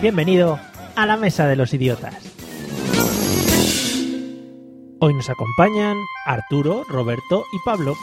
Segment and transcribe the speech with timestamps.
[0.00, 0.60] Bienvenido
[0.94, 2.14] a la Mesa de los Idiotas.
[5.00, 5.96] Hoy nos acompañan
[6.26, 7.94] Arturo, Roberto y Pablo.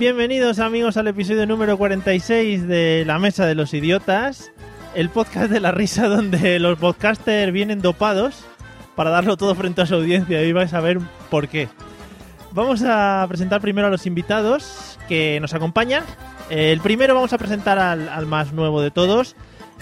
[0.00, 4.50] Bienvenidos amigos al episodio número 46 de La Mesa de los Idiotas,
[4.94, 8.46] el podcast de la risa donde los podcasters vienen dopados
[8.96, 11.68] para darlo todo frente a su audiencia y vais a ver por qué.
[12.52, 16.04] Vamos a presentar primero a los invitados que nos acompañan.
[16.48, 19.36] El primero vamos a presentar al, al más nuevo de todos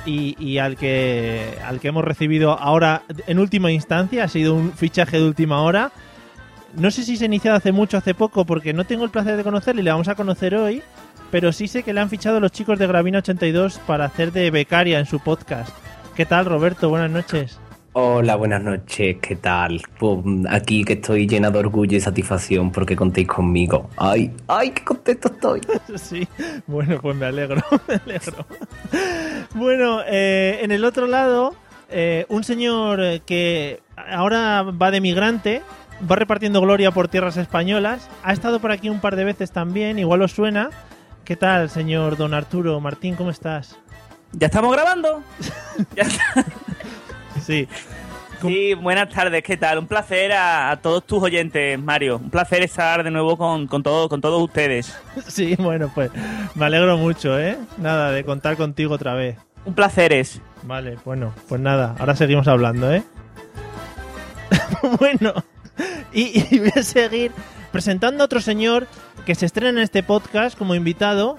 [0.05, 4.25] y, y al, que, al que hemos recibido ahora en última instancia.
[4.25, 5.93] Ha sido un fichaje de última hora.
[6.75, 9.37] No sé si se ha iniciado hace mucho, hace poco, porque no tengo el placer
[9.37, 10.83] de conocerle y le vamos a conocer hoy.
[11.31, 14.51] Pero sí sé que le han fichado los chicos de Gravina 82 para hacer de
[14.51, 15.71] becaria en su podcast.
[16.17, 16.89] ¿Qué tal, Roberto?
[16.89, 17.59] Buenas noches.
[17.93, 19.83] Hola, buenas noches, ¿qué tal?
[19.99, 23.91] Pues aquí que estoy llena de orgullo y satisfacción porque contéis conmigo.
[23.97, 25.61] ¡Ay, ay, qué contento estoy!
[25.97, 26.29] Sí,
[26.67, 28.47] bueno, pues me alegro, me alegro.
[29.55, 31.55] Bueno, eh, en el otro lado,
[31.91, 35.63] eh, un señor que ahora va de migrante,
[36.11, 39.99] va repartiendo gloria por tierras españolas, ha estado por aquí un par de veces también,
[39.99, 40.71] igual os suena.
[41.25, 43.15] ¿Qué tal, señor don Arturo Martín?
[43.15, 43.79] ¿Cómo estás?
[44.33, 45.23] ¿Ya estamos grabando?
[45.95, 46.45] Ya está.
[47.41, 47.69] Sí,
[48.41, 49.79] Sí, buenas tardes, ¿qué tal?
[49.79, 52.19] Un placer a, a todos tus oyentes, Mario.
[52.19, 54.97] Un placer estar de nuevo con, con, todo, con todos ustedes.
[55.27, 56.11] sí, bueno, pues
[56.55, 57.59] me alegro mucho, ¿eh?
[57.79, 59.37] Nada, de contar contigo otra vez.
[59.65, 60.41] Un placer es.
[60.63, 63.03] Vale, bueno, pues nada, ahora seguimos hablando, ¿eh?
[65.01, 65.35] bueno,
[66.13, 67.33] y, voy a seguir
[67.73, 68.87] presentando a otro señor
[69.27, 71.37] que se estrena en este podcast como invitado.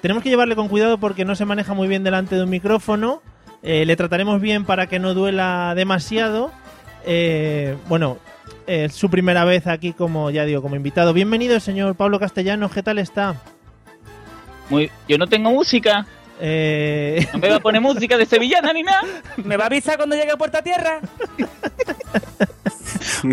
[0.00, 3.22] Tenemos que llevarle con cuidado porque no se maneja muy bien delante de un micrófono.
[3.62, 6.52] Eh, le trataremos bien para que no duela demasiado.
[7.04, 8.18] Eh, bueno,
[8.66, 11.12] es su primera vez aquí como, ya digo, como invitado.
[11.12, 13.34] Bienvenido, señor Pablo Castellanos, ¿qué tal está?
[14.70, 16.06] Muy, yo no tengo música.
[16.40, 19.02] Eh, No me va a poner música de sevillana ni nada.
[19.36, 21.00] ¿Me va a avisar cuando llegue a Puerta Tierra?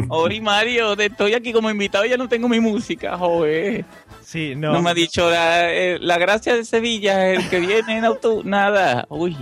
[0.10, 3.86] Ori Mario, te- estoy aquí como invitado y ya no tengo mi música, joder.
[4.22, 4.82] sí, No, no.
[4.82, 9.06] me ha dicho la, eh, la gracia de Sevilla, el que viene en auto, nada.
[9.10, 9.36] Uy.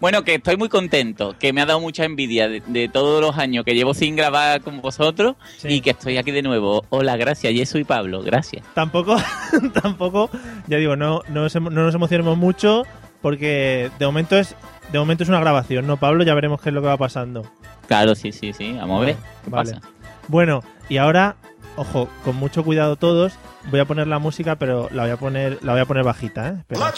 [0.00, 3.38] Bueno, que estoy muy contento, que me ha dado mucha envidia de, de todos los
[3.38, 5.68] años que llevo sin grabar con vosotros Sí.
[5.68, 6.84] y que estoy aquí de nuevo.
[6.90, 8.66] Hola, gracias, y soy Pablo, gracias.
[8.74, 9.16] Tampoco,
[9.82, 10.28] tampoco,
[10.66, 12.82] ya digo, no, no, nos no nos emocionemos mucho
[13.24, 14.54] porque de momento es
[14.92, 16.24] de momento es una grabación, ¿no, Pablo?
[16.24, 17.42] Ya veremos qué es lo que va pasando.
[17.88, 19.16] Claro, sí, sí, sí, a ver.
[19.16, 19.72] ¿Qué Vale.
[19.72, 19.88] pasa?
[20.28, 21.36] Bueno, y ahora,
[21.76, 23.32] ojo, con mucho cuidado todos,
[23.70, 26.48] voy a poner la música, pero la voy a poner, la voy a poner bajita,
[26.50, 26.54] ¿eh?
[26.58, 26.92] Espera.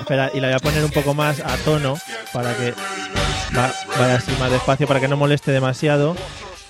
[0.00, 1.94] Espera, y la voy a poner un poco más a tono
[2.32, 2.72] para que
[3.56, 6.16] va- vaya así más despacio para que no moleste demasiado.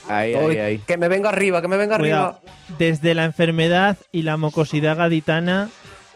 [0.08, 0.56] Ay, Uy.
[0.56, 0.78] ay, ay.
[0.86, 2.26] Que me venga arriba, que me venga Cuidado.
[2.44, 2.52] arriba.
[2.78, 5.70] Desde la enfermedad y la mocosidad gaditana,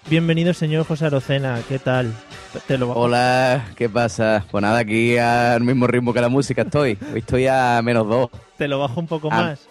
[0.08, 2.12] bienvenido señor José Arocena, ¿qué tal?
[2.66, 4.44] Te lo Hola, ¿qué pasa?
[4.50, 6.96] Pues nada, aquí al mismo ritmo que la música estoy.
[7.12, 8.30] Hoy estoy a menos dos.
[8.56, 9.36] te lo bajo un poco Ah.
[9.42, 9.68] más.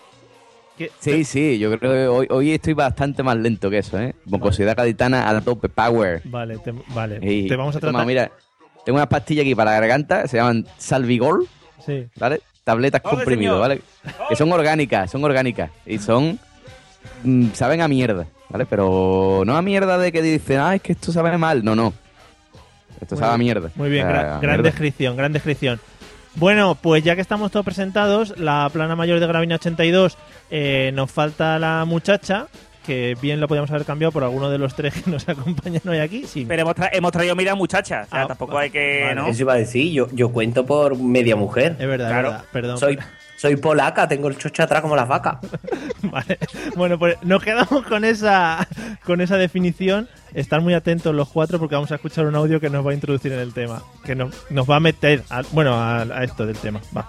[0.77, 4.13] ¿Qué- Sí, sí, yo creo que hoy, hoy estoy bastante más lento que eso, ¿eh?
[4.25, 6.21] Mocosidad gaditana a tope, power.
[6.25, 7.19] Vale, te, vale.
[7.21, 8.07] Y- te vamos a toma, tratar.
[8.07, 8.31] mira,
[8.83, 11.47] tengo unas pastillas aquí para la garganta, se llaman Salvigol,
[11.85, 12.07] Sí.
[12.17, 12.41] ¿vale?
[12.65, 13.81] Tabletas ¡Ole, comprimidos, señor!
[14.09, 14.27] ¿vale?
[14.27, 15.71] Que son orgánicas, son orgánicas.
[15.85, 16.39] Y son...
[17.23, 18.65] mm, saben a mierda, ¿vale?
[18.65, 21.63] Pero no a mierda de que dicen, ah, es que esto sabe mal.
[21.63, 21.93] No, no.
[23.01, 23.69] Esto Muy sabe a mierda.
[23.75, 24.63] Muy bien, gran mierda.
[24.63, 25.79] descripción, gran descripción.
[26.35, 30.17] Bueno, pues ya que estamos todos presentados, la plana mayor de Gravina 82
[30.51, 32.47] eh, nos falta la muchacha,
[32.85, 35.99] que bien lo podíamos haber cambiado por alguno de los tres que nos acompañan hoy
[35.99, 36.25] aquí.
[36.27, 36.45] Sí.
[36.47, 38.03] Pero hemos, tra- hemos traído mira muchacha.
[38.05, 39.01] O sea, Ah, tampoco hay que.
[39.03, 39.15] vale.
[39.15, 39.27] ¿no?
[39.27, 41.77] Eso iba a decir, yo, yo cuento por media mujer.
[41.79, 42.27] Es verdad, Claro.
[42.27, 42.45] es verdad.
[42.51, 42.77] Perdón.
[42.79, 42.99] Soy,
[43.45, 45.37] soy polaca, tengo el chocho atrás como las vacas.
[46.01, 46.39] Vale.
[46.75, 48.67] Bueno, pues nos quedamos con esa,
[49.05, 50.09] con esa definición.
[50.33, 52.93] Estar muy atentos los cuatro porque vamos a escuchar un audio que nos va a
[52.95, 53.83] introducir en el tema.
[54.03, 56.81] Que nos, nos va a meter, a- bueno, a, a esto del tema.
[56.95, 57.07] Va.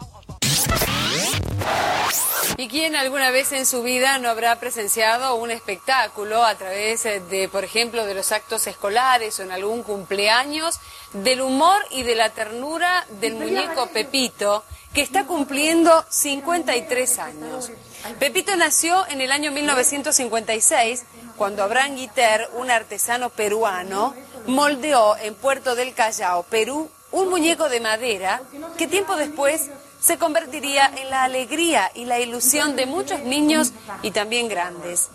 [2.58, 7.48] ¿Y quién alguna vez en su vida no habrá presenciado un espectáculo a través de,
[7.52, 10.80] por ejemplo, de los actos escolares o en algún cumpleaños,
[11.12, 14.64] del humor y de la ternura del muñeco Pepito,
[14.96, 17.70] que está cumpliendo 53 años?
[18.18, 21.04] Pepito nació en el año 1956,
[21.36, 24.14] cuando Abraham Guiter, un artesano peruano,
[24.46, 28.40] moldeó en Puerto del Callao, Perú, un muñeco de madera
[28.78, 29.68] que tiempo después
[30.00, 35.10] se convertiría en la alegría y la ilusión de muchos niños y también grandes.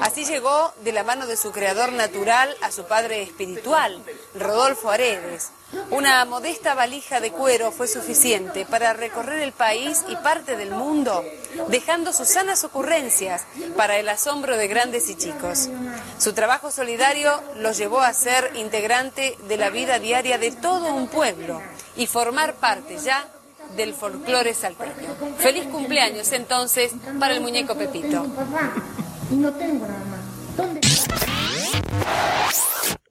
[0.00, 4.00] Así llegó de la mano de su creador natural a su padre espiritual,
[4.34, 5.50] Rodolfo Aredes.
[5.90, 11.24] Una modesta valija de cuero fue suficiente para recorrer el país y parte del mundo,
[11.68, 15.68] dejando sus sanas ocurrencias para el asombro de grandes y chicos.
[16.18, 21.08] Su trabajo solidario lo llevó a ser integrante de la vida diaria de todo un
[21.08, 21.60] pueblo
[21.96, 23.28] y formar parte ya
[23.76, 25.16] del folclore salteño.
[25.38, 28.26] Feliz cumpleaños entonces para el muñeco Pepito.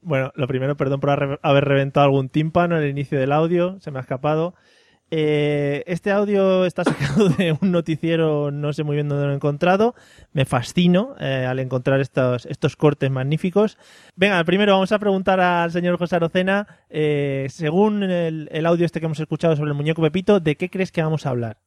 [0.04, 3.92] Bueno, lo primero, perdón por haber reventado algún tímpano en el inicio del audio, se
[3.92, 4.56] me ha escapado.
[5.16, 9.36] Eh, este audio está sacado de un noticiero, no sé muy bien dónde lo he
[9.36, 9.94] encontrado.
[10.32, 13.78] Me fascino eh, al encontrar estos, estos cortes magníficos.
[14.16, 19.00] Venga, primero vamos a preguntar al señor José Arocena, eh, según el, el audio este
[19.00, 21.58] que hemos escuchado sobre el muñeco Pepito, ¿de qué crees que vamos a hablar?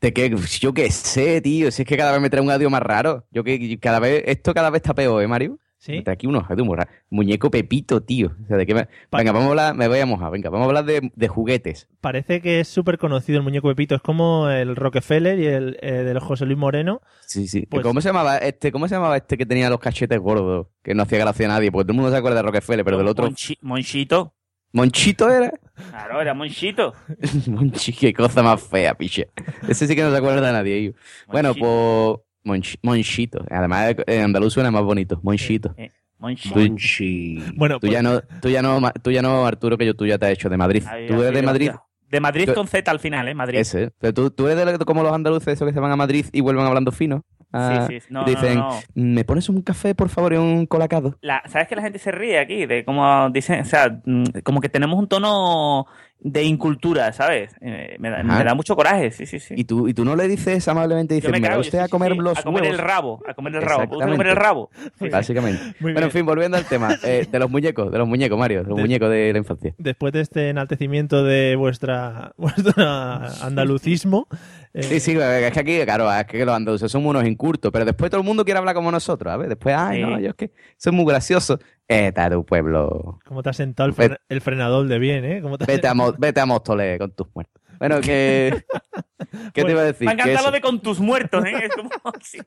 [0.00, 0.30] De que,
[0.60, 1.70] yo qué sé, tío.
[1.70, 3.26] Si es que cada vez me trae un audio más raro.
[3.30, 5.58] Yo que cada vez, esto cada vez está peor, ¿eh, Mario?
[5.80, 6.02] ¿Sí?
[6.02, 6.92] Trae aquí unos audios muy raros.
[7.08, 8.32] Muñeco Pepito, tío.
[8.44, 10.32] O sea, ¿de qué me- Venga, vamos a hablar, me voy a mojar.
[10.32, 11.88] Venga, vamos a hablar de, de juguetes.
[12.00, 15.92] Parece que es súper conocido el muñeco Pepito, es como el Rockefeller y el eh,
[16.02, 17.00] del José Luis Moreno.
[17.26, 17.64] Sí, sí.
[17.66, 18.72] Pues- ¿Cómo se llamaba este?
[18.72, 20.66] ¿Cómo se llamaba este que tenía los cachetes gordos?
[20.82, 22.98] Que no hacía gracia a nadie, porque todo el mundo se acuerda de Rockefeller, pero
[22.98, 23.28] del otro.
[23.30, 24.34] Monchi- Monchito.
[24.72, 25.50] ¿Monchito era?
[25.90, 26.92] Claro, era Monchito.
[27.46, 29.30] Monchi, qué cosa más fea, piche.
[29.68, 30.84] Ese sí que no se acuerda de nadie.
[30.84, 30.92] yo.
[31.28, 32.18] Bueno, pues.
[32.44, 33.44] Monchi- Monchito.
[33.50, 35.20] Además, en andaluz suena más bonito.
[35.22, 35.74] Monchito.
[35.76, 36.48] Eh, Monchi.
[36.50, 37.44] Tú, Monchi.
[37.56, 39.94] Bueno, tú pues- ya no, tú ya no, Ma- tú ya no, Arturo, que yo
[39.94, 40.82] tú ya te has hecho de Madrid.
[40.88, 41.70] Ay, Tú eres de de Madrid.
[42.10, 43.34] De Madrid Tú- con Z al final, ¿eh?
[43.34, 43.58] Madrid.
[43.58, 43.90] Ese.
[43.98, 46.40] Pero tú, tú eres de como los andaluces, esos que se van a Madrid y
[46.40, 47.24] vuelven hablando fino.
[47.52, 49.04] Ah, Sí, sí, no, dicen, no, no.
[49.14, 51.16] ¿me pones un café, por favor, y un colacado?
[51.22, 52.66] La- ¿Sabes que la gente se ríe aquí?
[52.66, 55.86] De cómo dicen, o sea, mm, como que tenemos un tono
[56.20, 57.54] de incultura, ¿sabes?
[57.60, 58.38] Eh, me, da, Ajá.
[58.38, 59.54] me da mucho coraje, sí, sí, sí.
[59.56, 61.84] Y tú, y tú no le dices amablemente, dices, me ¿me va cago, usted sí,
[61.84, 63.88] a comer sí, los a comer el rabo, a comer el rabo.
[63.88, 64.70] ¿Puedo comer el rabo?
[64.98, 65.08] Sí.
[65.08, 65.62] Básicamente.
[65.80, 68.62] Muy bueno, en fin, volviendo al tema, eh, de los muñecos, de los muñecos, Mario,
[68.64, 69.74] de los De- muñecos de la infancia.
[69.78, 74.26] después de este enaltecimiento de vuestra, vuestra andalucismo,
[74.74, 77.84] eh, Sí, sí, es que aquí, claro, es que los andaluces somos unos incurtos, pero
[77.84, 79.48] después todo el mundo quiere hablar como nosotros, ¿sabes?
[79.48, 80.02] Después, ay, Sí.
[80.02, 81.58] no, yo es que soy muy gracioso.
[81.86, 83.18] Está tu pueblo.
[83.24, 84.14] ¿cómo te has sentado el, Vete.
[84.14, 85.40] fren- el frenador de bien, eh?
[85.42, 87.62] ¿Cómo te has- Vete a, Mo- vete a Móstoles con tus muertos.
[87.78, 88.64] Bueno, que...
[89.54, 90.04] ¿Qué te iba a decir?
[90.06, 91.52] Me ha encantado lo de con tus muertos, ¿eh?
[91.64, 91.90] Es como...
[92.22, 92.38] sí.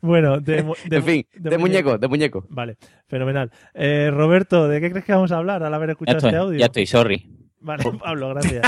[0.00, 2.44] Bueno, de, de En fin, de, muñecos, de muñecos.
[2.48, 2.76] Vale,
[3.08, 3.50] fenomenal.
[3.74, 6.58] Eh, Roberto, ¿de qué crees que vamos a hablar al haber escuchado estoy, este audio?
[6.60, 7.28] ya estoy, sorry.
[7.60, 8.62] Vale, Pablo, gracias.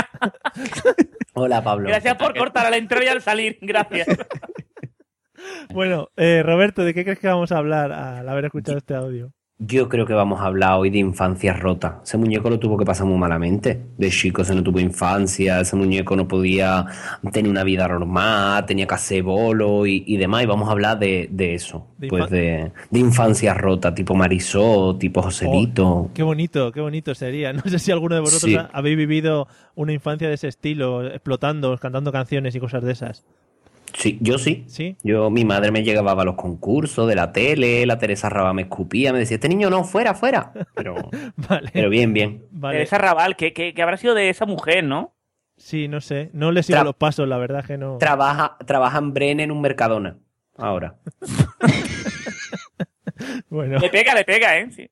[1.39, 1.87] Hola, Pablo.
[1.87, 3.59] Gracias por cortar al entrar y al salir.
[3.61, 4.07] Gracias.
[5.69, 9.31] bueno, eh, Roberto, ¿de qué crees que vamos a hablar al haber escuchado este audio?
[9.59, 11.99] Yo creo que vamos a hablar hoy de infancia rota.
[12.03, 13.81] Ese muñeco lo tuvo que pasar muy malamente.
[13.97, 16.85] De chico se no tuvo infancia, ese muñeco no podía
[17.31, 20.43] tener una vida normal, tenía que hacer bolo y, y demás.
[20.43, 21.87] Y vamos a hablar de, de eso.
[21.97, 26.11] De pues de, de infancia rota, tipo Marisol, tipo Joselito.
[26.13, 27.51] Qué bonito, qué bonito sería.
[27.57, 28.55] No sé si alguno de vosotros Sí.
[28.55, 33.25] ha- habéis vivido una infancia de ese estilo, explotando, cantando canciones y cosas de esas.
[33.93, 34.63] Sí, yo sí.
[34.67, 34.95] ¿Sí?
[35.03, 38.63] Yo, mi madre me llevaba a los concursos de la tele, la Teresa Raba me
[38.63, 40.51] escupía, me decía, este niño no, fuera, fuera.
[40.75, 40.95] Pero,
[41.49, 41.69] Vale.
[41.73, 42.45] pero bien, bien.
[42.51, 42.81] vale.
[42.83, 45.13] Esa Raval, que, que, que habrá sido de esa mujer, ¿no?
[45.57, 46.29] Sí, no sé.
[46.33, 47.97] No le sigo Tra- los pasos, la verdad que no.
[47.97, 50.17] Trabaja, trabaja en Bren en un Mercadona.
[50.57, 50.95] Ahora.
[53.49, 54.69] Bueno, Le pega, le pega, ¿eh?
[54.71, 54.89] Sí.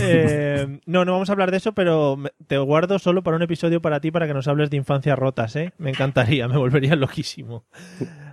[0.00, 3.80] Eh, no, no vamos a hablar de eso, pero te guardo solo para un episodio
[3.80, 5.72] para ti para que nos hables de infancias rotas, ¿eh?
[5.78, 7.64] Me encantaría, me volvería loquísimo.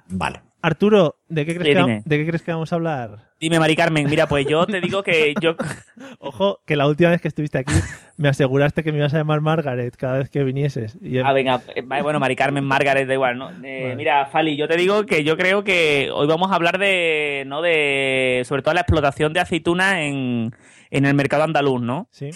[0.07, 0.41] Vale.
[0.62, 2.01] Arturo, ¿de qué, crees Sí, que, dime.
[2.03, 3.29] ¿de qué crees que vamos a hablar?
[3.39, 5.55] Dime, Mari Carmen, mira, pues yo te digo que yo...
[6.19, 7.74] Ojo, que la última vez que estuviste aquí
[8.17, 10.98] me aseguraste que me ibas a llamar Margaret cada vez que vinieses.
[11.01, 13.51] Y Ah, venga, eh, bueno, Mari Carmen, Margaret, da igual, ¿no?
[13.63, 13.95] Eh, Vale.
[13.95, 17.62] Mira, Fali, yo te digo que yo creo que hoy vamos a hablar de, ¿no?
[17.62, 20.53] De, sobre todo la explotación de aceituna en,
[20.89, 22.08] en el mercado andaluz, ¿no?
[22.12, 22.31] Sí.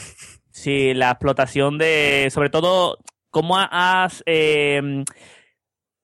[0.51, 3.00] Sí, la explotación de, sobre todo,
[3.31, 5.03] cómo has, eh,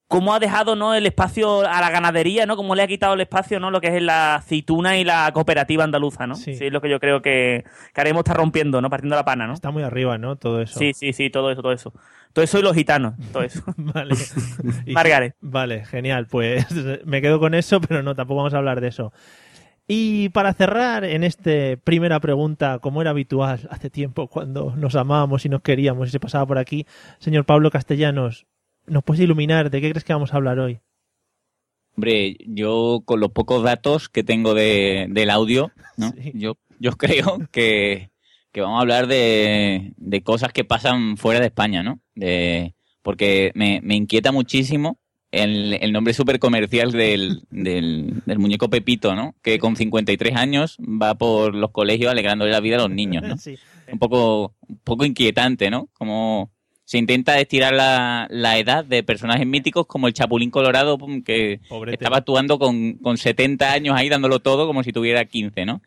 [0.10, 0.96] cómo ha dejado, ¿no?
[0.96, 2.58] El espacio a la ganadería, ¿no?
[2.58, 3.70] Cómo le ha quitado el espacio, ¿no?
[3.70, 6.34] Lo que es la aceituna y la cooperativa andaluza, ¿no?
[6.36, 6.56] Sí.
[6.56, 7.64] Sí, es lo que yo creo que,
[7.94, 8.90] que haremos estar rompiendo, ¿no?
[8.90, 9.54] Partiendo la pana, ¿no?
[9.54, 10.36] Está muy arriba, ¿no?
[10.36, 10.80] Todo eso.
[10.80, 11.94] Sí, sí, sí, todo eso, todo eso.
[12.34, 13.64] Todo eso y los gitanos, todo eso.
[13.78, 14.16] Vale.
[14.88, 15.36] Margaret.
[15.42, 16.26] Vale, genial.
[16.26, 16.66] Pues
[17.06, 19.14] me quedo con eso, pero no, tampoco vamos a hablar de eso.
[19.92, 21.52] Y para cerrar en esta
[21.84, 26.20] primera pregunta, como era habitual hace tiempo cuando nos amábamos y nos queríamos y se
[26.20, 26.86] pasaba por aquí,
[27.18, 28.46] señor Pablo Castellanos,
[28.86, 30.80] ¿nos puedes iluminar de qué crees que vamos a hablar hoy?
[31.96, 36.12] Hombre, yo con los pocos datos que tengo de, del audio, ¿no?
[36.12, 36.34] Sí.
[36.36, 38.12] yo, yo creo que,
[38.52, 42.00] que vamos a hablar de, de cosas que pasan fuera de España, ¿no?
[42.14, 44.99] De, porque me, me inquieta muchísimo
[45.32, 49.36] el, el nombre súper comercial del, del, del muñeco Pepito, ¿no?
[49.42, 53.38] Que con 53 años va por los colegios alegrándole la vida a los niños, ¿no?
[53.40, 53.58] Sí.
[53.92, 55.90] un poco, un poco inquietante, ¿no?
[55.94, 56.52] Como
[56.86, 61.96] se intenta estirar la, la edad de personajes míticos como el Chapulín Colorado, que Pobrete.
[62.04, 65.82] estaba actuando con, con 70 años ahí dándolo todo como si tuviera 15, ¿no?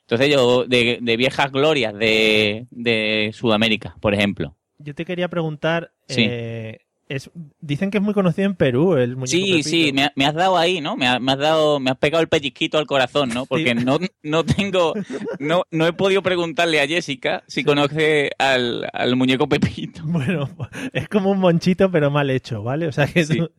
[0.00, 4.56] Entonces yo, de, de viejas glorias de, de Sudamérica, por ejemplo.
[4.78, 6.24] Yo te quería preguntar, Sí.
[6.28, 9.68] eh, es, dicen que es muy conocido en Perú el muñeco Sí, Pepito.
[9.68, 10.96] sí, me, ha- me has dado ahí, ¿no?
[10.96, 13.46] Me, ha- me has dado, me has pegado el pellizquito al corazón, ¿no?
[13.46, 13.84] Porque Sí.
[13.84, 14.94] no, no tengo,
[15.38, 20.02] no, no he podido preguntarle a Jessica si conoce al, al muñeco Pepito.
[20.18, 20.48] Bueno,
[20.92, 22.86] es como un monchito pero mal hecho, ¿vale?
[22.88, 23.38] O sea que Sí.
[23.38, 23.50] tú,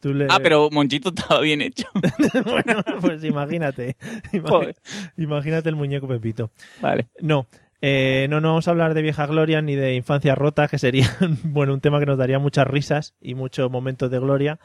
[0.00, 0.26] tú le...
[0.30, 1.84] Ah, pero Monchito estaba bien hecho.
[2.44, 3.96] bueno, pues imagínate.
[4.44, 4.74] Joder.
[5.16, 6.50] Imagínate el muñeco Pepito.
[6.80, 7.08] Vale.
[7.20, 7.46] No,
[7.80, 11.06] eh, no, no vamos a hablar de vieja gloria ni de infancia rota, que sería
[11.44, 14.58] bueno un tema que nos daría muchas risas y muchos momentos de gloria.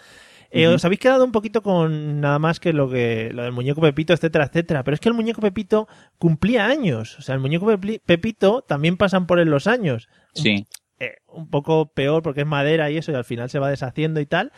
[0.56, 0.68] Eh.
[0.68, 4.14] Os habéis quedado un poquito con nada más que lo que lo del muñeco Pepito,
[4.14, 4.84] etcétera, etcétera.
[4.84, 5.88] Pero es que el muñeco Pepito
[6.20, 7.18] cumplía años.
[7.18, 10.10] O sea, el muñeco Pepi- Pepito también pasan por él los años.
[10.36, 10.68] Sí.
[11.00, 14.20] Eh, un poco peor porque es madera y eso, y al final se va deshaciendo
[14.20, 14.52] y tal.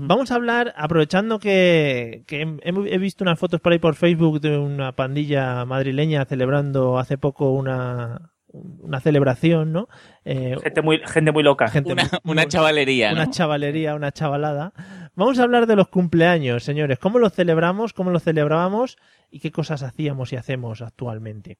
[0.00, 4.40] Vamos a hablar, aprovechando que, que he, he visto unas fotos por ahí por Facebook
[4.40, 9.88] de una pandilla madrileña celebrando hace poco una, una celebración, ¿no?
[10.24, 11.68] Eh, Gente muy, gente muy loca.
[11.68, 13.16] gente Una, muy- una chavalería, ¿no?
[13.22, 14.72] una chavalería, una chavalada.
[15.14, 16.98] Vamos a hablar de los cumpleaños, señores.
[16.98, 17.92] ¿Cómo los celebramos?
[17.92, 18.96] ¿Cómo los celebrábamos?
[19.30, 21.58] ¿Y qué cosas hacíamos y hacemos actualmente?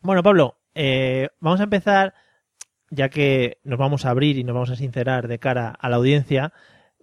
[0.00, 2.14] Bueno, Pablo, eh, vamos a empezar,
[2.90, 5.96] ya que nos vamos a abrir y nos vamos a sincerar de cara a la
[5.96, 6.52] audiencia.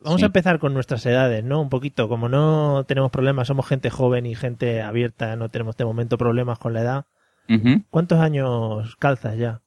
[0.05, 0.23] Vamos Sí.
[0.23, 1.59] a empezar con nuestras edades, ¿no?
[1.61, 5.83] Un poquito, como no tenemos problemas, somos gente joven y gente abierta, no tenemos de
[5.85, 7.05] momento problemas con la edad.
[7.89, 9.61] ¿Cuántos años calzas ya?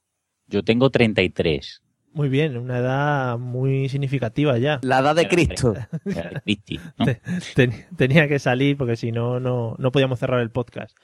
[0.47, 1.83] Yo tengo 33.
[2.13, 4.81] Muy bien, una edad muy significativa ya.
[4.83, 5.75] La edad de Cristo.
[7.97, 10.97] Tenía que salir porque si no, no, no podíamos cerrar el podcast.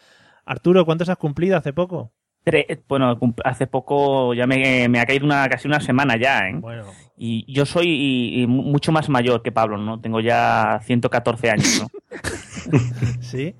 [0.44, 2.12] Arturo, ¿cuántos has cumplido hace poco?
[2.88, 6.54] Bueno, hace poco ya me, me ha caído una casi una semana ya, ¿eh?
[6.56, 6.84] Bueno,
[7.16, 10.00] Y yo soy y- y mu- mucho más mayor que Pablo, ¿no?
[10.00, 11.88] Tengo ya 114 años, ¿no?
[13.20, 13.54] ¿sí?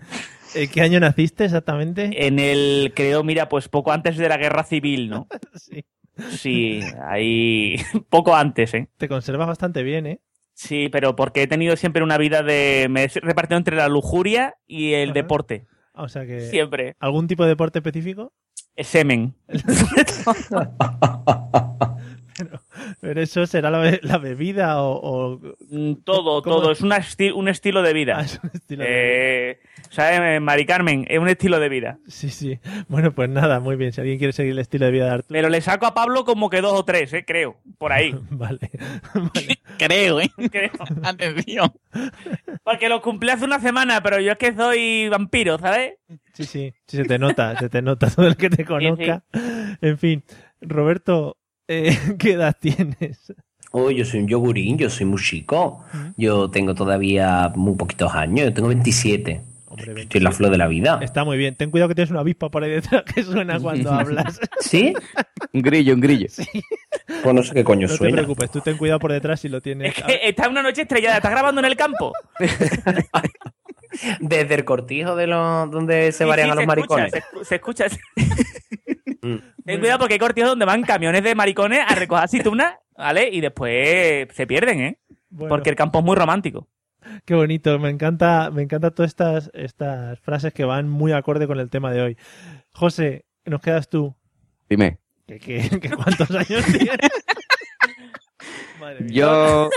[0.54, 2.26] ¿En qué año naciste exactamente?
[2.26, 5.26] En el, creo, mira, pues poco antes de la guerra civil, ¿no?
[5.54, 5.84] Sí.
[6.30, 7.74] Sí, ahí
[8.08, 8.88] poco antes, ¿eh?
[8.98, 10.20] Te conservas bastante bien, ¿eh?
[10.52, 12.86] Sí, pero porque he tenido siempre una vida de...
[12.88, 15.14] Me he repartido entre la lujuria y el Ajá.
[15.14, 15.66] deporte.
[15.92, 16.38] O sea que...
[16.42, 16.94] Siempre.
[17.00, 18.32] ¿Algún tipo de deporte específico?
[18.82, 19.34] Semen.
[23.00, 25.00] Pero eso será la, be- la bebida o...
[25.02, 26.56] o- Mm, Todo, ¿Cómo?
[26.56, 26.70] todo.
[26.72, 28.16] Es una esti- un estilo de vida.
[28.18, 29.60] Ah, es un estilo de- Eh,
[29.90, 31.06] ¿Sabes, Mari Carmen?
[31.08, 31.98] Es un estilo de vida.
[32.08, 32.58] Sí, sí.
[32.88, 33.92] Bueno, pues nada, muy bien.
[33.92, 35.28] Si alguien quiere seguir el estilo de vida de Arturo...
[35.32, 37.24] Pero le saco a Pablo como que dos o tres, ¿eh?
[37.24, 37.56] Creo.
[37.78, 38.14] Por ahí.
[38.30, 38.70] Vale.
[39.14, 39.58] Vale.
[39.78, 40.30] Creo, ¿eh?
[40.50, 40.70] Creo.
[41.02, 41.72] Atención.
[42.62, 45.94] Porque lo cumplí hace una semana, pero yo es que soy vampiro, ¿sabes?
[46.32, 49.22] Sí, sí, sí, se te nota, se te nota todo el que te conozca.
[49.80, 50.24] En fin,
[50.60, 51.36] Roberto,
[51.68, 53.32] eh, ¿qué edad tienes?
[53.72, 55.84] Oh, yo soy un yogurín, yo soy muy chico.
[56.16, 59.40] Yo tengo todavía muy poquitos años, yo tengo 27.
[59.66, 61.00] Hombre, Estoy en la flor de la vida.
[61.02, 61.56] Está muy bien.
[61.56, 64.38] Ten cuidado que tienes una avispa por ahí detrás que suena cuando hablas.
[64.60, 64.94] ¿Sí?
[65.52, 66.28] Un grillo, un grillo.
[67.24, 68.14] Pues no sé qué coño No te suena.
[68.18, 69.98] preocupes, tú ten cuidado por detrás si lo tienes.
[69.98, 72.12] Es que está una noche estrellada, ¿estás grabando en el campo?
[74.20, 77.12] Desde el cortijo de los donde se Sí, varían sí, a los maricones.
[77.14, 77.86] Escucha, se, escucha.
[79.64, 83.28] Ten cuidado porque hay cortijos donde van camiones de maricones a recoger aceitunas, ¿vale?
[83.32, 84.98] Y después se pierden, ¿eh?
[85.30, 86.68] Bueno, Porque el campo es muy romántico.
[87.24, 91.60] Qué bonito, me encanta, me encanta todas estas, estas frases que van muy acorde con
[91.60, 92.16] el tema de hoy.
[92.72, 94.16] José, nos quedas tú.
[94.70, 94.98] Dime.
[95.26, 96.98] ¿Qué, qué- qué cuántos años tienes?
[98.80, 99.12] Madre mía.
[99.12, 99.70] Yo.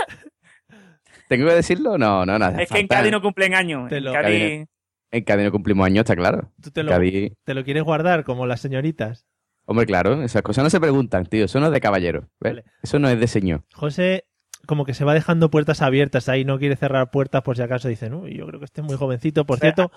[1.28, 1.98] ¿Tengo que decirlo?
[1.98, 2.60] No, no, nada.
[2.62, 3.88] Es que en Cádiz no cumplen años.
[3.88, 4.66] Te En lo- Cádiz-
[5.10, 6.50] En Cádiz no cumplimos años, está claro.
[6.62, 9.26] ¿Tú te En lo, Cádiz- te lo quieres guardar como las señoritas?
[9.70, 11.44] Hombre, claro, esas cosas no se preguntan, tío.
[11.44, 12.20] Eso no es de caballero.
[12.40, 12.52] ¿ves?
[12.54, 12.64] Vale.
[12.82, 13.64] Eso no es de señor.
[13.74, 14.24] José
[14.66, 17.88] como que se va dejando puertas abiertas ahí, no quiere cerrar puertas por si acaso
[17.88, 19.44] dicen, uy, yo creo que este es muy jovencito.
[19.44, 19.90] Por cierto,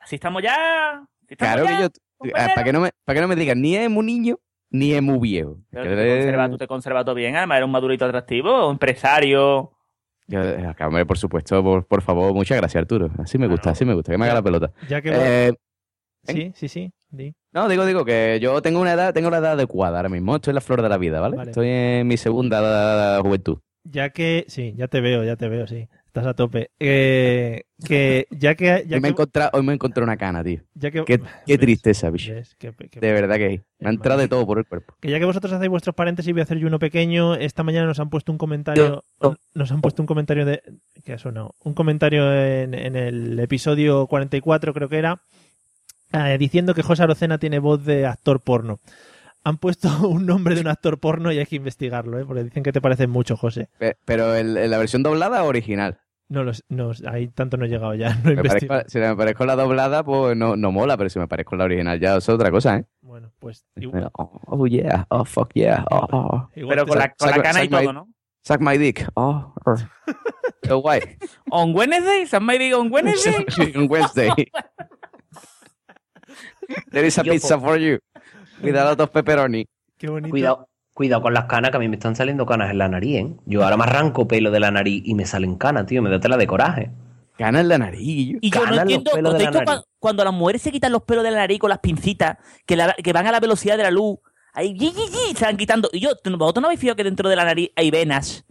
[0.00, 0.92] Así estamos ya.
[1.24, 1.88] así estamos Claro ya, que yo.
[2.18, 2.54] compañero.
[2.54, 4.38] Para que, no me, para que no me digan ni es muy niño
[4.70, 5.58] ni es muy viejo.
[5.70, 9.72] Pero tú, te conservas, tú te conservas todo bien, además eres un madurito atractivo, empresario.
[10.28, 13.10] Yo, eh, acá, hombre, por supuesto, por, por favor, muchas gracias, Arturo.
[13.18, 14.70] Así me gusta, así me gusta, que me haga la pelota.
[14.88, 15.10] ya que...
[15.12, 15.52] Eh,
[16.24, 16.92] sí, sí, sí.
[17.52, 20.36] No, digo, digo que yo tengo una edad, tengo la edad adecuada ahora mismo.
[20.36, 21.36] Estoy en la flor de la vida, ¿vale?
[21.36, 21.50] Vale.
[21.50, 23.58] Estoy en mi segunda juventud.
[23.84, 24.44] Ya que...
[24.48, 25.88] Sí, ya te veo, ya te veo, sí.
[26.06, 26.70] Estás a tope.
[26.80, 28.84] Eh, que ya que...
[28.86, 30.60] Ya hoy, me he que, encontrado, hoy me encontré una cana, tío.
[30.74, 32.32] ya que- Qué, qué tristeza, bicho.
[32.34, 34.94] De verdad que me ha entrado de todo por el cuerpo.
[35.00, 37.36] Que ya que vosotros hacéis vuestros paréntesis, voy a hacer yo uno pequeño.
[37.36, 39.04] Esta mañana nos han puesto un comentario.
[39.54, 40.62] Nos han puesto un comentario de.
[41.04, 41.54] ¿Qué ha sonado?
[41.64, 45.22] Un comentario en, en el episodio 44, creo que era.
[46.12, 48.78] Eh, diciendo que José Arocena tiene voz de actor porno.
[49.44, 52.24] Han puesto un nombre de un actor porno y hay que investigarlo, ¿eh?
[52.26, 53.68] porque dicen que te parecen mucho, José.
[53.78, 55.98] Pe- Pero en la versión doblada o original.
[56.28, 58.14] No, los, no, ahí tanto no he llegado ya.
[58.24, 61.18] No he Me parezco- si me parezco la doblada, pues no, no mola, pero si
[61.18, 62.84] me parezco la original ya es otra cosa, ¿eh?
[63.00, 66.48] Bueno, pues igual, Oh, oh, yeah, oh fuck yeah, oh, oh.
[66.54, 68.08] Pero con la, con la cana y my- todo, ¿no?
[68.42, 69.74] Suck my dick, oh, oh.
[70.62, 71.00] Qué guay.
[71.50, 73.44] On Wednesday, somebody on Wednesday.
[73.76, 74.30] On Wednesday.
[76.90, 77.98] There is a Yo, pizza po- for you.
[78.62, 79.66] With a lot of pepperoni.
[79.98, 80.30] Qué bonito.
[80.30, 83.16] Cuidado, cuidado con las canas, que a mí me están saliendo canas en la nariz,
[83.18, 83.36] ¿eh?
[83.46, 86.02] Yo ahora me arranco pelo de la nariz y me salen canas, tío.
[86.02, 86.90] Me da tela de coraje.
[87.38, 88.36] Gana en la nariz.
[88.40, 89.84] Y yo no los entiendo, pelos ¿os de la nariz.
[89.98, 92.36] cuando las mujeres se quitan los pelos de la nariz con las pincitas,
[92.66, 94.18] que, la- que van a la velocidad de la luz,
[94.52, 95.88] ahí yi, yi, yi, se van quitando.
[95.92, 98.44] Y yo, ¿tú- ¿vosotros no habéis fijado que dentro de la nariz hay venas?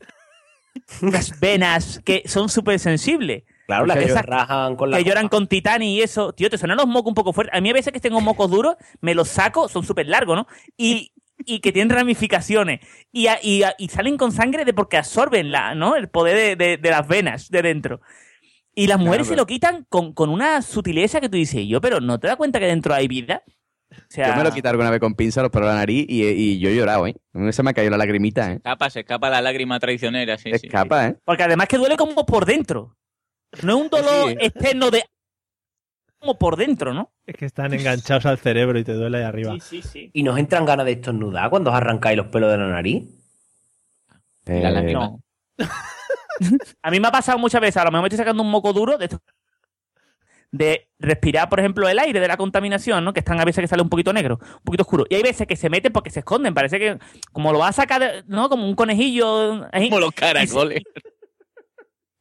[1.02, 3.44] Unas venas que son súper sensibles.
[3.70, 6.34] Claro, las que Esas se rajan con la que lloran con titani y eso.
[6.34, 7.56] Tío, te suenan los mocos un poco fuertes.
[7.58, 10.48] A mí a veces que tengo mocos duros, me los saco, son súper largos, ¿no?
[10.78, 11.14] Y,
[11.46, 12.80] y que tienen ramificaciones.
[13.12, 15.96] Y, a- y, a- y salen con sangre de porque absorben la, ¿no?
[15.96, 18.02] el poder de, de- de las venas de dentro.
[18.76, 21.80] Y las mujeres se pero- lo quitan con, con una sutileza que tú dices, yo,
[21.82, 23.44] pero ¿no te das cuenta que dentro hay vida?
[23.92, 26.06] O sea, Yo me lo quité alguna vez con pinza los pelos de la nariz
[26.08, 27.16] y, y yo he llorado, ¿eh?
[27.52, 28.56] Se me ha caído la lagrimita, ¿eh?
[28.56, 31.16] Escapa, se escapa la lágrima traicionera, sí, sí, Escapa, ¿eh?
[31.26, 32.96] Porque además que duele como por dentro.
[33.64, 34.38] No es un dolor Sí.
[34.40, 35.04] externo de...
[36.20, 37.12] como por dentro, ¿no?
[37.26, 39.54] Es que están enganchados al cerebro y te duele ahí arriba.
[39.54, 40.12] Sí, sí, sí.
[40.14, 43.04] ¿Y nos entran ganas de estornudar cuando os arrancáis los pelos de la nariz?
[44.46, 45.00] La Eh, lágrima.
[45.00, 45.20] No.
[46.84, 48.72] a mí me ha pasado muchas veces, a lo mejor me estoy sacando un moco
[48.74, 49.22] duro de, esto-
[50.52, 53.14] de respirar, por ejemplo, el aire de la contaminación, ¿no?
[53.14, 55.06] Que están a veces que sale un poquito negro, un poquito oscuro.
[55.10, 56.54] Y hay veces que se meten porque se esconden.
[56.56, 56.98] Parece que
[57.32, 58.50] como lo va a sacar, de- ¿no?
[58.50, 59.68] Como un conejillo.
[59.72, 60.82] ahí, Como los caracoles.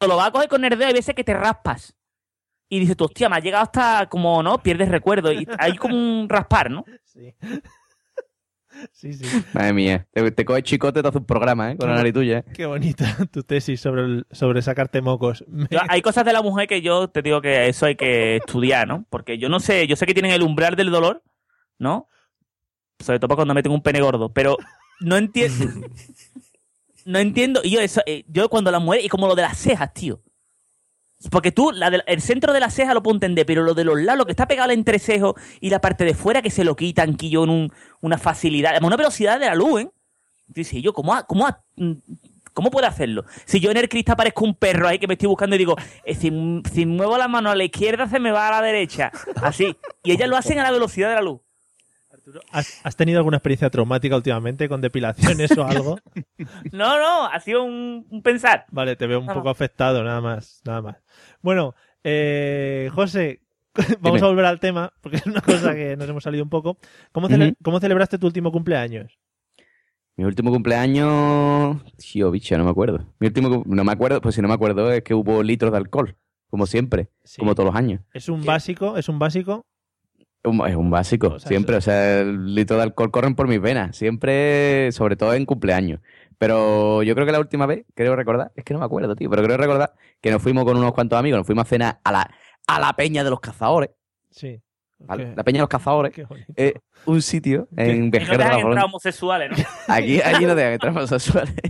[0.07, 1.95] Lo va a coger con el dedo, hay veces que te raspas.
[2.71, 4.59] Y dices tú, hostia, me ha llegado hasta como, ¿no?
[4.63, 5.33] Pierdes recuerdo.
[5.33, 6.85] Y hay como un raspar, ¿no?
[7.05, 7.35] Sí.
[8.93, 9.25] sí, sí.
[9.55, 10.07] Madre mía.
[10.13, 11.77] Te, te coge chicote te hace un programa, ¿eh?
[11.79, 12.45] Con la nariz tuya, ¿eh?
[12.55, 15.45] Qué bonita tu tesis sobre, el- sobre sacarte mocos.
[15.49, 18.37] Me- Yo- hay cosas de la mujer que yo te digo que eso hay que
[18.37, 19.07] estudiar, ¿no?
[19.09, 21.23] Porque yo no sé, yo sé que tienen el umbral del dolor,
[21.79, 22.09] ¿no?
[23.01, 24.57] Sobre todo cuando meten un pene gordo, pero
[25.01, 25.65] no entiendo.
[27.09, 27.61] no entiendo.
[27.65, 30.21] Y yo, eso, eh, yo cuando la mujer, y como lo de las cejas, tío.
[31.31, 31.73] Porque tú,
[32.07, 34.31] el centro de la ceja lo puedo entender, pero lo de los lados, lo que
[34.33, 37.43] está pegado al entrecejo y la parte de fuera que se lo quitan, que yo
[37.43, 39.91] en un- una facilidad, además, una velocidad de la luz, ¿eh?
[40.47, 41.93] Dice, yo, ¿cómo, cómo, mm,
[42.55, 43.25] ¿cómo puede hacerlo?
[43.47, 45.75] Si yo en el cristal parezco un perro ahí que me estoy buscando y digo,
[46.05, 46.31] eh, si,
[46.73, 49.11] si muevo la mano a la izquierda se me va a la derecha.
[49.43, 49.77] Así.
[50.05, 51.41] Y ellas lo hacen a la velocidad de la luz.
[52.51, 55.99] ¿Has, has tenido alguna experiencia traumática últimamente con depilaciones o algo?
[56.73, 58.67] No, no, ha sido un, un pensar.
[58.71, 60.97] Vale, te veo un poco afectado, nada más, nada más.
[61.43, 63.41] Bueno, eh, José,
[64.01, 64.27] vamos Dime.
[64.27, 66.79] a volver al tema, porque es una cosa que nos hemos salido un poco.
[67.13, 67.57] ¿Cómo, cele- Ujú.
[67.63, 69.19] cómo celebraste tu último cumpleaños?
[70.17, 71.81] Mi último cumpleaños.
[71.97, 73.07] Tío, bicho, no me acuerdo.
[73.21, 73.63] Mi último.
[73.67, 76.17] No me acuerdo, pues si no me acuerdo es que hubo litros de alcohol.
[76.51, 77.11] Como siempre.
[77.25, 77.39] Sí.
[77.39, 78.01] Como todos los años.
[78.13, 78.97] ¿Es un básico?
[78.97, 79.65] ¿Es un básico?
[80.45, 81.77] Un- Es un básico, O sea, siempre.
[81.77, 83.97] O sea, el litro de alcohol corren por mis venas.
[83.97, 86.01] Siempre, sobre todo en cumpleaños.
[86.39, 89.29] Pero yo creo que la última vez, creo recordar, es que no me acuerdo, tío,
[89.29, 92.13] pero creo recordar que nos fuimos con unos cuantos amigos, nos fuimos a cenar a
[92.13, 92.31] la,
[92.69, 93.91] a la peña de los cazadores.
[94.31, 94.61] Sí.
[95.07, 96.13] La Peña de los Cazadores
[96.57, 96.73] es
[97.07, 99.65] un sitio en Y no Vejer te de la entrar homosexuales, ¿no?
[99.95, 101.55] Aquí, allí no te dejan entrar homosexuales.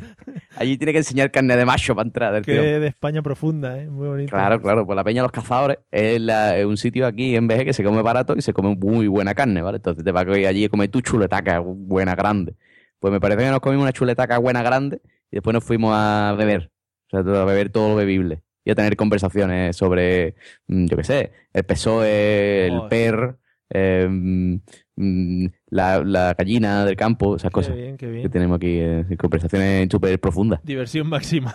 [0.56, 2.62] Allí tiene que enseñar carne de macho para entrar del Que tío.
[2.62, 3.88] de España profunda, ¿eh?
[3.88, 4.30] Muy bonito.
[4.30, 4.84] Claro, claro.
[4.84, 7.72] Pues la Peña de los Cazadores es, la- es un sitio aquí en Vejer que
[7.72, 9.76] se come barato y se come muy buena carne, ¿vale?
[9.76, 12.56] Entonces te vas a ir allí a comer tu chuletaca buena grande.
[12.98, 16.34] Pues me parece que nos comimos una chuletaca buena grande y después nos fuimos a
[16.36, 16.72] beber.
[17.06, 18.42] O sea, a beber todo lo bebible.
[18.68, 20.34] Y a tener conversaciones sobre,
[20.66, 22.88] mm, yo qué sé, el PSOE, el Joder.
[22.90, 23.36] PER,
[23.70, 28.76] eh, mm, la, la gallina del campo, esas Qué cosas bien, qué que tenemos aquí.
[28.78, 30.60] eh, conversaciones súper profundas.
[30.64, 31.54] Diversión máxima.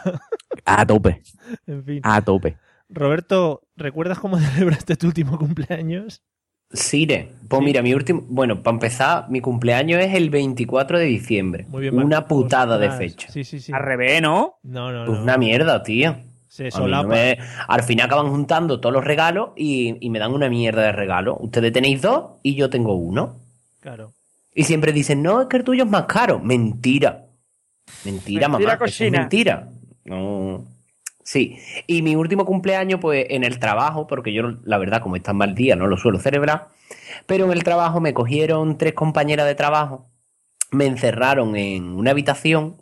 [0.65, 1.21] A tope,
[1.67, 1.99] en fin.
[2.01, 2.57] a tope.
[2.89, 6.23] Roberto, ¿recuerdas cómo celebraste tu último cumpleaños?
[6.71, 7.65] Sire, pues Sí.
[7.65, 8.23] mira, mi último.
[8.27, 11.67] Bueno, para empezar, mi cumpleaños es el 24 de diciembre.
[11.69, 11.95] Muy bien.
[11.95, 13.27] Una putada de fecha.
[13.31, 13.71] Sí, sí, sí.
[13.71, 14.55] Al revés, ¿no?
[14.63, 15.23] No, no, Pues no.
[15.23, 16.15] una mierda, tío.
[16.53, 20.49] Se no me- Al final acaban juntando todos los regalos y, y me dan una
[20.49, 21.35] mierda de regalo.
[21.39, 23.37] Ustedes tenéis dos y yo tengo uno.
[23.79, 24.13] Claro.
[24.53, 26.37] Y siempre dicen, no, es que el tuyo es más caro.
[26.37, 27.25] Mentira.
[28.05, 28.85] Mentira, Mentira, mamá.
[28.85, 29.67] Eso es mentira.
[30.05, 30.63] No.
[31.23, 31.57] Sí.
[31.87, 35.55] Y mi último cumpleaños, pues en el trabajo, porque yo, la verdad, como está mal
[35.55, 36.67] día, no lo suelo celebrar.
[37.25, 40.05] Pero en el trabajo me cogieron tres compañeras de trabajo,
[40.73, 42.77] me encerraron en una habitación,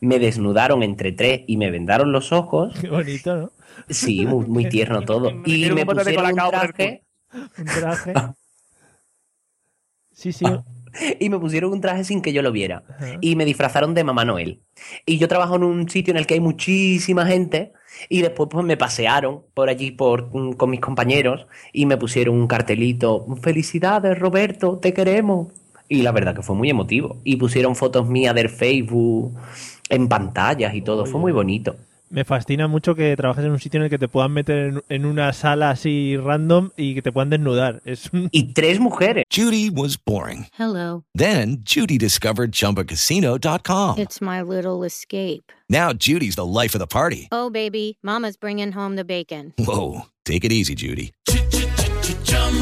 [0.00, 2.74] me desnudaron entre tres y me vendaron los ojos.
[2.80, 3.50] Qué bonito, ¿no?
[3.88, 5.30] Sí, muy, muy tierno todo.
[5.44, 7.02] Y me pusieron un traje.
[7.58, 8.14] Un traje.
[10.12, 10.46] Sí, sí.
[11.20, 12.84] y me pusieron un traje sin que yo lo viera.
[12.88, 13.18] Ajá.
[13.20, 14.62] Y me disfrazaron de Mamá Noel.
[15.04, 17.72] Y yo trabajo en un sitio en el que hay muchísima gente.
[18.08, 22.36] Y después pues me pasearon por allí por, mm, con mis compañeros y me pusieron
[22.36, 23.26] un cartelito.
[23.42, 25.48] Felicidades, Roberto, te queremos.
[25.88, 27.16] Y la verdad que fue muy emotivo.
[27.24, 29.36] Y pusieron fotos mías del Facebook
[29.88, 31.06] en pantallas y todo.
[31.06, 31.76] Fue muy bonito.
[32.08, 34.82] Me fascina mucho que trabajes en un sitio en el que te puedan meter en,
[34.88, 37.82] en una sala así random y que te puedan desnudar.
[37.84, 38.28] Es un...
[38.30, 39.24] Y tres mujeres.
[39.28, 40.46] Judy was boring.
[40.56, 41.02] Hello.
[41.16, 43.98] Then Judy discovered ChumbaCasino.com.
[43.98, 45.50] It's my little escape.
[45.68, 47.26] Now Judy's the life of the party.
[47.32, 49.52] Oh, baby, Mama's bringing home the bacon.
[49.58, 51.12] Whoa, take it easy, Judy.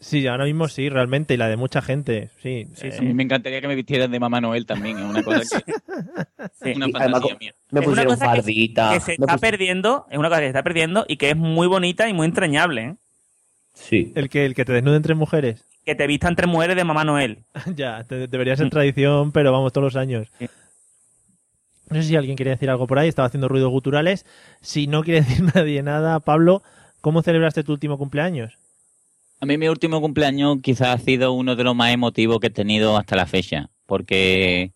[0.00, 1.34] Sí, ahora mismo sí, realmente.
[1.34, 2.30] Y la de mucha gente.
[2.40, 3.02] Sí, sí, A sí.
[3.04, 4.96] mí me encantaría que me vistieran de Mamá Noel también.
[4.98, 5.72] Es una cosa que.
[6.62, 6.72] Sí.
[6.76, 7.54] una además, fantasía mía.
[7.70, 8.92] me Es una pusieron cosa que- fardita.
[8.92, 11.30] Que se me está pus- perdiendo, es una cosa que se está perdiendo y que
[11.30, 12.96] es muy bonita y muy entrañable, ¿eh?
[13.74, 14.12] Sí.
[14.16, 15.64] El que, el que te desnuden tres mujeres.
[15.84, 17.44] Que te vistan tres mujeres de Mamá Noel.
[17.76, 20.28] ya, te- debería ser tradición, pero vamos todos los años.
[20.38, 20.48] Sí.
[21.90, 24.26] No sé si alguien quiere decir algo por ahí, estaba haciendo ruidos guturales.
[24.60, 26.62] Si no quiere decir nadie nada, Pablo,
[27.00, 28.58] ¿cómo celebraste tu último cumpleaños?
[29.40, 32.50] A mí mi último cumpleaños quizás ha sido uno de los más emotivos que he
[32.50, 34.72] tenido hasta la fecha, porque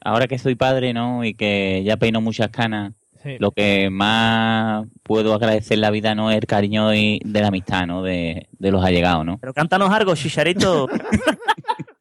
[0.00, 1.24] ahora que soy padre, ¿no?
[1.24, 2.92] Y que ya peino muchas canas,
[3.22, 3.36] Sí.
[3.40, 7.48] lo que más puedo agradecer en la vida no es el cariño y de la
[7.48, 8.02] amistad, ¿no?
[8.04, 9.38] De, de los allegados, ¿no?
[9.38, 10.86] Pero cántanos algo, chicharito.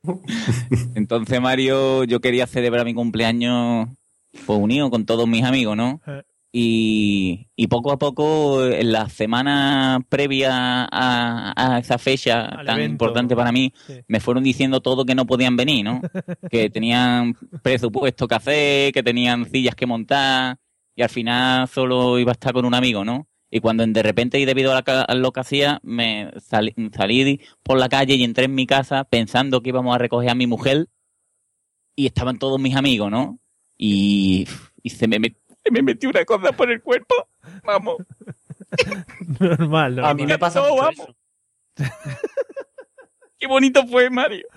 [0.95, 3.89] Entonces, Mario, yo quería celebrar mi cumpleaños
[4.45, 5.99] pues unido con todos mis amigos, ¿no?
[6.57, 12.77] Y, y poco a poco, en la semana previa a, a esa fecha Al tan
[12.77, 12.93] evento.
[12.93, 13.95] importante para mí, Sí.
[14.07, 15.99] me fueron diciendo todo que no podían venir, ¿no?
[16.49, 20.55] que tenían presupuesto que hacer, que tenían sillas que montar,
[20.95, 23.27] y al final solo iba a estar con un amigo, ¿no?
[23.51, 27.41] Y cuando de repente, y debido a, la a lo que hacía, me salí, salí
[27.63, 30.47] por la calle y entré en mi casa pensando que íbamos a recoger a mi
[30.47, 30.87] mujer,
[31.97, 33.39] y estaban todos mis amigos, ¿no?
[33.77, 34.47] Y,
[34.81, 35.35] y se, me, met-
[35.71, 37.15] me metió una cosa por el cuerpo,
[37.63, 37.97] vamos.
[39.39, 40.05] Normal, ¿no?
[40.05, 40.99] A mí me pasa No, mucho vamos.
[40.99, 41.15] eso.
[43.37, 44.47] Qué bonito fue, Mario.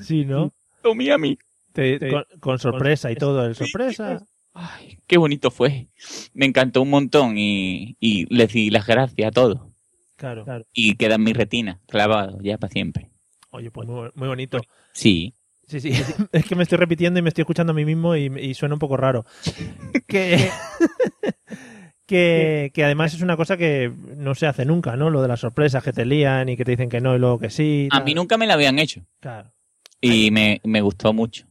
[0.00, 0.52] Sí, ¿no?
[0.82, 1.38] Tomé a mí.
[1.72, 4.24] Te- con, con sorpresa y todo, el sorpresa.
[4.54, 5.88] Ay, qué bonito fue.
[6.34, 9.60] Me encantó un montón y, y les di las gracias a todos.
[10.16, 10.64] Claro, claro.
[10.72, 13.10] Y queda en mi retina, clavado, ya para siempre.
[13.50, 14.58] Oye, pues muy, muy bonito.
[14.92, 15.34] Sí.
[15.68, 15.92] Sí, sí.
[16.32, 18.74] Es que me estoy repitiendo y me estoy escuchando a mí mismo y, y suena
[18.74, 19.24] un poco raro.
[20.08, 20.50] que,
[22.06, 25.10] Que, que además es una cosa que no se hace nunca, ¿no?
[25.10, 27.38] Lo de las sorpresas que te lían y que te dicen que no y luego
[27.38, 27.86] que sí.
[27.92, 29.02] A mí nunca me la habían hecho.
[29.20, 29.52] Claro.
[30.00, 31.46] Y me, me gustó mucho.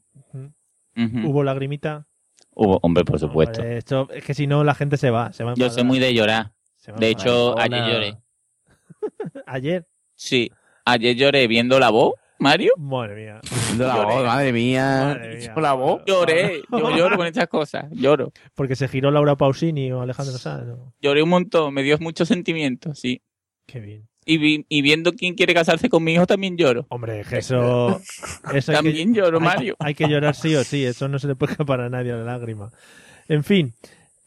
[0.96, 2.08] Hubo lagrimita.
[2.56, 3.62] Hubo, hombre, por supuesto.
[3.62, 5.32] Hombre, esto, es que si no, la gente se va.
[5.32, 6.54] Se va a Yo soy muy de llorar.
[6.98, 8.18] De hecho, ayer lloré.
[9.46, 9.86] Ayer.
[10.16, 10.52] Sí,
[10.86, 12.72] ayer lloré viendo la voz, Mario.
[12.78, 13.42] Madre mía.
[13.78, 14.14] La Lloré.
[14.16, 15.02] voz, madre mía.
[15.16, 15.54] Madre mía.
[15.58, 16.02] La voz.
[16.06, 18.32] Lloré, yo lloro con estas cosas, lloro.
[18.56, 20.66] Porque se giró Laura Pausini o Alejandro Sanz.
[20.68, 20.94] ¿no?
[21.02, 23.22] Lloré un montón, me dio mucho sentimiento, sí.
[23.66, 24.08] Qué bien.
[24.26, 26.86] Y, vi- y viendo quién quiere casarse con mi hijo también lloro.
[26.90, 28.02] Hombre, eso.
[28.54, 29.76] eso hay que- También lloro, hay- Mario.
[29.80, 30.84] Hay, que llorar sí o sí.
[30.86, 32.70] Eso no se le puede escapar a nadie a la lágrima.
[33.30, 33.74] En fin.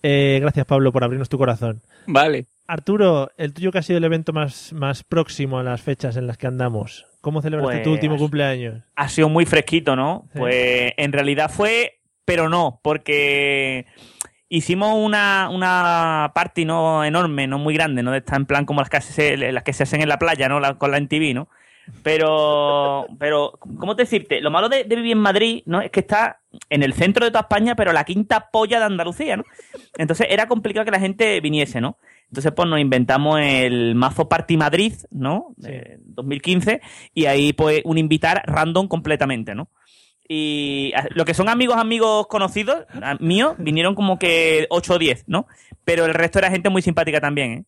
[0.02, 1.82] eh, gracias, Pablo, por abrirnos tu corazón.
[2.06, 2.46] Vale.
[2.66, 6.26] Arturo, el tuyo que ha sido el evento más, más próximo a las fechas en
[6.26, 7.04] las que andamos.
[7.20, 8.83] ¿Cómo celebraste tu Pues- último cumpleaños?
[8.96, 10.26] ha sido muy fresquito, ¿no?
[10.33, 10.38] Sí.
[10.38, 13.87] Pues en realidad fue, pero no, porque
[14.48, 18.14] hicimos una, una party no enorme, no muy grande, ¿no?
[18.14, 20.61] Está en plan como las que se, las que se hacen en la playa, ¿no?
[20.61, 21.48] La- con la NTV, ¿no?
[22.02, 24.40] Pero, pero, ¿cómo te decirte?
[24.40, 25.80] Lo malo de, de vivir en Madrid, ¿no?
[25.80, 29.37] Es que está en el centro de toda España, pero la quinta polla de Andalucía,
[29.37, 29.44] ¿no?
[29.98, 31.96] Entonces era complicado que la gente viniese, ¿no?
[32.30, 35.52] Entonces, pues nos inventamos el mazo Party Madrid, ¿no?
[35.56, 36.80] De 2015,
[37.12, 39.68] y ahí, pues, un invitar random completamente, ¿no?
[40.28, 42.86] Y lo que son amigos, amigos conocidos,
[43.18, 45.48] míos, vinieron como que 8 o 10, ¿no?
[45.84, 47.64] Pero el resto era gente muy simpática también, ¿eh?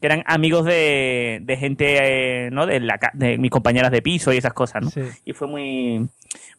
[0.00, 2.64] Que eran amigos de, de gente, eh, ¿no?
[2.64, 4.90] De, la, de mis compañeras de piso y esas cosas, ¿no?
[4.90, 5.00] Sí.
[5.24, 6.08] Y fue muy,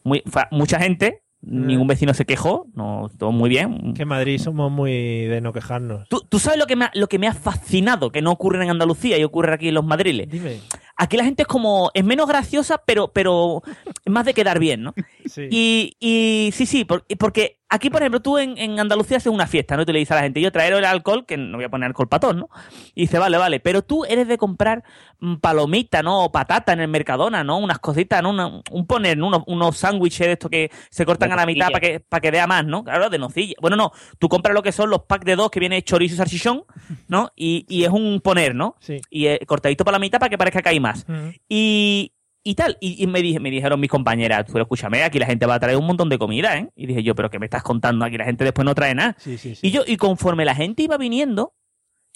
[0.03, 3.93] muy, fue mucha gente, ningún vecino se quejó, no, todo muy bien.
[3.93, 6.07] Que en Madrid somos muy de no quejarnos.
[6.09, 8.63] ¿Tú, tú sabes lo que, me ha, lo que me ha fascinado, que no ocurre
[8.63, 10.29] en Andalucía y ocurre aquí en los madriles?
[10.29, 10.59] Dime.
[10.95, 13.61] Aquí la gente es como, es menos graciosa, pero, pero
[14.03, 14.93] es más de quedar bien, ¿no?
[15.25, 15.47] Sí.
[15.51, 19.47] Y, y sí, sí, por- porque aquí, por ejemplo, tú en, en Andalucía haces una
[19.47, 19.83] fiesta, ¿no?
[19.83, 21.69] Y tú le dices a la gente, yo traer el alcohol, que no voy a
[21.69, 22.49] poner alcohol patón, ¿no?
[22.95, 24.83] Y dice, vale, vale, pero tú eres de comprar
[25.19, 26.23] mm, palomita, ¿no?
[26.25, 27.57] O patata en el Mercadona, ¿no?
[27.57, 28.29] Unas cositas, ¿no?
[28.29, 29.27] Una- un poner, ¿no?
[29.27, 32.21] unos, unos sándwiches de estos que se cortan De a la mitad para que, para
[32.21, 32.83] que vea más, ¿no?
[32.83, 33.55] Claro, de nocilla.
[33.61, 36.17] Bueno, no, tú compras lo que son los packs de dos que viene chorizo y
[36.17, 36.63] salchichón,
[37.07, 37.31] ¿no?
[37.35, 38.75] Y, y es un poner, ¿no?
[38.79, 39.01] Sí.
[39.09, 41.05] Y eh, cortadito para la mitad para que parezca que hay más.
[41.49, 45.25] Y, y tal, y, y me, dije, me dijeron mis compañeras, pero escúchame, aquí la
[45.25, 46.69] gente va a traer un montón de comida, ¿eh?
[46.75, 48.05] Y dije yo, pero ¿qué me estás contando?
[48.05, 49.15] Aquí la gente después no trae nada.
[49.19, 49.67] Sí, sí, sí.
[49.67, 51.53] Y yo, y conforme la gente iba viniendo,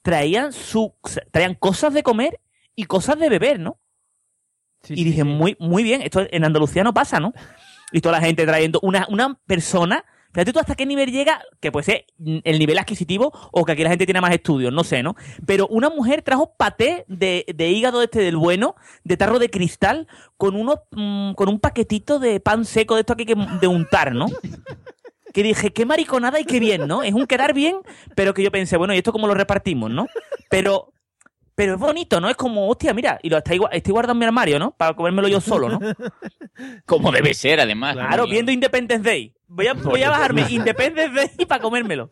[0.03, 0.95] traían su,
[1.31, 2.39] traían cosas de comer
[2.75, 3.79] y cosas de beber, ¿no?
[4.89, 7.33] Y dije, muy, muy bien, esto en Andalucía no pasa, ¿no?
[7.91, 10.05] Y toda la gente trayendo una, una persona.
[10.33, 13.83] Fíjate tú hasta qué nivel llega, que puede ser el nivel adquisitivo o que aquí
[13.83, 15.15] la gente tiene más estudios, no sé, ¿no?
[15.45, 20.07] Pero una mujer trajo paté de, de hígado este del bueno, de tarro de cristal,
[20.37, 24.13] con unos, mm, con un paquetito de pan seco de esto hay que de untar,
[24.15, 24.27] ¿no?
[25.33, 27.03] Que dije, qué mariconada y qué bien, ¿no?
[27.03, 27.77] Es un quedar bien,
[28.15, 30.07] pero que yo pensé, bueno, ¿y esto cómo lo repartimos, no?
[30.49, 30.91] Pero,
[31.61, 32.27] pero es bonito, ¿no?
[32.27, 34.71] Es como, hostia, mira, y lo estoy, gua- estoy guardando en mi armario, ¿no?
[34.71, 35.79] Para comérmelo yo solo, ¿no?
[36.87, 37.93] Como debe ser, además.
[37.93, 39.35] Claro, viendo Independence Day.
[39.47, 42.09] Voy a, voy a bajarme Independence Day para comérmelo.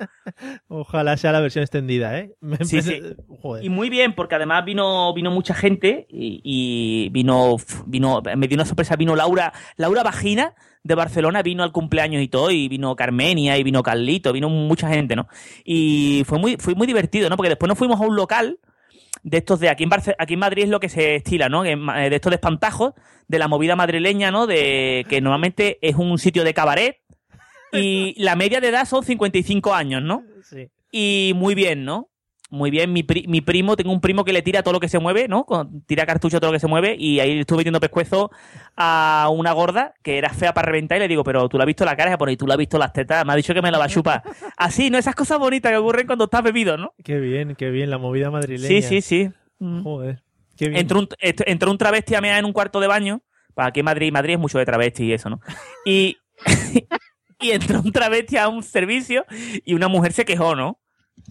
[0.67, 2.35] Ojalá sea la versión extendida, ¿eh?
[2.41, 3.01] Me- Sí, sí.
[3.41, 3.63] Joder.
[3.65, 7.55] Y muy bien, porque además vino, vino mucha gente y, y vino,
[7.88, 12.27] vino, me dio una sorpresa, vino Laura, Laura Vagina de Barcelona, vino al cumpleaños y
[12.27, 15.27] todo, y vino Carmenia, y vino Carlito, vino mucha gente, ¿no?
[15.65, 17.35] Y fue muy, fue muy divertido, ¿no?
[17.35, 18.59] Porque después nos fuimos a un local
[19.23, 21.63] de estos de aquí en Barce- aquí en Madrid es lo que se estila, ¿no?
[21.63, 21.75] De
[22.15, 22.93] estos de espantajos,
[23.27, 24.47] de la movida madrileña, ¿no?
[24.47, 26.97] De que normalmente es un sitio de cabaret
[27.71, 30.23] y la media de edad son 55 años, ¿no?
[30.43, 30.69] Sí.
[30.91, 32.09] Y muy bien, ¿no?
[32.51, 34.89] Muy bien, mi, pri- mi primo, tengo un primo que le tira todo lo que
[34.89, 35.45] se mueve, ¿no?
[35.85, 38.31] Tira cartucho a todo lo que se mueve y ahí estuve metiendo pescuezo
[38.75, 41.67] a una gorda que era fea para reventar y le digo, pero tú la has
[41.67, 43.69] visto la cara, y tú la has visto las tetas, me ha dicho que me
[43.69, 44.23] la va a chupar.
[44.57, 44.97] Así, ¿no?
[44.97, 46.93] Esas cosas bonitas que ocurren cuando estás bebido, ¿no?
[47.03, 48.67] Qué bien, qué bien, la movida madrileña.
[48.67, 49.29] Sí, sí, sí.
[49.59, 49.83] Mm.
[49.83, 50.23] Joder.
[50.57, 50.81] Qué bien.
[50.81, 53.21] Entró un, entró un travesti a mear en un cuarto de baño.
[53.53, 55.39] Para aquí en Madrid, Madrid es mucho de travesti y eso, ¿no?
[55.85, 56.17] Y,
[57.39, 59.25] y entró un travesti a un servicio
[59.65, 60.79] y una mujer se quejó, ¿no?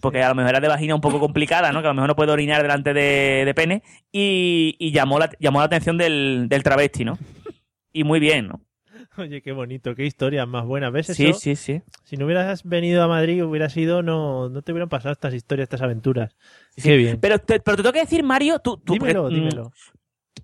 [0.01, 1.81] Porque a lo mejor era de vagina un poco complicada, ¿no?
[1.81, 3.83] Que a lo mejor no puede orinar delante de, de pene.
[4.11, 7.17] Y, y llamó, la, llamó la atención del, del travesti, ¿no?
[7.91, 8.61] Y muy bien, ¿no?
[9.17, 10.91] Oye, qué bonito, qué historias más buenas.
[10.93, 11.39] ¿Ves Sí, eso?
[11.39, 11.81] sí, sí.
[12.03, 15.65] Si no hubieras venido a Madrid, hubieras ido, no, no te hubieran pasado estas historias,
[15.65, 16.35] estas aventuras.
[16.77, 16.83] Sí.
[16.83, 17.19] Qué bien.
[17.19, 18.77] Pero te, pero te tengo que decir, Mario, tú...
[18.77, 19.71] tú dímelo, porque, mm, dímelo.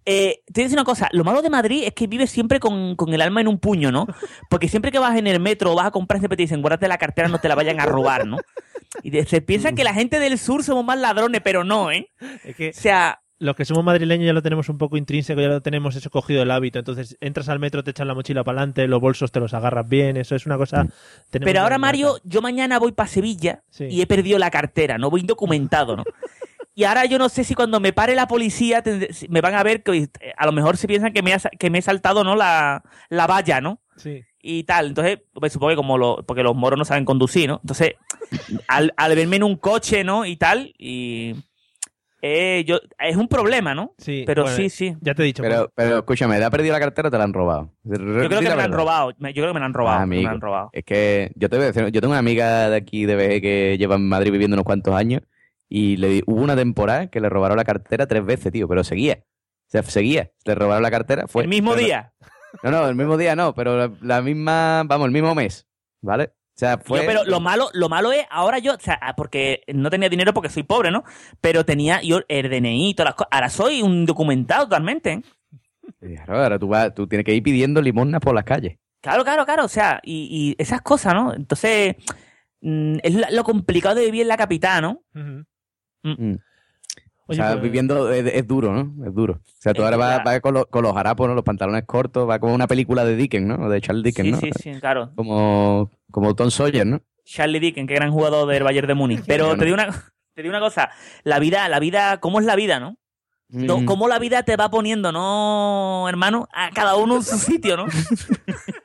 [0.07, 2.59] Eh, te voy a decir una cosa, lo malo de Madrid es que vives siempre
[2.59, 4.05] con, con el alma en un puño, ¿no?
[4.49, 6.87] Porque siempre que vas en el metro o vas a comprar, siempre te dicen, guárdate
[6.87, 8.37] la cartera, no te la vayan a robar, ¿no?
[9.03, 12.09] Y de- se piensa que la gente del sur somos más ladrones, pero no, ¿eh?
[12.43, 15.47] Es que O sea, los que somos madrileños ya lo tenemos un poco intrínseco, ya
[15.49, 16.79] lo tenemos eso cogido el hábito.
[16.79, 19.87] Entonces entras al metro, te echan la mochila para adelante, los bolsos te los agarras
[19.89, 20.87] bien, eso es una cosa.
[21.31, 23.85] Pero ahora, Mario, yo mañana voy para Sevilla Sí.
[23.89, 26.03] y he perdido la cartera, no voy indocumentado, ¿no?
[26.77, 28.83] Y ahora yo no sé si cuando me pare la policía
[29.29, 31.69] me van a ver que eh, a lo mejor se piensan que me, ha que
[31.69, 33.79] me he saltado no la, la valla, ¿no?
[33.95, 34.23] Sí.
[34.47, 34.87] Y tal.
[34.89, 37.59] Entonces, pues, supongo que como lo, porque los moros no saben conducir, ¿no?
[37.63, 37.93] Entonces,
[38.67, 40.23] al, al verme en un coche, ¿no?
[40.25, 41.35] Y tal, y
[42.21, 43.95] eh, yo, es un problema, ¿no?
[43.97, 44.95] Sí, Pero bueno, sí, sí.
[45.01, 45.41] Ya te he dicho.
[45.41, 47.71] Pero, pero escúchame, ¿te ha perdido la cartera o te la han robado?
[47.83, 49.11] Yo creo que me la han robado.
[49.11, 49.97] Yo creo que me la han robado.
[49.99, 50.29] Ah, me amigo.
[50.29, 50.69] la han robado.
[50.73, 53.41] Es que yo te voy a decir, yo tengo una amiga de aquí de BG
[53.41, 55.21] que lleva en Madrid viviendo unos cuantos años
[55.69, 58.83] y le di- hubo una temporada que le robaron la cartera tres veces, tío, pero
[58.83, 59.23] seguía.
[59.23, 60.31] O sea, seguía.
[60.45, 61.27] Le robaron la cartera.
[61.27, 62.13] Fue, el mismo no- día.
[62.63, 65.67] No, no, el mismo día no, pero la, la misma, vamos, el mismo mes,
[66.01, 66.33] ¿vale?
[66.55, 67.01] O sea, fue...
[67.01, 70.07] Yo, pero lo malo, lo malo es, ahora yo, o sea, ah, porque no tenía
[70.07, 71.03] dinero porque soy pobre, ¿no?
[71.41, 73.29] Pero tenía yo el DNI y todas las cosas.
[73.31, 75.21] Ahora soy un documentado totalmente, ¿eh?
[75.99, 78.77] Claro, ahora tú, vas, tú tienes que ir pidiendo limosnas por las calles.
[79.01, 79.65] Claro, claro, claro.
[79.65, 81.33] O sea, y, y esas cosas, ¿no?
[81.33, 81.95] Entonces,
[82.61, 85.03] mm, es lo complicado de vivir en la capital, ¿no?
[85.13, 86.35] Mm.
[87.27, 89.05] Oye, sea, pues- viviendo es, es duro, ¿no?
[89.07, 89.33] Es duro.
[89.43, 91.33] O sea, tú Es ahora vas, vas con, los, con los harapos, ¿no?
[91.33, 93.55] Los pantalones cortos, va como una película de Dickens, ¿no?
[93.65, 94.49] O de Charles Dickens, Sí, ¿no?
[94.53, 95.11] sí, sí, claro.
[95.15, 97.01] Como, como Tom Sawyer, ¿no?
[97.25, 99.23] Charlie Dickens, qué gran jugador del Bayern de Múnich.
[99.25, 99.59] Pero Bueno.
[99.59, 99.87] te digo una,
[100.35, 100.91] te digo una cosa,
[101.23, 102.97] la vida, la vida, ¿cómo es la vida, no?
[103.49, 103.85] No, Mm.
[103.85, 106.47] ¿Cómo la vida te va poniendo, no, hermano?
[106.53, 107.85] A cada uno en su sitio, ¿no?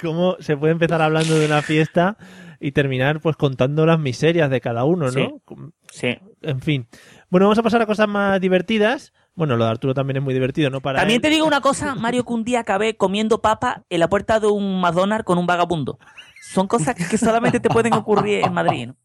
[0.00, 2.16] ¿Cómo se puede empezar hablando de una fiesta
[2.60, 5.40] y terminar pues contando las miserias de cada uno, ¿no?
[5.90, 6.18] Sí.
[6.42, 6.86] En fin.
[7.30, 9.12] Bueno, vamos a pasar a cosas más divertidas.
[9.34, 10.80] Bueno, lo de Arturo también es muy divertido, ¿no?
[10.80, 11.22] Para También él.
[11.22, 14.48] te digo una cosa, Mario, que un día acabé comiendo papa en la puerta de
[14.48, 15.98] un McDonald's con un vagabundo.
[16.42, 18.96] Son cosas que solamente te pueden ocurrir en Madrid, ¿no?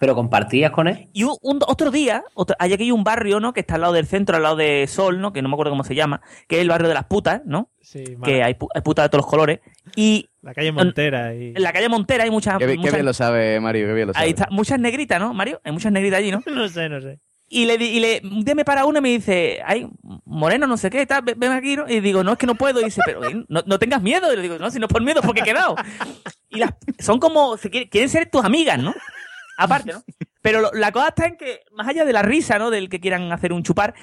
[0.00, 1.08] ¿Pero compartías con él?
[1.12, 3.52] Y un, un- otro día, otro, hay aquí un barrio, ¿no?
[3.52, 5.32] Que está al lado del centro, al lado de Sol, ¿no?
[5.32, 7.70] Que no me acuerdo cómo se llama, que es el barrio de las putas, ¿no?
[7.80, 8.42] Sí, Que vale.
[8.42, 9.60] hay, pu- hay putas de todos los colores.
[9.96, 11.48] Y La calle Montera y...
[11.56, 12.58] en la calle Montera hay muchas...
[12.58, 14.24] Qué, bien- qué muchas- bien lo sabe, Mario, qué bien lo sabe.
[14.24, 15.60] ahí está, muchas negritas, ¿no, Mario?
[15.64, 16.42] Hay muchas negritas allí, ¿no?
[16.52, 17.18] No sé, no sé.
[17.48, 19.86] Y le, di- y le un día me para una y me dice, ay,
[20.24, 21.84] moreno, no sé qué, tal, ven aquí, ¿no?
[21.88, 22.80] Y digo, no, es que no puedo.
[22.80, 24.32] Y dice, pero no, no tengas miedo.
[24.32, 25.76] Y le digo, no, si no es por miedo, porque he quedado.
[26.48, 28.94] Y las, son como, se quieren, quieren ser tus amigas, ¿no?
[29.58, 30.02] Aparte, ¿no?
[30.42, 32.70] Pero lo- la cosa está en que, más allá de la risa, ¿no?
[32.70, 33.94] Del que quieran hacer un chupar,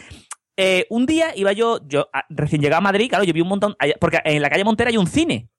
[0.58, 3.48] eh, un día iba yo, yo a- recién llegado a Madrid, claro, yo vi un
[3.48, 5.50] montón, porque en la calle Montera hay un cine.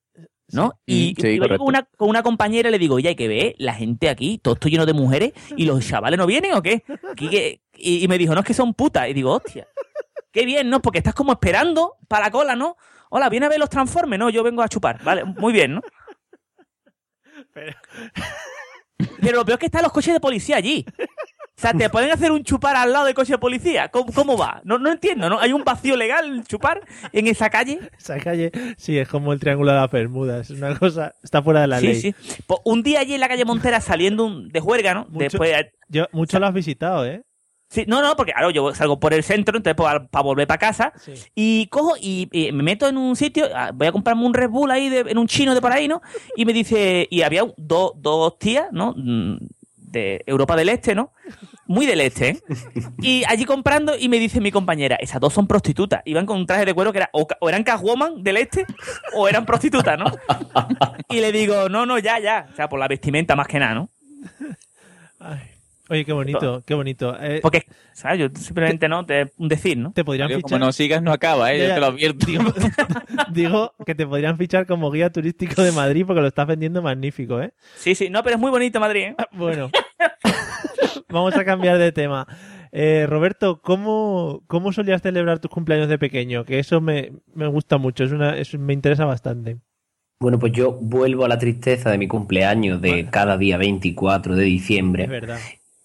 [0.48, 0.78] ¿no?
[0.84, 3.26] Y sí, iba yo con una, con una compañera y le digo, oye, hay que
[3.26, 6.60] ver la gente aquí, todo esto lleno de mujeres, y los chavales no vienen o
[6.62, 6.84] qué?
[7.74, 9.08] Y, y me dijo, no, es que son putas.
[9.08, 9.66] Y digo, hostia,
[10.30, 10.82] qué bien, ¿no?
[10.82, 12.76] Porque estás como esperando para la cola, ¿no?
[13.08, 14.28] Hola, viene a ver los transformes, ¿no?
[14.28, 15.24] Yo vengo a chupar, ¿vale?
[15.24, 15.80] Muy bien, ¿no?
[17.54, 17.72] Pero
[19.20, 20.84] lo peor es que están los coches de policía allí.
[21.54, 23.88] O sea, ¿te pueden hacer un chupar al lado del coche de policía?
[23.88, 24.60] ¿Cómo, cómo va?
[24.64, 25.38] No, no entiendo, ¿no?
[25.38, 26.80] ¿Hay un vacío legal chupar
[27.12, 27.78] en esa calle?
[27.96, 30.50] Esa calle, sí, es como el Triángulo de las Bermudas.
[30.50, 32.00] Es una cosa, está fuera de la sí, ley.
[32.00, 32.14] sí.
[32.46, 35.04] Pues un día allí en la calle Montera saliendo un- de juerga, ¿no?
[35.10, 35.54] Mucho, Después
[35.88, 37.22] yo, mucho lo has visitado, ¿eh?
[37.72, 40.92] Sí, no, no, porque claro, yo salgo por el centro, entonces para volver para casa,
[41.34, 44.50] y cojo y, y me meto en un sitio, ah, voy a comprarme un Red
[44.50, 46.02] Bull ahí de- en un chino de por ahí, ¿no?
[46.36, 48.92] Y me dice, y había dos dos tías, ¿no?
[48.94, 49.38] Mm,
[49.76, 51.12] De Europa del Este, ¿no?
[51.66, 52.42] Muy del Este, ¿eh?
[53.00, 56.02] Y allí comprando, y me dice mi compañera, esas dos son prostitutas.
[56.04, 58.66] Iban con un traje de cuero que era, o, o eran Catwoman del Este,
[59.14, 60.06] o eran prostitutas, ¿no?
[61.08, 62.48] Y le digo, no, no, ya, ya.
[62.52, 63.88] O sea, por la vestimenta más que nada, ¿no?
[65.88, 67.16] Oye, qué bonito, qué bonito.
[67.20, 68.20] Eh, Porque, ¿sabes?
[68.20, 69.92] Yo simplemente no, te, un decir, ¿no?
[69.92, 70.58] Te podrían Mario, fichar.
[70.58, 71.66] como no sigas, no acaba, ¿eh?
[71.66, 72.26] Ya, te lo advierto.
[73.32, 77.40] Digo que te podrían fichar como guía turístico de Madrid porque lo estás vendiendo magnífico,
[77.42, 77.52] ¿eh?
[77.76, 79.16] Sí, sí, no, pero es muy bonito Madrid, ¿eh?
[79.32, 79.70] Bueno,
[81.08, 82.26] vamos a cambiar de tema.
[82.70, 86.44] Eh, Roberto, ¿cómo, ¿cómo solías celebrar tus cumpleaños de pequeño?
[86.44, 89.58] Que eso me, me gusta mucho, es una, eso me interesa bastante.
[90.20, 94.44] Bueno, pues yo vuelvo a la tristeza de mi cumpleaños de cada día 24 de
[94.44, 95.02] diciembre.
[95.02, 95.38] Es verdad.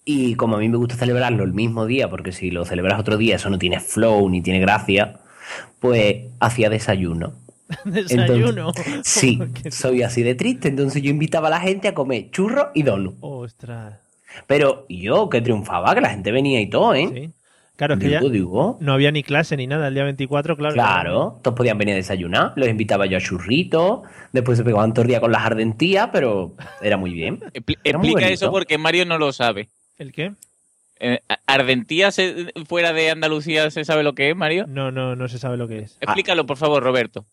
[0.10, 3.17] Y como a mí me gusta celebrarlo el mismo día, porque si lo celebras otro
[3.17, 5.20] día eso no tiene flow ni tiene gracia,
[5.80, 7.34] pues hacía desayuno.
[7.84, 8.72] Desayuno.
[8.74, 9.38] Entonces, sí,
[9.70, 13.15] soy así de triste, entonces yo invitaba a la gente a comer churros y donut.
[13.20, 14.00] Ostras.
[14.48, 17.10] Pero yo que triunfaba, que la gente venía y todo, ¿eh?
[17.13, 17.30] Sí.
[17.76, 18.78] Claro, es que Digo, ya digo.
[18.80, 20.74] no había ni clase ni nada el día 24, claro.
[20.74, 25.02] Claro, todos podían venir a desayunar, los invitaba yo a churritos, después se pegaban todo
[25.02, 27.39] el día con las ardentías, pero era muy bien.
[27.67, 29.67] Muy Explica eso porque Mario no lo sabe.
[29.97, 30.33] ¿El qué?
[30.99, 34.65] Eh, ¿Ardentía se- fuera de Andalucía se sabe lo que es, Mario?
[34.67, 35.97] No, no, no se sabe lo que es.
[36.01, 37.25] Explícalo, por favor, Roberto.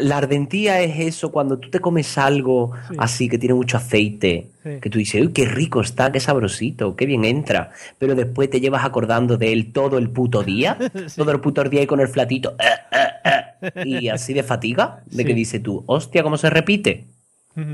[0.00, 4.80] La ardentía es eso cuando tú te comes algo así que tiene mucho aceite, Sí.
[4.80, 8.60] que tú dices, uy, qué rico está, qué sabrosito, qué bien entra, pero después te
[8.60, 10.78] llevas acordando de él todo el puto día,
[11.16, 15.02] todo el puto día y con el flatito, eh, eh, eh, y así de fatiga,
[15.06, 15.24] de Sí.
[15.26, 17.04] que dices tú, hostia, ¿cómo se repite?
[17.54, 17.66] Pues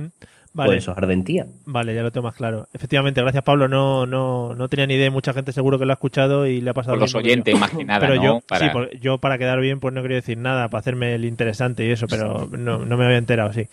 [0.53, 0.77] Vale.
[0.79, 1.47] eso es ardentía.
[1.65, 2.67] Vale, ya lo tengo más claro.
[2.73, 3.69] Efectivamente, gracias Pablo.
[3.69, 5.11] No, no, no tenía ni idea.
[5.11, 6.95] Mucha gente seguro que lo ha escuchado y le ha pasado.
[6.95, 8.23] Por los oyentes, más que nada, Pero ¿no?
[8.25, 11.15] yo, Para- sí, por- yo para quedar bien, pues no quería decir nada, para hacerme
[11.15, 13.69] el interesante y eso, pero no, no me había enterado, sí.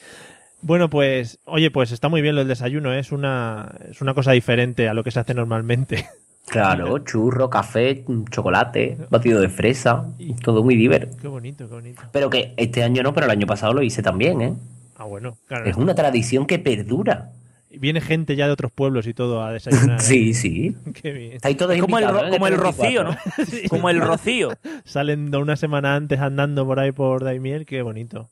[0.61, 2.93] Bueno, pues, oye, pues está muy bien lo del desayuno.
[2.93, 2.99] ¿eh?
[2.99, 6.05] Es una, es una cosa diferente a lo que se hace normalmente.
[6.49, 10.05] Claro, churro, café, chocolate, batido de fresa,
[10.41, 11.17] todo muy divertido.
[11.21, 12.01] Qué bonito, qué bonito.
[12.13, 14.53] Pero que este año no, pero el año pasado lo hice también, ¿eh?
[14.97, 15.65] Ah, bueno, claro.
[15.69, 17.31] Es una tradición que perdura.
[17.69, 19.97] Viene gente ya de otros pueblos y todo a desayunar.
[20.01, 20.03] ¿eh?
[20.03, 20.75] Sí, sí.
[21.01, 21.33] Qué bien.
[21.33, 22.29] Está ahí todo Es como el, ¿eh?
[22.31, 23.09] como el rocío, ¿no?
[23.37, 23.69] 24.
[23.69, 24.49] Como el rocío.
[24.85, 28.29] Salen una semana antes andando por ahí por Daimiel, qué bonito.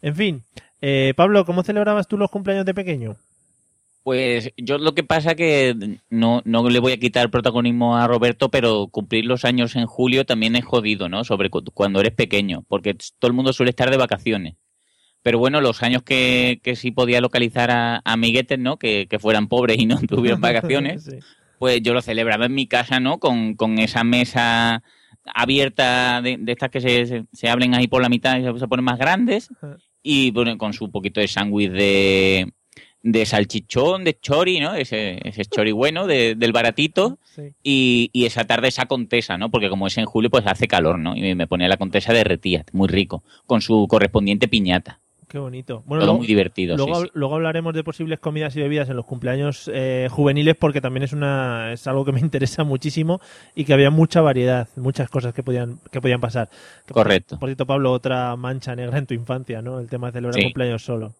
[0.00, 0.42] En fin,
[0.80, 3.16] eh, Pablo, ¿cómo celebrabas tú los cumpleaños de pequeño?
[4.02, 8.48] Pues yo lo que pasa que no, no le voy a quitar protagonismo a Roberto,
[8.50, 11.22] pero cumplir los años en julio también es jodido, ¿no?
[11.22, 14.54] Sobre cu- cuando eres pequeño, porque todo el mundo suele estar de vacaciones.
[15.22, 18.76] Pero bueno, los años que, que sí podía localizar a, a amiguetes, ¿no?
[18.76, 21.18] Que, que fueran pobres y no tuvieran vacaciones, Sí.
[21.58, 23.18] pues yo lo celebraba en mi casa, ¿no?
[23.18, 24.82] Con, con esa mesa
[25.36, 28.58] abierta de, de estas que se, se, se abren ahí por la mitad y se,
[28.58, 29.48] se ponen más grandes
[30.02, 32.52] y bueno, con su poquito de sándwich de,
[33.02, 34.74] de salchichón, de chori, ¿no?
[34.74, 37.18] Ese, ese chori bueno, de- del baratito.
[37.22, 37.42] Sí.
[37.62, 39.50] Y, y esa tarde esa contesa, ¿no?
[39.50, 41.14] Porque como es en julio, pues hace calor, ¿no?
[41.16, 45.00] Y me ponía la contesa derretida, muy rico, con su correspondiente piñata.
[45.32, 45.82] Qué bonito.
[45.88, 47.10] Todo luego- muy divertido, Luego, sí, sí.
[47.14, 51.14] luego hablaremos de posibles comidas y bebidas en los cumpleaños eh, juveniles porque también es
[51.14, 53.18] una es algo que me interesa muchísimo
[53.54, 56.50] y que había mucha variedad, muchas cosas que podían que podían pasar.
[56.86, 57.38] Por- Correcto.
[57.38, 59.80] Por cierto, Pablo, otra mancha negra en tu infancia, ¿no?
[59.80, 60.42] El tema de celebrar Sí.
[60.44, 61.14] cumpleaños solo.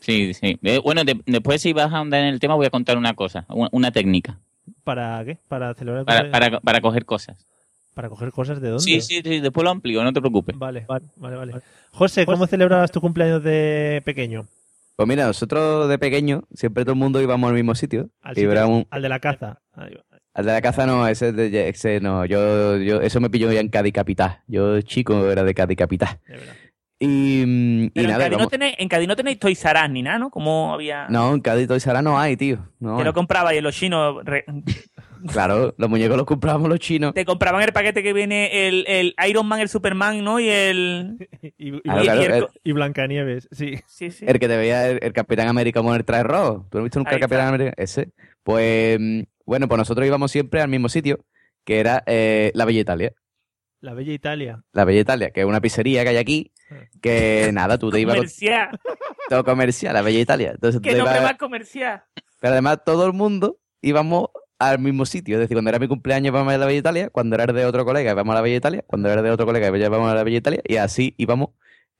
[0.00, 0.58] Sí, sí.
[0.62, 3.14] Eh, bueno, de- después si vas a ahondar en el tema voy a contar una
[3.14, 4.36] cosa, una, una técnica
[4.84, 5.38] ¿Para qué?
[5.48, 7.46] Para celebrar para, cumpleaños- para, para coger cosas.
[7.94, 8.82] Para coger cosas de dónde.
[8.82, 10.56] Sí, sí, sí, después lo amplío, no te preocupes.
[10.58, 11.52] Vale, vale, vale, vale.
[11.92, 14.46] José, ¿cómo celebrabas tu cumpleaños de pequeño?
[14.96, 18.10] Pues mira, nosotros de pequeño, siempre todo el mundo íbamos al mismo sitio.
[18.22, 19.60] Al, y sitio- era un- al de la caza.
[19.72, 23.60] Al de la caza no, ese, de- ese no, yo, yo, eso me pilló ya
[23.60, 24.40] en Cádiz Capital.
[24.46, 26.18] Yo chico era de Cádiz Capital.
[27.00, 29.80] Y, mm, y Pero en, nada, Cádiz no tenéis, en Cádiz no tenéis Toys R
[29.84, 30.30] Us ni nada, ¿no?
[30.30, 31.08] Como había...
[31.08, 32.58] no, en Cádiz Toys R Us no hay, tío.
[32.78, 33.06] No Que hay.
[33.06, 34.24] lo comprabais en los chinos.
[34.24, 34.44] re-
[35.32, 37.14] Claro, los muñecos los comprábamos los chinos.
[37.14, 40.38] Te compraban el paquete que viene el, el Iron Man, el Superman, ¿no?
[40.40, 41.28] Y el...
[41.58, 43.76] Y, y- Claro, y- claro, y el- el- y Blancanieves, sí.
[43.86, 44.24] Sí, sí.
[44.28, 46.66] El que te veía el, el Capitán América con el traje rojo.
[46.70, 47.48] ¿Tú no has visto nunca Ahí el Capitán está.
[47.54, 47.74] América?
[47.76, 48.10] Ese.
[48.42, 51.24] Pues, mm, bueno, pues nosotros íbamos siempre al mismo sitio,
[51.64, 53.12] que era eh, la Bella Italia.
[53.80, 54.62] La Bella Italia.
[54.72, 56.52] La Bella Italia, que es una pizzería que hay aquí,
[57.02, 58.80] que nada, tú te ibas con Comercial.
[59.28, 60.50] todo comercial, la Bella Italia.
[60.52, 62.02] Entonces tú Que te nombre ibas- más comercial.
[62.40, 65.36] Pero además todo el mundo íbamos al mismo sitio.
[65.36, 67.66] Es decir, cuando era mi cumpleaños íbamos a la Bella Italia, cuando era el de
[67.66, 70.14] otro colega íbamos a la Bella Italia, cuando era el de otro colega íbamos a
[70.14, 71.50] la Bella Italia, y así íbamos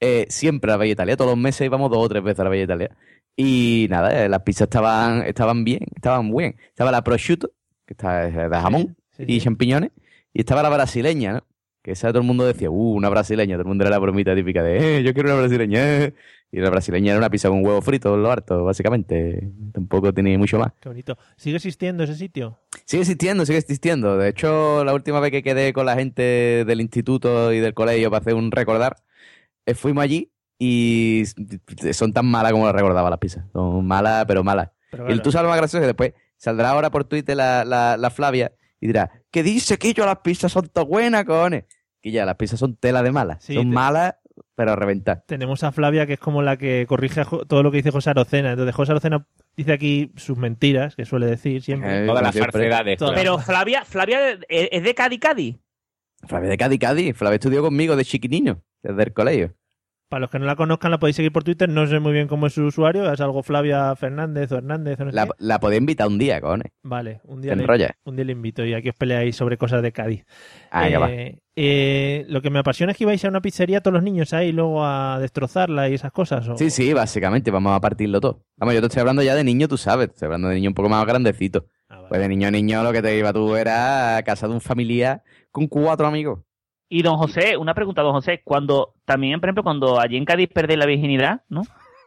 [0.01, 1.17] eh, siempre a la Bella Italia.
[1.17, 2.97] Todos los meses íbamos dos o tres veces a la Bella Italia.
[3.37, 6.57] Y nada, eh, las pizzas estaban, estaban bien, estaban bien.
[6.69, 7.51] Estaba la prosciutto,
[7.87, 9.41] que está de jamón Sí, y sí.
[9.41, 9.91] champiñones,
[10.33, 11.47] y estaba la brasileña, ¿no?
[11.83, 14.35] Que esa todo el mundo decía, uh, una brasileña, todo el mundo era la bromita
[14.35, 15.81] típica de, eh, yo quiero una brasileña.
[16.05, 16.15] eh.
[16.57, 19.51] Y la brasileña era una pizza con huevo frito, lo harto, básicamente.
[19.73, 20.73] Tampoco tenía mucho más.
[20.81, 21.19] Qué bonito.
[21.37, 22.57] ¿Sigue existiendo ese sitio?
[22.85, 24.17] Sigue existiendo, sigue existiendo.
[24.17, 28.09] De hecho, la última vez que quedé con la gente del instituto y del colegio
[28.09, 28.99] para hacer un recordar,
[29.67, 31.25] eh, fuimos allí y
[31.93, 33.45] son tan malas como las recordaba las pizzas.
[33.53, 34.71] Son malas, pero malas.
[34.93, 37.97] Pero Y tú sabes lo más gracioso que después saldrá ahora por Twitter la, la,
[37.97, 41.65] la Flavia y dirá, ¿qué dice que yo las pizzas son tan buenas, cojones?
[42.01, 43.43] Que ya, las pizzas son tela de malas.
[43.43, 44.15] Sí, son te- malas,
[44.55, 45.25] pero a reventar.
[45.27, 48.11] Tenemos a Flavia, que es como la que corrige a todo lo que dice José
[48.11, 48.53] Arocena.
[48.53, 49.27] Entonces, José Arocena
[49.57, 52.05] dice aquí sus mentiras, que suele decir siempre.
[52.05, 52.99] Eh, Todas las falsedades.
[52.99, 53.15] Claro.
[53.15, 55.57] Pero Flavia, Flavia es de Cádiz, Cádiz.
[56.27, 57.17] Flavia de Cádiz, Cádiz.
[57.17, 59.55] Flavia estudió conmigo de chiquiniño, desde el colegio.
[60.15, 61.69] Para los que no la conozcan, la podéis seguir por Twitter.
[61.69, 63.13] No sé muy bien cómo es su usuario.
[63.13, 66.41] Es algo Flavia Fernández o Hernández o no sé La, la podía invitar un día,
[66.41, 66.71] cojones.
[66.85, 67.67] Vale, un día, le,
[68.05, 70.25] un día le invito y aquí os peleáis sobre cosas de Cádiz.
[70.71, 71.11] Ah, venga, va.
[71.11, 74.33] Eh, eh, lo que me apasiona es que ibais a una pizzería todos los niños
[74.33, 76.49] ahí luego a destrozarla y esas cosas.
[76.49, 76.57] ¿o?
[76.57, 78.45] Sí, sí, básicamente, vamos a partirlo todo.
[78.57, 80.75] Vamos, yo te estoy hablando ya de niño, tú sabes, estoy hablando de niño un
[80.75, 81.67] poco más grandecito.
[81.89, 82.09] Ah, vale.
[82.09, 84.61] Pues de niño a niño lo que te iba tú era a casa de un
[84.61, 86.39] familiar con cuatro amigos.
[86.89, 88.43] Y don José, una pregunta, don José.
[88.45, 91.63] Cuando, también, por ejemplo, cuando allí en Cádiz perdéis la virginidad, ¿no?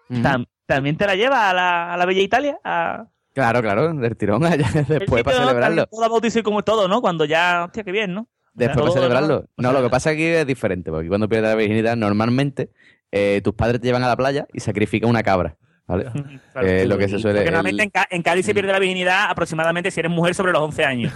[0.09, 2.57] Tam- ¿También te la lleva a la, a la Bella Italia?
[2.63, 5.47] A- Claro, claro, del tirón, allá después para Sí, ¿no?
[5.47, 5.85] celebrarlo.
[5.87, 7.01] Todo bautizo como todo, ¿no?
[7.01, 8.27] Cuando ya, hostia, qué bien, ¿no?
[8.53, 9.45] Después para celebrarlo.
[9.57, 9.71] ¿no?
[9.71, 12.71] No, lo que pasa aquí es diferente, porque cuando pierdes la virginidad, normalmente
[13.11, 15.55] eh, tus padres te llevan a la playa y sacrifican una cabra.
[15.85, 16.05] ¿vale?
[16.53, 16.67] Claro.
[16.67, 17.39] Eh, lo que se suele.
[17.39, 20.33] Porque el- normalmente en, Ca- en Cádiz se pierde la virginidad aproximadamente si eres mujer
[20.33, 21.13] sobre los 11 años.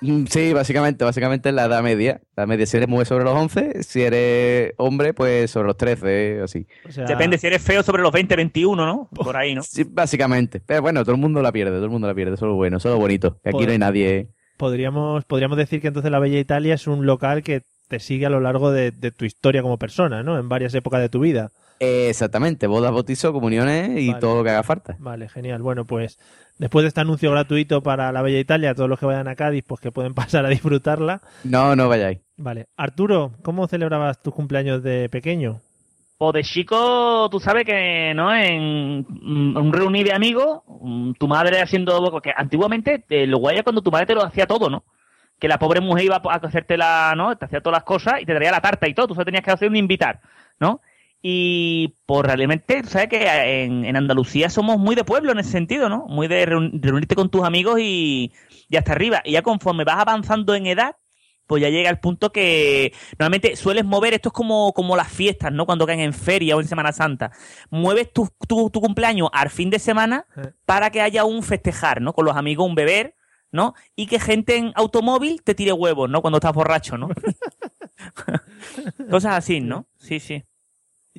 [0.00, 2.20] Mm, Sí, básicamente, básicamente es la edad media.
[2.36, 6.40] La media, si eres mujer sobre los 11, si eres hombre, pues sobre los 13,
[6.42, 6.66] así.
[7.06, 9.08] Depende si eres feo sobre los 20, 21, ¿no?
[9.14, 9.62] Por ahí, ¿no?
[9.62, 10.60] Sí, básicamente.
[10.64, 12.34] Pero bueno, todo el mundo la pierde, todo el mundo la pierde.
[12.34, 13.38] Eso es lo bueno, eso es lo bonito.
[13.42, 14.28] Que aquí no hay nadie.
[14.56, 18.30] Podríamos, podríamos decir que entonces la Bella Italia es un local que te sigue a
[18.30, 20.38] lo largo de, de tu historia como persona, ¿no?
[20.38, 21.52] En varias épocas de tu vida.
[21.80, 24.20] Eh, exactamente, bodas, bautizos, comuniones y Vale.
[24.20, 24.96] todo lo que haga falta.
[24.98, 25.62] Vale, genial.
[25.62, 26.18] Bueno, pues
[26.58, 29.64] después de este anuncio gratuito para la Bella Italia, todos los que vayan a Cádiz,
[29.66, 31.20] pues que pueden pasar a disfrutarla.
[31.44, 32.18] No, no vayáis.
[32.36, 32.66] Vale.
[32.76, 35.60] Arturo, ¿cómo celebrabas tus cumpleaños de pequeño?
[36.20, 38.34] O de chico, tú sabes que, ¿no?
[38.34, 42.10] En mm, un reunir de amigos, mm, tu madre haciendo.
[42.10, 44.82] Porque antiguamente eh, lo guay cuando tu madre te lo hacía todo, ¿no?
[45.38, 47.36] Que la pobre mujer iba a hacerte la, ¿no?
[47.36, 49.06] Te hacía todas las cosas y te traía la tarta y todo.
[49.06, 50.20] Tú solo tenías que hacer un invitar,
[50.58, 50.80] ¿no?
[51.20, 53.26] Y por realmente, tú sabes que
[53.64, 56.06] en, en Andalucía somos muy de pueblo en ese sentido, ¿no?
[56.06, 58.32] Muy de reun- reunirte con tus amigos y,
[58.68, 59.20] y hasta arriba.
[59.24, 60.94] Y ya conforme vas avanzando en edad,
[61.48, 65.50] pues ya llega el punto que normalmente sueles mover, esto es como, como las fiestas,
[65.50, 65.66] ¿no?
[65.66, 67.32] Cuando caen en feria o en Semana Santa.
[67.70, 70.26] Mueves tu, tu, tu cumpleaños al fin de semana
[70.66, 72.12] para que haya un festejar, ¿no?
[72.12, 73.16] Con los amigos, un beber,
[73.50, 73.74] ¿no?
[73.96, 76.20] Y que gente en automóvil te tire huevos, ¿no?
[76.20, 77.08] Cuando estás borracho, ¿no?
[79.10, 79.86] Cosas así, ¿no?
[79.98, 80.44] Sí, sí.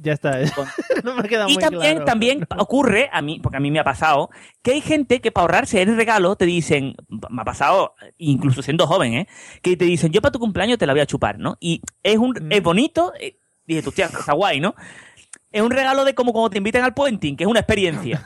[0.02, 0.40] Ya está.
[1.04, 2.06] no me ha quedado Y muy también, claro.
[2.06, 4.30] también ocurre, a mí, porque a mí me ha pasado,
[4.62, 8.88] que hay gente que para ahorrarse el regalo te dicen, me ha pasado, incluso siendo
[8.88, 9.28] joven, ¿eh?
[9.62, 11.58] Que te dicen, yo para tu cumpleaños te la voy a chupar, ¿no?
[11.60, 12.52] Y es un, Mm.
[12.52, 14.76] es bonito, eh, dije, tú, tía, está guay, ¿no?
[15.52, 18.24] Es un regalo de como cuando te invitan al puenting, que es una experiencia.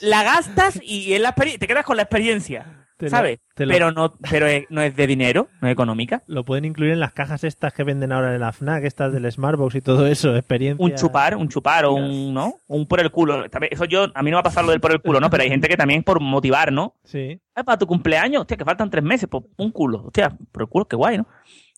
[0.00, 3.38] la gastas y es la experiencia, te quedas con la experiencia, Te ¿sabes?
[3.56, 6.22] lo- Pero no, pero es- no es de dinero, no es económica.
[6.26, 9.30] Lo pueden incluir en las cajas estas que venden ahora en la FNAC, estas del
[9.30, 10.84] Smartbox y todo eso, experiencia.
[10.84, 12.54] un chupar, un chupar o un, ¿no?
[12.66, 13.44] Un por el culo.
[13.70, 15.30] Eso yo, a mí no va a pasar lo del por el culo, ¿no?
[15.30, 16.96] Pero hay gente que también por motivar, ¿no?
[17.04, 17.40] Sí.
[17.54, 20.02] Ah, para tu cumpleaños, hostia, que faltan tres meses, pues un culo.
[20.06, 21.26] Hostia, por el culo, qué guay, ¿no?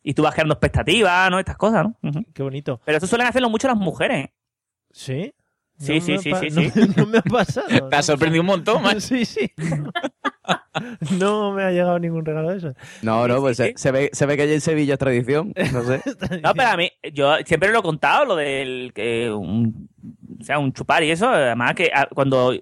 [0.03, 1.39] Y tú vas creando expectativas, ¿no?
[1.39, 2.23] Estas cosas, ¿no?
[2.33, 2.81] Qué bonito.
[2.87, 4.25] Pero eso suelen hacerlo mucho las mujeres.
[4.27, 4.33] ¿eh?
[4.93, 5.35] ¿Sí?
[5.81, 6.93] Sí, No sí, me sí, sí, no- sí.
[6.97, 7.66] No, me ha pasado.
[7.89, 9.01] Te ha sorprendido un montón, man.
[9.01, 9.51] Sí, sí.
[11.18, 12.74] No me ha llegado ningún regalo de eso.
[13.03, 15.53] No, no, pues se, se ve, se ve que allí en Sevilla es tradición.
[15.72, 16.03] No sé.
[16.43, 19.89] No, pero a mí, yo siempre lo he contado, lo del que un,
[20.41, 21.28] o sea, un chupar y eso.
[21.28, 22.53] Además, que ah, cuando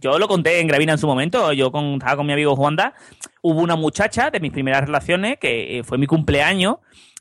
[0.00, 2.94] yo lo conté en Gravina en su momento, yo con, estaba con mi amigo Juanda,
[3.42, 6.76] hubo una muchacha de mis primeras relaciones que eh, fue mi cumpleaños.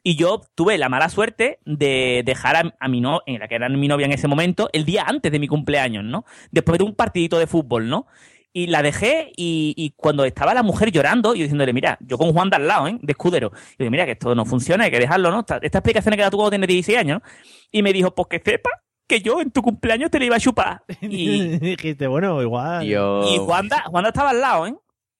[0.07, 3.55] Y yo tuve la mala suerte de dejar a, a mi no, en la que
[3.55, 6.25] era mi novia en ese momento, el día antes de mi cumpleaños, ¿no?
[6.51, 8.05] Después de un partidito de fútbol, ¿no?
[8.53, 12.33] Y la dejé y, y cuando estaba la mujer llorando, yo diciéndole, mira, yo con
[12.33, 12.99] Juan de al lado, ¿eh?
[13.01, 13.51] De escudero.
[13.73, 15.39] Y digo, mira, que esto no funciona, hay que dejarlo, ¿no?
[15.39, 17.29] Esta, esta explicación que da tú cuando tienes 16 años, ¿no?
[17.71, 18.69] Y me dijo, pues que sepa
[19.07, 20.83] que yo en tu cumpleaños te la iba a chupar.
[21.01, 22.85] Y, dijiste, bueno, igual.
[22.85, 24.75] y Juanda, Juanda estaba al lado, ¿eh?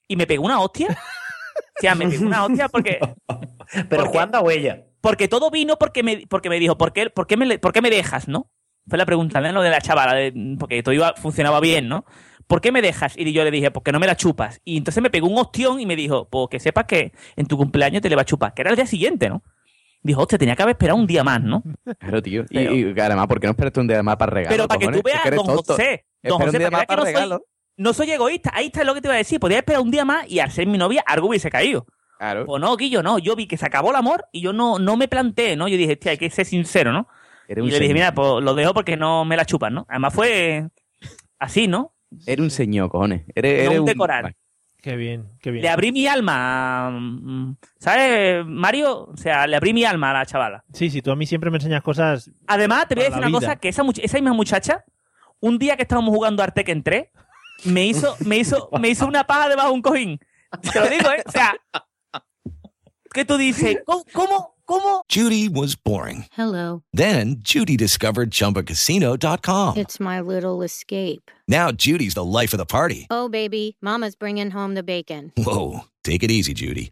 [0.08, 0.96] Y me pegó una hostia.
[1.78, 3.00] O sea, me pegó una hostia porque...
[3.90, 4.86] Pero Juanda o ella.
[5.02, 7.82] Porque todo vino porque me, porque me dijo, ¿por qué, por, qué me, ¿por qué
[7.82, 8.52] me dejas, no?
[8.88, 9.52] Fue la pregunta, ¿no?
[9.52, 12.06] Lo de la chavala, de- porque todo iba, funcionaba bien, ¿no?
[12.48, 13.14] ¿Por qué me dejas?
[13.18, 14.62] Y yo le dije, porque no me la chupas.
[14.64, 17.58] Y entonces me pegó un ostión y me dijo, pues que sepas que en tu
[17.58, 19.44] cumpleaños te le va a chupar, que era el día siguiente, ¿no?
[20.04, 21.64] Dijo, hostia, tenía que haber esperado un día más, ¿no?
[22.00, 22.44] Claro, tío.
[22.50, 24.56] Y- Pero- Y, además, ¿por qué no esperaste un día más para regalo?
[24.56, 25.74] Pero para que tú veas, don tonto.
[25.74, 27.46] José, don José, un día para más que para no soy, regalo.
[27.78, 28.52] No soy egoísta.
[28.54, 29.40] Ahí está lo que te iba a decir.
[29.40, 31.86] Podría esperar un día más y al ser mi novia algo hubiese caído.
[32.18, 32.46] Claro.
[32.46, 33.20] Pues no, Guillo, no.
[33.20, 35.68] Yo vi que se acabó el amor y yo no, no me planteé, ¿no?
[35.68, 37.08] Yo dije, hostia, hay que ser sincero, ¿no?
[37.48, 39.86] Eres y le dije, mira, pues lo dejo porque no me la chupan, ¿no?
[39.90, 40.68] Además fue
[41.38, 41.94] así, ¿no?
[42.26, 43.22] Eres un señor, cojones.
[43.28, 44.36] No eres un decorar.
[44.82, 45.64] Qué bien, qué bien.
[45.64, 46.92] Le abrí mi alma,
[47.80, 49.06] ¿sabes, Mario?
[49.06, 50.64] O sea, le abrí mi alma a la chavala.
[50.74, 52.30] Sí, sí, tú a mí siempre me enseñas cosas.
[52.48, 53.40] Además, te voy a decir una vida.
[53.40, 54.84] cosa, que esa, much- esa misma muchacha,
[55.40, 57.08] un día que estábamos jugando a Arteque en 3,
[57.64, 60.20] me hizo, me hizo, me hizo una paja debajo de un cojín.
[60.74, 61.24] Te lo digo, ¿eh?
[61.26, 61.56] O sea,
[63.14, 63.78] ¿qué tú dices?
[63.86, 64.04] ¿Cómo?
[64.14, 64.56] ¿Cómo?
[64.68, 65.04] ¿Cómo?
[65.10, 66.26] Judy was boring.
[66.32, 66.82] Hello.
[66.92, 69.78] Then Judy discovered ChumbaCasino.com.
[69.78, 71.30] It's my little escape.
[71.48, 73.06] Now Judy's the life of the party.
[73.12, 75.32] Oh, baby, Mama's bringing home the bacon.
[75.38, 76.92] Whoa, take it easy, Judy.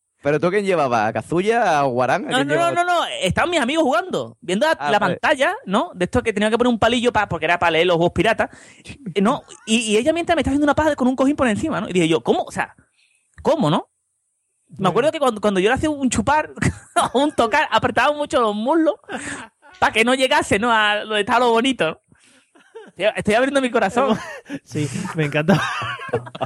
[0.21, 2.27] pero tú quién llevaba, ¿a Kazuya, a Guarán?
[2.27, 5.17] ¿A No, no, no, no, no, estaban mis amigos jugando, viendo la, Ah, la vale.
[5.17, 5.91] pantalla, ¿no?
[5.95, 8.13] De esto que tenía que poner un palillo para, porque era para leer los juegos
[8.13, 8.49] piratas,
[9.21, 9.43] ¿no?
[9.65, 11.89] Y, y ella mientras me estaba haciendo una paja con un cojín por encima, ¿no?
[11.89, 12.43] Y dije yo, ¿cómo?
[12.43, 12.75] O sea,
[13.41, 13.87] ¿cómo, no?
[14.77, 16.51] Me acuerdo que cuando, cuando yo le hacía un chupar
[17.13, 18.95] o un tocar, apretaba mucho los muslos
[19.79, 20.71] para que no llegase, ¿no?
[20.71, 22.01] A donde estaba lo bonito.
[23.09, 24.17] Estoy- Estoy abriendo mi corazón.
[24.63, 25.61] Sí, me encanta.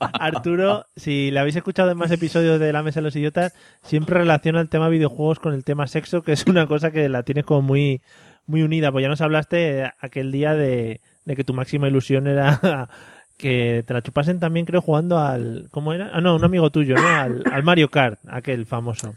[0.00, 4.18] Arturo, si le habéis escuchado en más episodios de La Mesa de los Idiotas, siempre
[4.18, 7.44] relaciona el tema videojuegos con el tema sexo, que es una cosa que la tienes
[7.44, 8.02] como muy,
[8.46, 8.92] muy unida.
[8.92, 12.88] Pues ya nos hablaste aquel día de, de que tu máxima ilusión era
[13.38, 15.68] que te la chupasen también, creo, jugando al.
[15.70, 16.10] ¿Cómo era?
[16.12, 17.06] Ah, no, un amigo tuyo, ¿no?
[17.08, 19.14] Al, al Mario Kart, aquel famoso.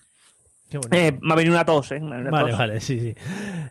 [0.70, 0.80] Qué.
[0.92, 2.00] Eh, me ha venido una tos, ¿eh?
[2.02, 2.60] Una Vale, tos.
[2.60, 3.16] vale, sí, sí.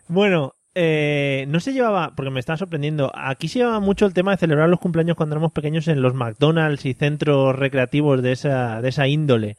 [0.07, 4.31] Bueno, eh, no se llevaba, porque me estaba sorprendiendo, aquí se llevaba mucho el tema
[4.31, 8.81] de celebrar los cumpleaños cuando éramos pequeños en los McDonald's y centros recreativos de esa,
[8.81, 9.57] de esa índole.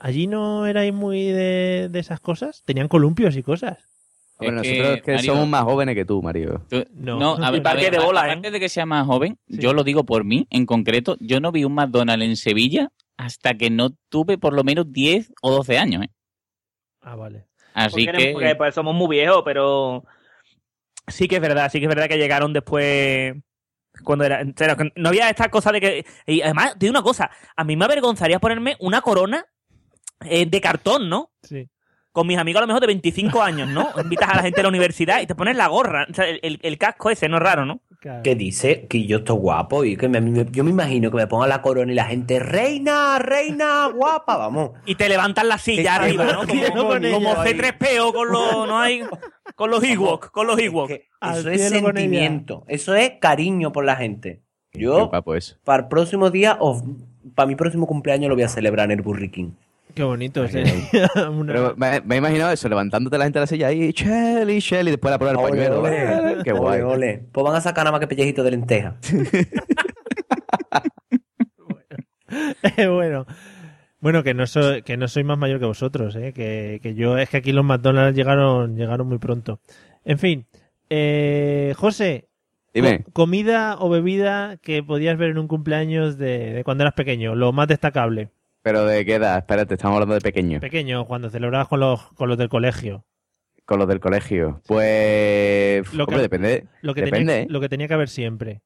[0.00, 2.62] ¿Allí no erais muy de, de esas cosas?
[2.66, 3.78] ¿Tenían columpios y cosas?
[4.38, 6.60] Bueno, Es que, nosotros que Mario- somos más jóvenes que tú, Mario.
[6.68, 7.18] Tú- No.
[7.18, 8.50] No, a ver, a ver, de a- bolas, ¿eh?
[8.50, 11.64] de que sea más joven, yo lo digo por mí en concreto, yo no vi
[11.64, 16.02] un McDonald's en Sevilla hasta que no tuve por lo menos 10 o 12 años.
[16.04, 16.10] ¿eh?
[17.00, 17.46] Ah, vale.
[17.72, 18.32] Así porque, que...
[18.32, 20.04] porque, pues, somos muy viejos, pero
[21.06, 23.34] sí que es verdad, sí que es verdad que llegaron después
[24.02, 24.44] cuando era,
[24.96, 28.40] no había esta cosa de que y además digo una cosa, a mí me avergonzaría
[28.40, 29.46] ponerme una corona
[30.24, 31.30] eh, de cartón, ¿no?
[31.42, 31.68] Sí.
[32.14, 33.88] Con mis amigos a lo mejor de 25 años, ¿no?
[34.00, 36.38] Invitas a la gente a la universidad y te pones la gorra, o sea, el,
[36.42, 37.80] el- el casco ese, no es raro, ¿no?
[38.22, 41.26] Que dice que yo estoy guapo y que me- me- yo me imagino que me
[41.26, 44.70] ponga la corona y la gente, reina, reina, guapa, vamos.
[44.86, 46.46] Y te levantan la silla arriba, ¿no?
[46.46, 47.52] Como, con como ella ahí.
[47.54, 49.02] C3PO con los, no hay,
[49.56, 50.90] con los Ewok, con los Ewok.
[50.90, 51.62] Eso es
[52.02, 54.42] sentimiento, eso es cariño por la gente.
[54.72, 55.56] Yo, eso.
[55.64, 56.82] para el próximo día, o
[57.34, 59.52] para mi próximo cumpleaños lo voy a celebrar en el King.
[59.94, 60.46] Qué bonito.
[60.48, 60.58] sí.
[61.30, 64.58] Una- Pero me, me he imaginado eso, levantándote la gente de la silla ahí, Shelly,
[64.60, 65.82] Shelly, después la poner el pañuelo.
[65.82, 66.42] ole.
[66.44, 66.80] Qué guay.
[66.80, 67.24] Ole, ole.
[67.32, 68.96] Pues van a sacar nada más que pellejito de lenteja.
[72.92, 73.26] bueno.
[74.00, 76.32] Bueno, que no soy, que no soy más mayor que vosotros, ¿eh?
[76.34, 79.60] que, que yo es que aquí los McDonald's llegaron, llegaron muy pronto.
[80.04, 80.46] En fin,
[80.90, 82.28] eh, José,
[82.74, 83.04] Dime.
[83.14, 87.52] comida o bebida que podías ver en un cumpleaños de, de cuando eras pequeño, lo
[87.52, 88.28] más destacable.
[88.64, 90.58] Pero de qué edad, espérate, estamos hablando de pequeño.
[90.58, 93.04] Pequeño, cuando celebrabas con los, con los del colegio.
[93.66, 94.62] Con los del colegio.
[94.66, 95.92] Pues.
[95.92, 96.66] Lo que- hombre, depende.
[96.80, 98.62] Lo que, depende, tenía, lo que tenía que haber siempre.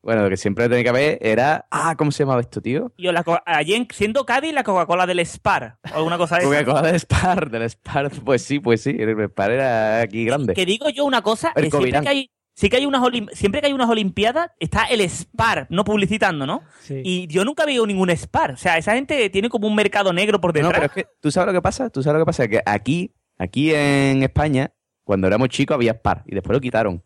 [0.00, 1.66] Bueno, lo que siempre tenía que haber era.
[1.72, 2.92] Ah, ¿cómo se llamaba esto, tío?
[2.96, 6.44] Yo la, allí en, siendo Cádiz la Coca-Cola del Spar o alguna cosa de.
[6.44, 8.12] Coca-Cola del Spar, del Spar.
[8.24, 8.90] Pues sí, pues sí.
[8.96, 10.54] El Spar era aquí grande.
[10.54, 13.30] Que digo yo una cosa, El eh, siempre que hay sí que hay unas olim-
[13.32, 16.62] siempre que hay unas olimpiadas está el Spar, no publicitando, ¿no?
[16.80, 17.02] Sí.
[17.04, 20.40] Y yo nunca veo ningún Spar, o sea, esa gente tiene como un mercado negro
[20.40, 20.72] por No, detrás.
[20.72, 21.90] pero es que, ¿tú sabes lo que pasa?
[21.90, 22.48] ¿Tú sabes lo que pasa?
[22.48, 24.72] Que aquí, aquí en España,
[25.04, 27.04] cuando éramos chicos había Spar y después lo quitaron.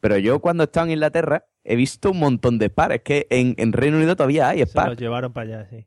[0.00, 2.92] Pero yo cuando estaba en Inglaterra he visto un montón de Spar.
[2.92, 4.88] Es que en, en Reino Unido todavía hay Se Spar.
[4.88, 5.86] los llevaron para allá, sí.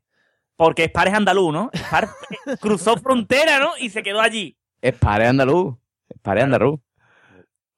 [0.56, 1.70] Porque Spar es andaluz, ¿no?
[1.74, 2.08] Spar
[2.60, 3.72] cruzó frontera, ¿no?
[3.78, 4.56] Y se quedó allí.
[4.82, 5.74] Spar es andaluz.
[6.14, 6.80] Spar es andaluz.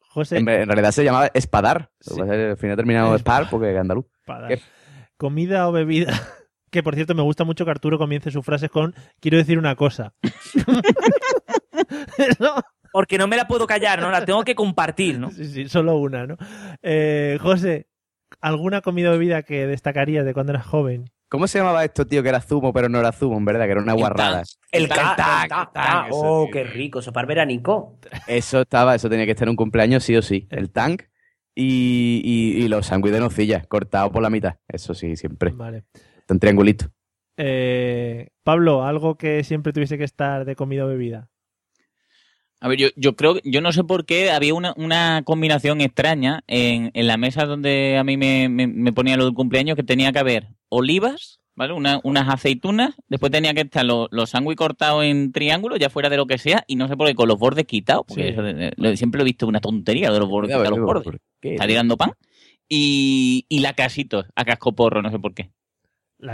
[0.09, 1.90] José, En, en realidad se llamaba Espadar.
[2.18, 4.06] Al final terminado Spar porque es andaluz.
[4.48, 4.61] ¿Qué?
[5.16, 6.12] comida o bebida.
[6.70, 9.74] Que por cierto me gusta mucho que Arturo comience sus frases con quiero decir una
[9.74, 10.12] cosa.
[12.40, 12.56] No,
[12.92, 14.11] Porque no me la puedo callar, ¿no?
[14.11, 15.30] La tengo que compartir, ¿no?
[15.30, 16.36] sí, sí, solo una, ¿no?
[16.82, 17.86] Eh, José,
[18.40, 21.11] ¿alguna comida o bebida que destacarías de cuando eras joven?
[21.29, 22.22] ¿Cómo se llamaba esto, tío?
[22.22, 24.43] Que era zumo, pero no era zumo, en verdad, que era una guarrada.
[24.72, 24.93] El eso,
[26.11, 26.53] Oh, tío.
[26.53, 27.99] qué rico, eso para el veranico.
[28.26, 30.47] Eso estaba, eso tenía que estar en un cumpleaños sí o sí.
[30.51, 31.03] El tank
[31.55, 34.57] y, y, y los sándwiches de nocilla, cortados por la mitad.
[34.68, 35.51] Eso sí, siempre.
[35.51, 35.85] Vale.
[36.29, 36.87] En triangulito.
[37.37, 41.29] Eh, Pablo, ¿algo que siempre tuviese que estar de comida o bebida?
[42.61, 46.42] A ver, yo, yo creo, yo no sé por qué había una, una combinación extraña
[46.48, 50.11] en, en la mesa donde a mí me, me, me ponían los cumpleaños que tenía
[50.11, 51.72] que haber olivas, ¿vale?
[51.72, 56.09] Una- unas aceitunas, después tenía que estar los, los sándwiches cortados en triángulo, ya fuera
[56.09, 58.28] de lo que sea, y no sé por qué, con los bordes quitados, porque Sí.
[58.30, 58.42] eso
[58.76, 61.20] lo- siempre lo he visto una tontería de los bordes, quitar los bordes.
[61.42, 62.12] Está tirando pan.
[62.68, 65.50] Y, y la casito, a cascoporro, no sé por qué.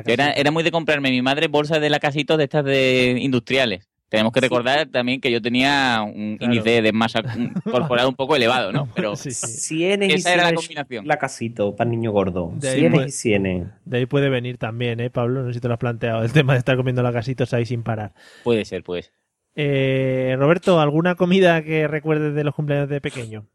[0.07, 3.87] Era, era muy de comprarme mi madre bolsas de la casito de estas de industriales.
[4.09, 7.23] Tenemos que recordar también que yo tenía un índice de masa
[7.65, 8.89] corporal un poco elevado, ¿no?
[8.95, 11.07] Pero Sienes y esa era la combinación.
[11.09, 12.53] La casito para niño gordo.
[12.55, 13.67] De ahí Sienes puede- y sienes.
[13.85, 15.43] De ahí puede venir también, ¿eh, Pablo?
[15.43, 17.83] No sé si te lo has planteado, el tema de estar comiendo lacasitos ahí sin
[17.83, 18.13] parar.
[18.45, 19.13] Puede ser, pues.
[19.57, 23.47] Eh, Roberto, ¿alguna comida que recuerdes de los cumpleaños de pequeño?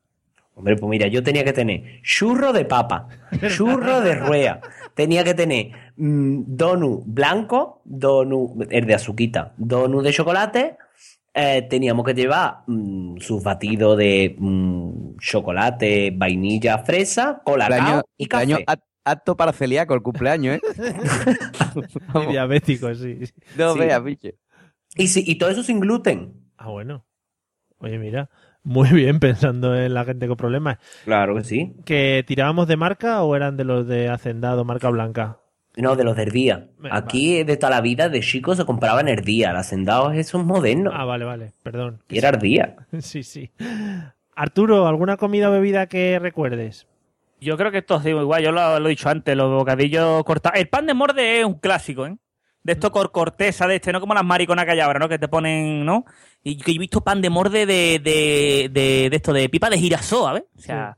[0.59, 3.07] Hombre, pues mira, yo tenía que tener churro de papa,
[3.55, 4.59] churro de ruea,
[4.93, 10.75] tenía que tener mm, donut blanco, donut, el de azuquita, donut de chocolate,
[11.33, 18.25] eh, teníamos que llevar mm, sus batidos de mm, chocolate, vainilla, fresa, colacao Cumpleaños, y
[18.27, 18.45] café.
[18.45, 20.61] cumpleaños act- apto para celíaco el cumpleaños, ¿eh?
[22.23, 23.19] Y diabético, sí.
[23.55, 23.79] No Sí.
[23.79, 24.01] veas.
[24.97, 26.33] Y, sí, y todo eso sin gluten.
[26.57, 27.05] Ah, bueno.
[27.77, 28.29] Oye, mira,
[28.63, 30.77] muy bien pensando en la gente con problemas.
[31.05, 31.73] Claro que sí.
[31.85, 35.39] ¿Que tirábamos de marca o eran de los de Hacendado, marca blanca?
[35.77, 36.67] No, de los del día.
[36.77, 39.53] Venga, Aquí de toda la vida de chicos se compraban el día.
[39.53, 40.93] Los hacendados esos modernos.
[40.95, 42.03] Ah, vale, vale, perdón.
[42.09, 42.75] Y era el día.
[42.99, 43.51] Sí, sí.
[44.35, 46.87] Arturo, ¿alguna comida o bebida que recuerdes?
[47.41, 50.59] Yo creo que esto es igual, yo lo, lo he dicho antes, los bocadillos cortados.
[50.59, 52.17] El pan de morde es un clásico, ¿eh?
[52.63, 55.09] De esto con corteza, de este, no como las mariconas que hay ahora, ¿no?
[55.09, 56.05] Que te ponen, ¿no?
[56.43, 59.69] Y que yo he visto pan de morde de, de, de, de esto, de pipa
[59.69, 60.43] de girasol, ¿sabes?
[60.57, 60.97] O sea,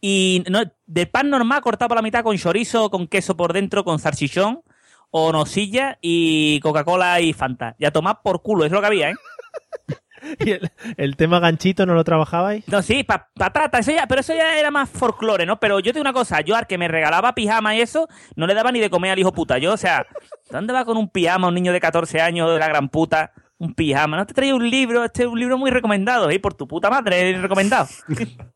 [0.00, 3.84] y no, de pan normal cortado por la mitad con chorizo, con queso por dentro,
[3.84, 4.62] con salchichón,
[5.10, 7.76] o nocilla y Coca-Cola y Fanta.
[7.78, 9.14] Y a tomar por culo, es lo que había, ¿eh?
[10.44, 12.66] ¿Y el, el tema ganchito no lo trabajabais?
[12.68, 15.58] No, sí, pa- patata, eso ya, pero eso ya era más folclore, ¿no?
[15.60, 18.46] Pero yo te digo una cosa, yo al que me regalaba pijama y eso, no
[18.46, 19.58] le daba ni de comer al hijo puta.
[19.58, 20.06] Yo, o sea,
[20.50, 23.32] ¿dónde va con un pijama un niño de 14 años de la gran puta?
[23.58, 26.40] Un pijama, no te traía un libro, este es un libro muy recomendado, ¿eh?
[26.40, 27.86] Por tu puta madre, recomendado.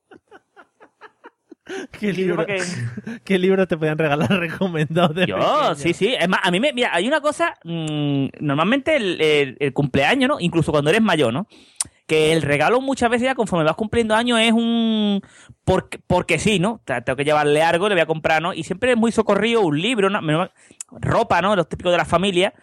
[1.91, 2.63] ¿Qué libro, que-
[3.25, 5.75] ¿Qué libro te podían regalar recomendados de Yo, pequeño?
[5.75, 6.15] sí, sí.
[6.19, 6.73] Es más, a mí me.
[6.73, 7.55] Mira, hay una cosa.
[7.65, 10.37] mm, normalmente el, el- el cumpleaños, ¿no?
[10.41, 11.47] Incluso cuando eres mayor, ¿no?
[12.07, 15.21] Que el regalo muchas veces ya conforme vas cumpliendo años es un.
[15.65, 16.75] Porque, porque sí, ¿no?
[16.75, 18.55] O sea, tengo que llevarle algo, le voy a comprar, ¿no?
[18.55, 20.21] Y siempre es muy socorrido un libro, ¿no?
[20.93, 21.57] Ropa, ¿no?
[21.57, 22.55] Los típicos de la familia.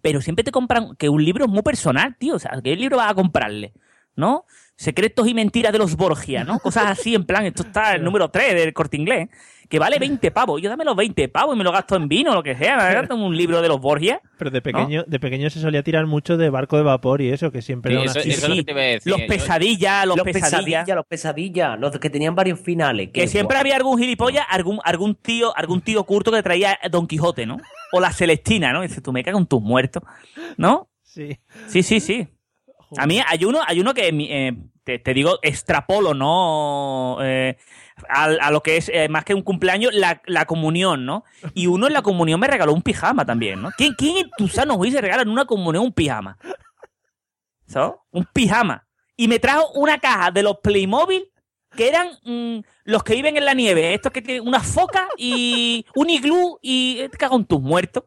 [0.00, 0.96] Pero siempre te compran.
[0.96, 2.34] Que un libro es muy personal, tío.
[2.34, 3.74] O sea, ¿qué libro vas a comprarle?
[4.14, 4.46] ¿No?
[4.78, 6.58] Secretos y mentiras de los Borgia, ¿no?
[6.58, 9.30] Cosas así, en plan, esto está el número 3 del corte inglés,
[9.70, 10.60] que vale 20 pavos.
[10.60, 12.76] Yo dame los 20 pavos y me lo gasto en vino o lo que sea.
[12.76, 14.20] Me gasto en un libro de los Borgia.
[14.36, 17.50] Pero de pequeño, de pequeño se solía tirar mucho de barco de vapor y eso,
[17.50, 19.12] que siempre Sí, era una eso- es lo que te decir.
[19.12, 20.60] Los pesadillas, los, Los pesadillas.
[20.62, 23.08] pesadillas, los pesadillas, los que tenían varios finales.
[23.14, 23.60] Que siempre guay.
[23.62, 27.56] había algún gilipollas, algún, algún tío, algún tío curto que traía Don Quijote, ¿no?
[27.92, 28.84] O la Celestina, ¿no?
[28.84, 30.02] Y dices, tú me cago en tus muertos,
[30.58, 30.90] ¿no?
[31.02, 31.38] Sí.
[31.66, 32.28] Sí, sí, sí.
[32.96, 37.18] A mí hay uno, hay uno que eh, te, digo, extrapolo, ¿no?
[37.22, 37.56] Eh,
[38.08, 41.24] a, a lo que es eh, más que un cumpleaños, la, la comunión, ¿no?
[41.54, 43.70] Y uno en la comunión me regaló un pijama también, ¿no?
[43.76, 46.38] ¿Quién, quién en tu sano juicio regala en una comunión un pijama?
[47.66, 47.94] ¿Sabes?
[48.10, 48.86] Un pijama.
[49.16, 51.30] Y me trajo una caja de los Playmobil
[51.74, 53.94] que eran mm, los que viven en la nieve.
[53.94, 58.04] Estos que tienen una foca y un iglú y eh, te cago en tus muertos.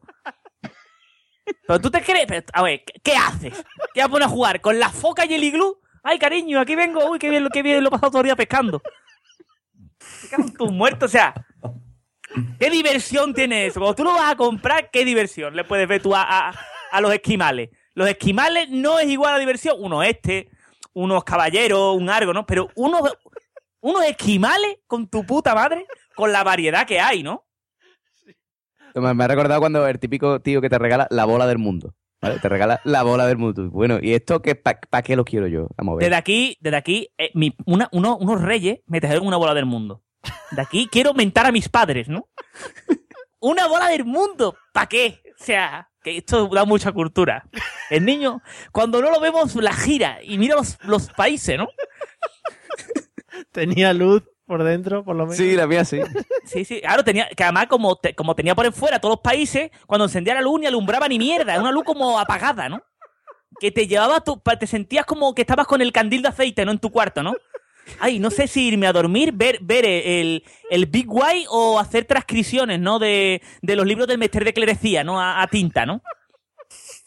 [1.66, 3.64] Pero tú te crees, pero, a ver, ¿qué, haces?
[3.94, 4.60] ¿Qué vas a poner a jugar?
[4.60, 5.80] ¿Con la foca y el iglú?
[6.02, 8.36] Ay, cariño, aquí vengo, uy, qué bien, qué bien lo he pasado todo el día
[8.36, 8.80] pescando.
[10.30, 11.34] Te tus muertos, o sea,
[12.58, 13.80] ¿qué diversión tiene eso?
[13.80, 16.54] Cuando tú lo vas a comprar, ¿qué diversión le puedes ver tú a
[17.00, 17.70] los esquimales?
[17.94, 19.76] Los esquimales no es igual a diversión.
[19.78, 20.48] Uno este,
[20.92, 22.46] unos caballeros, un argo, ¿no?
[22.46, 23.02] Pero unos,
[23.80, 27.46] unos esquimales con tu puta madre, con la variedad que hay, ¿no?
[28.94, 31.94] Me, ha recordado cuando el típico tío que te regala la bola del mundo.
[32.22, 32.38] ¿vale?
[32.38, 33.70] Te regala la bola del mundo.
[33.70, 35.68] Bueno, ¿y esto qué, para qué lo quiero yo?
[35.76, 36.04] Vamos a ver.
[36.04, 39.66] Desde aquí, desde aquí, eh, mi- una- uno- unos reyes me trajeron una bola del
[39.66, 40.02] mundo.
[40.50, 42.28] De aquí quiero mentar a mis padres, ¿no?
[43.40, 45.22] una bola del mundo, ¿para qué?
[45.40, 47.48] O sea, que esto da mucha cultura.
[47.88, 51.68] El niño, cuando no lo vemos, la gira y mira los, los países, ¿no?
[53.52, 55.36] Tenía luz por dentro, por lo menos.
[55.36, 56.00] Sí, la mía sí.
[56.44, 59.70] Sí, sí, claro, tenía, que además como, te- como tenía por fuera todos los países,
[59.86, 62.82] cuando encendía la luz ni alumbraba ni mierda, era una luz como apagada, ¿no?
[63.60, 66.72] Que te llevaba, tu, te sentías como que estabas con el candil de aceite, ¿no?
[66.72, 67.34] En tu cuarto, ¿no?
[68.00, 72.04] Ay, no sé si irme a dormir, ver, ver el, el Big White o hacer
[72.04, 72.98] transcripciones, ¿no?
[72.98, 75.20] De, de los libros del Mester de Clerecía, ¿no?
[75.20, 76.02] A, a tinta, ¿no?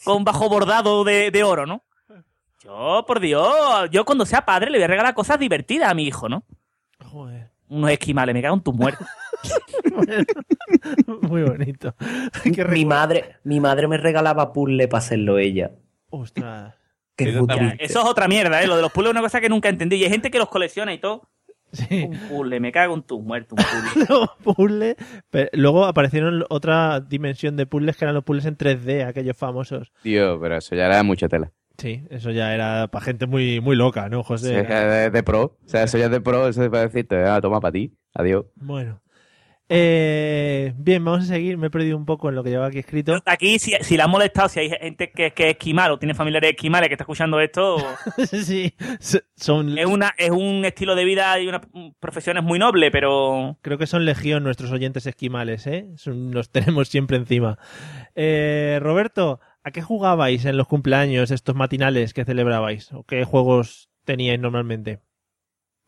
[0.06, 1.84] Con bajo bordado de, de oro, ¿no?
[2.64, 6.04] Yo, por Dios, yo cuando sea padre le voy a regalar cosas divertidas a mi
[6.06, 6.44] hijo, ¿no?
[7.14, 7.52] Joder.
[7.70, 9.08] Unos esquimales, me cago en tus muertos.
[11.22, 11.94] Muy bonito.
[12.72, 15.72] mi madre, mi madre me regalaba puzzle para hacerlo ella.
[16.10, 16.74] Ostras.
[17.16, 17.46] Qué Eso,
[17.78, 18.66] eso es otra mierda, ¿eh?
[18.66, 19.98] Lo de los puzzles es una cosa que nunca entendí.
[19.98, 21.30] Y hay gente que los colecciona y todo.
[21.92, 24.06] Un puzzle, me cago en tus muertos, un puzzle.
[24.10, 24.96] Los puzzles.
[25.30, 29.92] Pero luego aparecieron otra dimensión de puzzles que eran los puzzles en 3D, aquellos famosos.
[30.02, 31.52] Tío, pero eso ya era mucha tela.
[31.78, 34.60] Sí, eso ya era para gente muy, muy loca, ¿no, Sí, José?
[34.62, 35.58] es que de, de pro.
[35.66, 37.94] O sea, eso ya es de pro, eso es para decirte, ah, toma para ti.
[38.14, 38.46] Adiós.
[38.56, 39.02] Bueno.
[39.70, 41.58] Eh, bien, vamos a seguir.
[41.58, 43.20] Me he perdido un poco en lo que llevaba aquí escrito.
[43.26, 46.14] Aquí, si, si le han molestado, si hay gente que, que es esquimal o tiene
[46.14, 47.78] familiares esquimales que está escuchando esto,
[48.28, 48.76] sí,
[49.36, 49.76] son...
[49.78, 51.62] es, una, es un estilo de vida y una
[52.00, 53.58] profesión es muy noble, pero...
[53.62, 55.88] Creo que son legión nuestros oyentes esquimales, ¿eh?
[55.96, 57.58] Son- Los tenemos siempre encima.
[58.16, 62.92] Eh, Roberto, ¿a qué jugabais en los cumpleaños, estos matinales que celebrabais?
[62.94, 65.00] ¿O qué juegos teníais normalmente?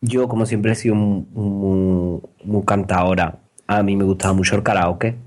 [0.02, 3.40] Yo, como siempre, he sido muy, muy, muy cantadora.
[3.68, 5.18] A mí me gustaba mucho el karaoke.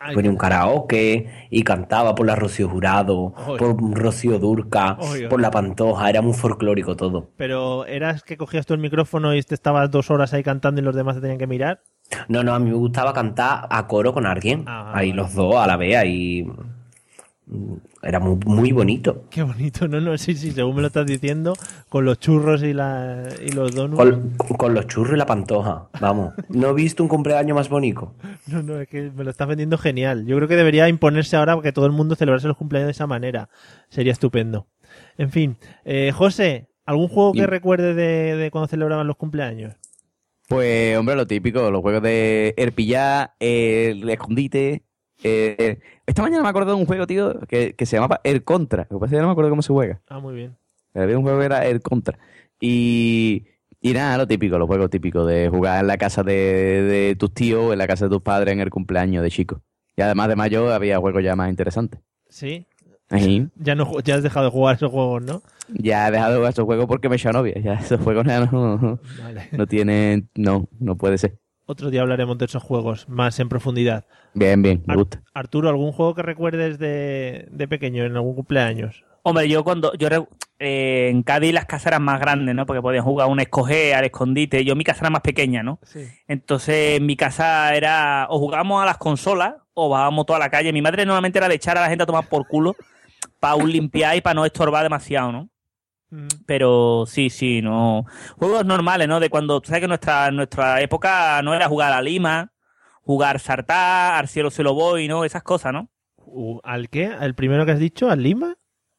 [0.00, 4.98] Ay, Ponía un karaoke y cantaba por la Rocío Jurado, por Rocío Durca,
[5.30, 6.10] por la Pantoja.
[6.10, 7.30] Era muy folclórico todo.
[7.36, 10.84] Pero ¿eras que cogías tú el micrófono y te estabas dos horas ahí cantando y
[10.84, 11.82] los demás te tenían que mirar?
[12.28, 14.64] No, no, a mí me gustaba cantar a coro con alguien.
[14.66, 15.96] Ah, ahí los dos a la vez.
[15.96, 16.46] Ahí
[18.04, 19.24] era muy, muy bonito.
[19.30, 21.54] Qué bonito, no, no, sí, sí, según me lo estás diciendo,
[21.88, 23.98] con los churros y, la, y los donuts.
[23.98, 25.88] Con, con los churros y la pantoja.
[26.00, 26.34] Vamos.
[26.48, 28.14] No he visto un cumpleaños más bonito.
[28.46, 30.26] No, no, es que me lo estás vendiendo genial.
[30.26, 33.06] Yo creo que debería imponerse ahora que todo el mundo celebrase los cumpleaños de esa
[33.06, 33.48] manera.
[33.88, 34.68] Sería estupendo.
[35.18, 39.74] En fin, eh, José, ¿algún juego que recuerde de, de cuando celebraban los cumpleaños?
[40.48, 44.84] Pues, hombre, lo típico, los juegos de el pillar, el escondite.
[45.22, 48.86] Eh, esta mañana me acordé de un juego, tío, que, que se llamaba El Contra.
[48.90, 50.00] Lo que pasa es que no me acuerdo cómo se juega.
[50.08, 50.56] Ah, muy bien.
[50.94, 52.18] Había un juego que era El Contra.
[52.60, 53.46] Y,
[53.80, 57.32] y nada, lo típico, los juegos típicos de jugar en la casa de, de tus
[57.32, 59.60] tíos, en la casa de tus padres en el cumpleaños de chicos.
[59.96, 62.00] Y además de mayo había juegos ya más interesantes.
[62.28, 62.66] Sí.
[63.10, 63.48] Ahí.
[63.56, 65.42] Ya no ya has dejado de jugar esos juegos, ¿no?
[65.68, 67.54] Ya he dejado de jugar esos juegos porque me he hecho novia.
[67.62, 69.48] Ya esos juegos ya no, Vale.
[69.52, 70.28] no tienen.
[70.34, 71.38] No, no puede ser.
[71.66, 74.04] Otro día hablaremos de esos juegos más en profundidad.
[74.34, 74.98] Bien, bien, Ar-.
[75.32, 79.02] Arturo, ¿algún juego que recuerdes de, de pequeño en algún cumpleaños?
[79.22, 82.66] Hombre, yo cuando yo re- eh, en Cádiz las casas eran más grandes, ¿no?
[82.66, 84.62] Porque podían jugar a un escoger, al escondite.
[84.64, 85.78] Yo mi casa era más pequeña, ¿no?
[85.84, 86.06] Sí.
[86.28, 90.72] Entonces en mi casa era o jugábamos a las consolas o bajábamos toda la calle.
[90.74, 92.76] Mi madre normalmente era de echar a la gente a tomar por culo
[93.40, 95.48] para un limpiar y para no estorbar demasiado, ¿no?
[96.46, 98.04] Pero sí, sí, no.
[98.36, 99.20] Juegos normales, ¿no?
[99.20, 102.52] De cuando, tú sabes que nuestra, nuestra época no era jugar a lima,
[103.02, 105.24] jugar sartá, al cielo se lo voy, ¿no?
[105.24, 105.90] Esas cosas, ¿no?
[106.62, 107.12] ¿Al qué?
[107.20, 108.10] ¿El primero que has dicho?
[108.10, 108.56] ¿Al Lima?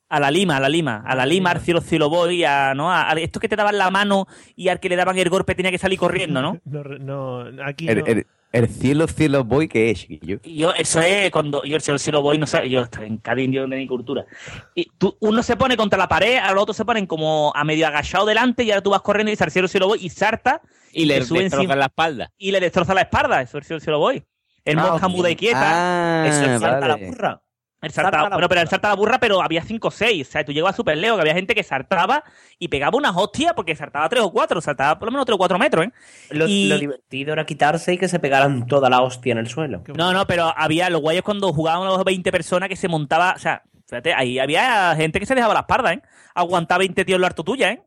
[0.07, 2.75] A la lima, a la lima, a la lima, al cielo se lo voy, a,
[2.75, 2.91] ¿no?
[2.91, 5.55] A, a esto que te daban la mano y al que le daban el golpe
[5.55, 6.59] tenía que salir corriendo, ¿no?
[6.65, 8.05] No, re- no, aquí El, no.
[8.05, 8.27] el-
[8.57, 10.39] el cielo, cielo boy que es, chiquillo.
[10.43, 13.17] Yo, eso es cuando yo el cielo se lo voy, no sé, yo estoy en
[13.17, 14.25] Cádiz, yo de mi cultura.
[14.73, 17.85] Y tú, uno se pone contra la pared, al otro se ponen como a medio
[17.87, 20.09] agachado delante y ahora tú vas corriendo y dices al cielo se lo voy y
[20.09, 20.61] salta
[20.93, 22.31] Y le encima- la espalda.
[22.37, 24.23] y le destroza la espalda, eso es el cielo se lo voy.
[24.63, 26.23] El Ah, monja muda y quieta.
[26.23, 27.01] Ah, eso es salta vale.
[27.01, 27.41] la burra.
[27.85, 28.69] El la bueno, pero el burra.
[28.69, 30.27] salta la burra, pero había cinco o seis.
[30.27, 32.23] O sea, tú llegabas súper lejos, que había gente que saltaba
[32.59, 35.37] y pegaba unas hostias porque saltaba tres o cuatro, saltaba por lo menos tres o
[35.37, 35.91] cuatro metros, ¿eh?
[36.31, 39.47] Lo, Y- lo divertido era quitarse y que se pegaran toda la hostia en el
[39.47, 39.83] suelo.
[39.95, 43.39] No, no, pero había los guayos cuando jugaban los 20 personas que se montaba, o
[43.39, 46.01] sea, fíjate, ahí había gente que se dejaba la espalda, ¿eh?
[46.33, 47.83] Aguantaba 20 tíos lo harto tuya, ¿eh?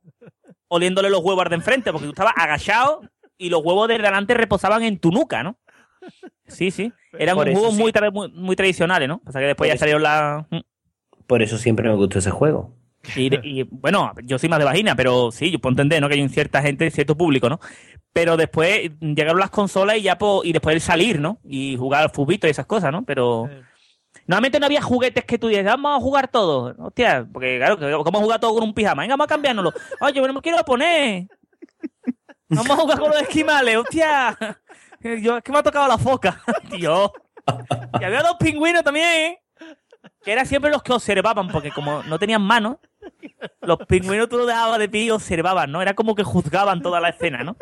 [0.68, 3.01] Oliéndole los huevos de enfrente, porque tú estabas agachado
[3.36, 5.59] y los huevos de delante reposaban en tu nuca, ¿no?
[6.49, 6.92] Sí, sí.
[7.18, 7.80] Eran Por juegos sí.
[7.80, 9.20] muy, tra- muy, muy tradicionales, ¿no?
[9.26, 10.46] O sea que después Por ya salieron la...
[11.26, 12.74] Por eso siempre me gustó ese juego.
[13.14, 16.09] Y, y, bueno, yo soy más de vagina, pero sí, yo puedo entender, ¿no?
[16.09, 17.61] Que hay un cierta gente, cierto público, ¿no?
[18.12, 21.38] Pero después llegaron las consolas y ya po- y después el salir, ¿no?
[21.44, 23.05] Y jugar al fubito y esas cosas, ¿no?
[23.05, 23.49] Pero
[24.26, 26.74] normalmente no había juguetes que tú dices, vamos a jugar todos.
[26.78, 29.03] Hostia, porque claro, a jugar todos con un pijama.
[29.03, 29.72] Venga, vamos a cambiárnoslo.
[30.01, 31.28] Oye, yo no me quiero poner.
[32.49, 34.36] Vamos a jugar con los esquimales, hostia.
[35.01, 37.12] Yo, es que me ha tocado la foca, tío.
[38.01, 39.42] Y había dos pingüinos también, ¿eh?
[40.22, 42.76] Que eran siempre los que observaban, porque como no tenían manos,
[43.62, 45.80] los pingüinos tú los dejabas de pie y observaban, ¿no?
[45.80, 47.57] Era como que juzgaban toda la escena, ¿no?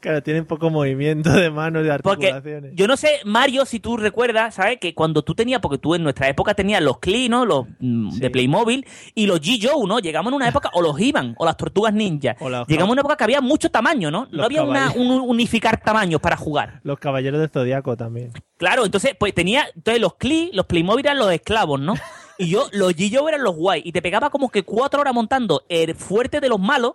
[0.00, 2.72] Claro, tienen poco movimiento de manos y de Porque articulaciones.
[2.74, 4.78] yo no sé, Mario, si tú recuerdas, ¿sabes?
[4.78, 7.44] Que cuando tú tenías, porque tú en nuestra época tenías los Klee, ¿no?
[7.44, 9.98] Los mm, de Playmobil y los G-Joe, ¿no?
[9.98, 12.36] Llegamos en una época, o los Iban, o las Tortugas Ninja.
[12.66, 14.26] Llegamos en una época que había mucho tamaño, ¿no?
[14.30, 16.80] Los no había una, un unificar tamaños para jugar.
[16.82, 18.32] Los caballeros del Zodiaco también.
[18.56, 21.94] Claro, entonces, pues tenía, entonces los Klee, los Playmobil eran los esclavos, ¿no?
[22.38, 23.82] Y yo, los G-Joe eran los guay.
[23.84, 26.94] Y te pegaba como que cuatro horas montando el fuerte de los malos.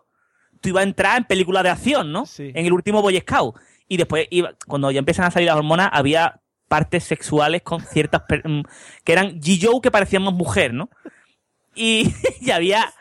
[0.61, 2.25] Tú ibas a entrar en películas de acción, ¿no?
[2.37, 3.55] En el último Boy Scout.
[3.87, 8.23] Y después, iba, cuando ya empiezan a salir las hormonas, había partes sexuales con ciertas.
[8.43, 8.61] mm,
[9.03, 10.89] que eran G-Joe que parecían más mujer, ¿no?
[11.75, 12.93] Y, y había.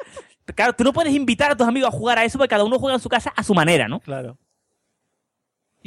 [0.55, 2.79] Claro, tú no puedes invitar a tus amigos a jugar a eso porque cada uno
[2.79, 4.01] juega en su casa a su manera, ¿no?
[4.01, 4.39] Claro.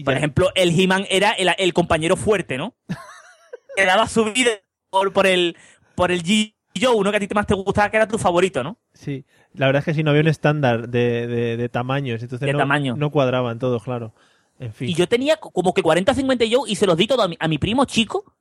[0.05, 2.75] Por ejemplo, el He-Man era el, el compañero fuerte, ¿no?
[3.75, 4.51] que daba su vida
[4.89, 5.57] por, por el
[5.95, 8.63] por el G yo uno que a ti más te gustaba, que era tu favorito,
[8.63, 8.77] ¿no?
[8.93, 12.45] Sí, la verdad es que si no había un estándar de, de, de tamaños, entonces
[12.45, 12.95] De no, tamaño.
[12.97, 14.13] no cuadraban todos, claro.
[14.59, 14.89] En fin.
[14.89, 17.27] Y yo tenía como que 40 o 50 yo y se los di todo a
[17.27, 18.33] mi, a mi primo chico.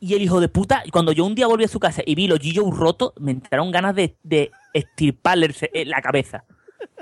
[0.00, 2.28] Y el hijo de puta, cuando yo un día volví a su casa y vi
[2.28, 2.60] los G.I.
[2.70, 6.44] rotos, me entraron ganas de, de estirparle eh, la cabeza.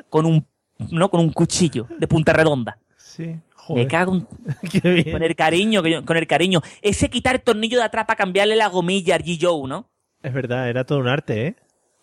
[0.09, 0.47] Con un,
[0.91, 1.11] ¿no?
[1.11, 2.79] con un cuchillo de punta redonda.
[2.97, 3.37] Sí,
[3.69, 4.27] Me cago en-
[5.13, 6.63] Con el cariño, con el cariño.
[6.81, 9.67] Ese quitar el tornillo de atrás para cambiarle la gomilla al G.I.
[9.69, 9.91] ¿no?
[10.23, 11.57] Es verdad, era todo un arte, ¿eh?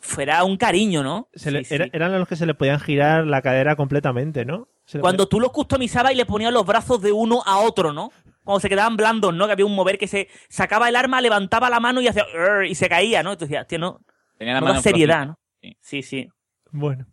[0.06, 1.30] Fuera un cariño, ¿no?
[1.34, 4.68] Se le- era- eran los que se le podían girar la cadera completamente, ¿no?
[4.84, 7.94] Se le Cuando tú los customizabas y le ponías los brazos de uno a otro,
[7.94, 8.12] ¿no?
[8.44, 9.46] Cuando se quedaban blandos, ¿no?
[9.46, 12.26] Que había un mover que se sacaba el arma, levantaba la mano y hacía
[12.68, 13.32] y se caía, ¿no?
[13.32, 14.02] Entonces decías, tío, no,
[14.38, 15.38] Tenía la no da mano seriedad, ¿no?
[15.62, 15.80] flojita.
[15.82, 16.28] Sí, sí.
[16.72, 17.06] Bueno,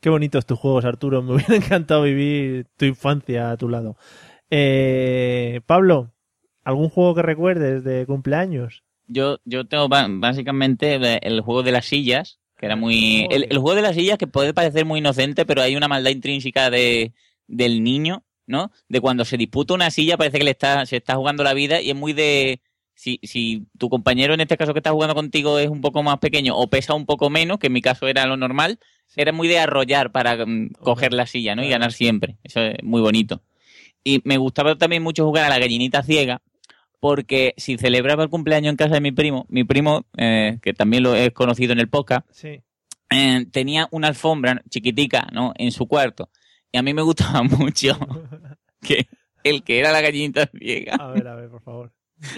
[0.00, 1.20] qué bonitos tus juegos, Arturo.
[1.22, 3.96] Me hubiera encantado vivir tu infancia a tu lado.
[4.48, 6.12] Eh, Pablo,
[6.64, 8.82] ¿algún juego que recuerdes de cumpleaños?
[9.12, 10.94] Yo, yo tengo básicamente
[11.26, 13.26] el, juego de las sillas, que era muy...
[13.30, 16.10] El, el juego de las sillas que puede parecer muy inocente, pero hay una maldad
[16.12, 17.12] intrínseca de,
[17.48, 18.70] del niño, ¿no?
[18.88, 21.80] De cuando se disputa una silla parece que le está, se está jugando la vida
[21.80, 22.60] y es muy de...
[22.94, 26.18] Si, si tu compañero en este caso que está jugando contigo es un poco más
[26.18, 28.78] pequeño o pesa un poco menos, que en mi caso era lo normal,
[29.16, 31.64] era muy de arrollar para mm, coger la silla, ¿no?
[31.64, 32.36] Y ganar siempre.
[32.44, 33.42] Eso es muy bonito.
[34.04, 36.42] Y me gustaba también mucho jugar a la gallinita ciega,
[37.00, 41.02] porque si celebraba el cumpleaños en casa de mi primo, mi primo, eh, que también
[41.02, 42.62] lo he conocido en el podcast, Sí.
[43.10, 45.52] eh, tenía una alfombra chiquitica, ¿no?
[45.56, 46.30] En su cuarto.
[46.72, 47.98] Y a mí me gustaba mucho
[48.82, 49.08] que
[49.42, 51.92] el que era la gallinita ciega A ver, a ver, por favor.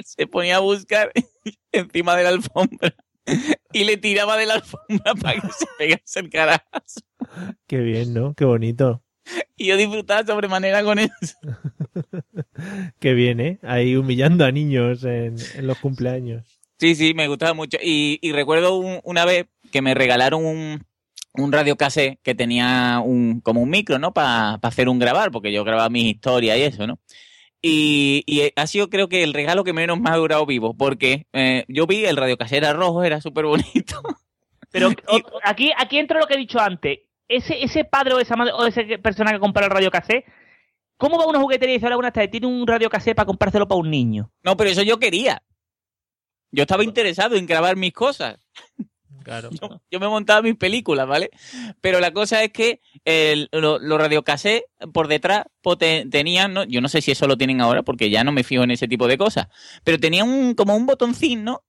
[0.04, 1.10] se ponía a buscar
[1.72, 2.94] encima de la alfombra
[3.72, 6.64] y le tiraba de la alfombra para que se pegase el carajo.
[7.66, 8.34] Qué bien, ¿no?
[8.34, 9.02] Qué bonito.
[9.57, 11.37] Y yo disfrutaba sobremanera con eso.
[12.99, 13.59] Qué bien, ¿eh?
[13.62, 16.45] Ahí humillando a niños en, en los cumpleaños.
[16.79, 17.79] Sí, sí, me gustaba mucho.
[17.83, 20.85] Y, y recuerdo un- una vez que me regalaron un,
[21.35, 24.12] un radio cassette que tenía un, como un micro, ¿no?
[24.12, 26.99] Para hacer un grabar, porque yo grababa mis historias y eso, ¿no?
[27.64, 31.27] Y, y ha sido creo que el regalo que menos me ha durado vivo, porque
[31.33, 34.03] eh, yo vi el radio cassette era rojo, era súper bonito.
[34.73, 34.89] Pero
[35.45, 36.99] aquí, aquí entra lo que he dicho antes.
[37.37, 40.24] Ese, ese padre o esa madre o esa persona que compra el radio cassette,
[40.97, 43.26] ¿cómo va a una juguetería y dice, hola, buenas tardes, tiene un radio cassette para
[43.26, 44.30] comprárselo para un niño?
[44.43, 45.43] No, pero eso yo quería.
[46.51, 48.39] Yo estaba interesado en grabar mis cosas.
[49.24, 49.51] Claro.
[49.53, 51.30] Yo, yo me montaba mis películas, ¿vale?
[51.80, 55.45] Pero la cosa es que el- lo- los radiocassés por detrás
[55.78, 56.64] te- tenían, ¿no?
[56.64, 58.89] yo no sé si eso lo tienen ahora porque ya no me fijo en ese
[58.89, 59.47] tipo de cosas,
[59.85, 61.62] pero tenían un, como un botoncín, ¿no?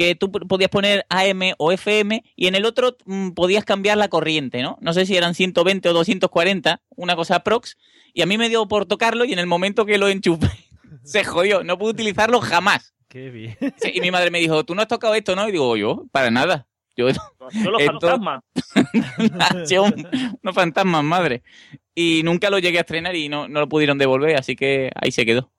[0.00, 4.08] Que tú podías poner AM o FM y en el otro mm, podías cambiar la
[4.08, 4.78] corriente, ¿no?
[4.80, 7.76] No sé si eran 120 o 240, una cosa prox,
[8.14, 10.48] y a mí me dio por tocarlo y en el momento que lo enchufé
[11.04, 12.94] se jodió, no pude utilizarlo jamás.
[13.08, 13.58] Qué bien.
[13.76, 15.46] Sí, y mi madre me dijo, ¿tú no has tocado esto, no?
[15.46, 16.66] Y digo, yo, para nada.
[16.96, 17.08] Yo,
[17.52, 18.42] Yo los Esto- fantasmas.
[20.42, 21.42] Unos fantasmas, madre.
[21.94, 25.10] Y nunca lo llegué a estrenar y no, no lo pudieron devolver, así que ahí
[25.12, 25.52] se quedó.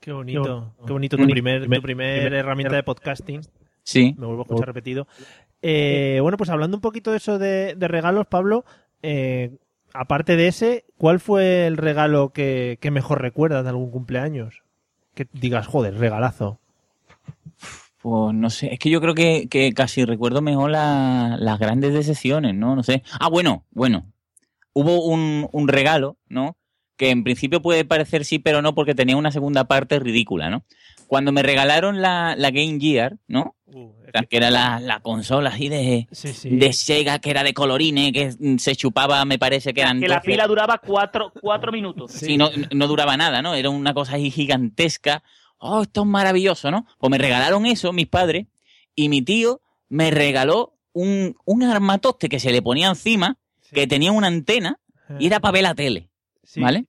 [0.00, 0.74] Qué bonito.
[0.86, 3.40] Qué bonito tu primer, tu primer herramienta de podcasting.
[3.88, 4.14] Sí.
[4.18, 5.06] Me vuelvo a escuchar repetido.
[5.62, 8.64] Eh, bueno, pues hablando un poquito de eso de, de regalos, Pablo,
[9.02, 9.56] eh,
[9.94, 14.62] aparte de ese, ¿cuál fue el regalo que, que mejor recuerdas de algún cumpleaños?
[15.14, 16.60] Que digas, joder, regalazo.
[18.02, 21.92] Pues no sé, es que yo creo que, que casi recuerdo mejor la- las grandes
[21.94, 22.76] decepciones, ¿no?
[22.76, 23.02] No sé.
[23.18, 24.06] Ah, bueno, bueno.
[24.74, 26.56] Hubo un, un regalo, ¿no?
[26.98, 30.64] Que en principio puede parecer sí, pero no, porque tenía una segunda parte ridícula, ¿no?
[31.06, 33.54] Cuando me regalaron la, la Game Gear, ¿no?
[34.12, 36.50] Sea, que era la, la consola así de, Sí, sí.
[36.50, 40.16] de Sega, que era de colorines, que se chupaba, me parece que eran Que la
[40.16, 40.30] 12.
[40.32, 42.12] fila duraba cuatro, cuatro minutos.
[42.12, 43.54] Sí, no, no duraba nada, ¿no?
[43.54, 45.22] Era una cosa ahí gigantesca.
[45.58, 46.86] Oh, esto es maravilloso, ¿no?
[46.98, 48.46] Pues me regalaron eso mis padres
[48.94, 53.38] y mi tío me regaló un, un armatoste que se le ponía encima,
[53.72, 54.78] que tenía una antena
[55.18, 56.07] y era para ver la tele,
[56.48, 56.60] Sí.
[56.60, 56.86] ¿vale?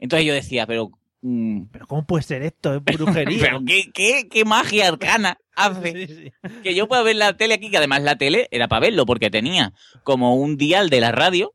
[0.00, 0.90] Entonces yo decía, pero...
[1.22, 2.74] mm, Pero ¿cómo puede ser esto?
[2.74, 3.38] Es brujería.
[3.40, 6.32] pero qué, qué, qué magia arcana hace
[6.64, 9.30] que yo pueda ver la tele aquí, que además la tele era para verlo, porque
[9.30, 11.54] tenía como un dial de la radio,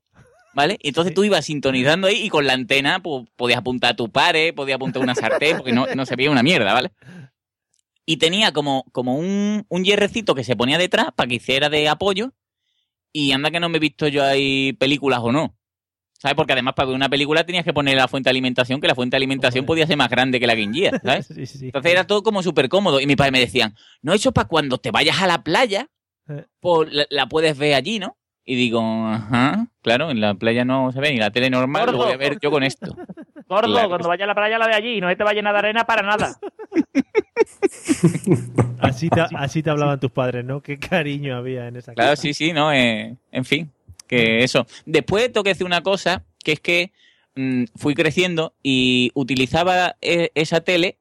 [0.53, 0.77] ¿vale?
[0.81, 4.09] Y entonces tú ibas sintonizando ahí y con la antena pues, podías apuntar a tu
[4.09, 6.91] pare, podías apuntar una sartén, porque no, no se veía una mierda, ¿vale?
[8.05, 11.87] Y tenía como, como un, un hierrecito que se ponía detrás para que hiciera de
[11.89, 12.33] apoyo.
[13.13, 15.55] Y anda que no me he visto yo ahí películas o no.
[16.21, 16.35] ¿Sabes?
[16.35, 18.93] Porque además para ver una película tenías que poner la fuente de alimentación, que la
[18.93, 21.25] fuente de alimentación podía ser más grande que la Gear, ¿sabes?
[21.25, 21.65] Sí, sí.
[21.65, 22.99] Entonces era todo como súper cómodo.
[22.99, 25.87] Y mis padres me decían, no, eso para cuando te vayas a la playa,
[26.29, 26.45] Eh.
[26.59, 28.17] pues la, la puedes ver allí, ¿no?
[28.45, 31.97] Y digo, ajá, claro, en la playa no se ve ni la tele normal, lo
[31.97, 32.85] voy a ver yo con esto.
[33.47, 33.89] Gordo, Claro.
[33.89, 35.85] cuando vaya a la playa la ve allí, no se te va llena de arena
[35.85, 36.37] para nada.
[38.79, 40.61] Así te, así te hablaban tus padres, ¿no?
[40.61, 42.21] Qué cariño había en esa Claro, casa.
[42.21, 43.71] sí, sí, no, eh, en fin,
[44.11, 44.67] que eso.
[44.85, 46.91] Después tengo que decir una cosa, que es que
[47.35, 50.97] mm, fui creciendo y utilizaba e- esa tele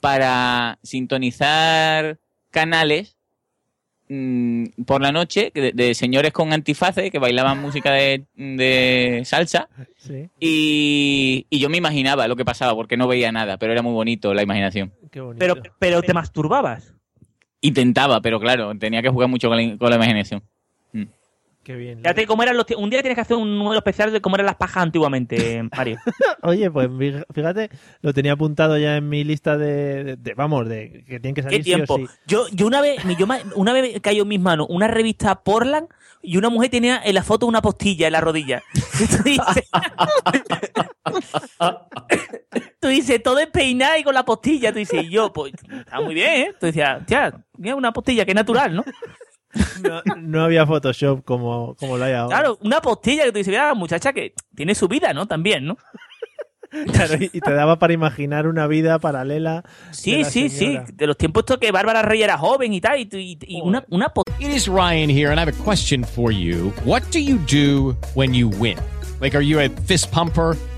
[0.00, 2.18] para sintonizar
[2.50, 3.16] canales
[4.08, 9.68] mm, por la noche de, de señores con antifaces que bailaban música de, de salsa
[9.96, 13.80] Sí, y, y yo me imaginaba lo que pasaba porque no veía nada, pero era
[13.80, 14.92] muy bonito la imaginación.
[15.10, 15.38] qué bonito.
[15.38, 16.92] Pero, pero te masturbabas.
[17.62, 20.42] Intentaba, pero claro, tenía que jugar mucho con la, con la imaginación.
[21.64, 21.98] Qué bien.
[22.00, 24.44] Fíjate cómo eran los un día tienes que hacer un número especial de cómo eran
[24.46, 25.98] las pajas antiguamente, Mario.
[26.42, 27.70] Oye, pues fí- fíjate,
[28.02, 31.40] lo tenía apuntado ya en mi lista de, de- de- vamos, de que tienen que
[31.42, 31.96] ¿Qué salir o tiempo?
[31.96, 32.06] sí.
[32.26, 35.88] Yo, yo una vez, yo una vez cayó en mis manos una revista Portland
[36.22, 38.62] y una mujer tenía en la foto una postilla en la rodilla.
[38.74, 39.68] Tú dices,
[42.80, 44.72] tú dices, todo es peinado y con la postilla.
[44.72, 46.54] Tú dices, y yo, pues, está muy bien, ¿eh?
[46.58, 48.84] Tú decías, tía, mira una postilla que es natural, ¿no?
[49.82, 52.36] No, no había Photoshop como, como lo hay ahora.
[52.38, 55.26] Claro, una postilla que tú dices, mira, muchacha que tiene su vida, ¿no?
[55.26, 55.76] También, ¿no?
[56.92, 59.62] Claro, y te daba para imaginar una vida paralela.
[59.62, 60.58] de Sí, la sí, sí.
[60.58, 60.86] señora.
[60.92, 63.84] De los tiempos estos que Bárbara Rey era joven y tal, y, y- y una,
[63.90, 66.72] una It is Ryan here, and I have a question for you.
[66.84, 68.76] What do you do when you win?
[69.20, 70.56] Like, are you a fist pumper?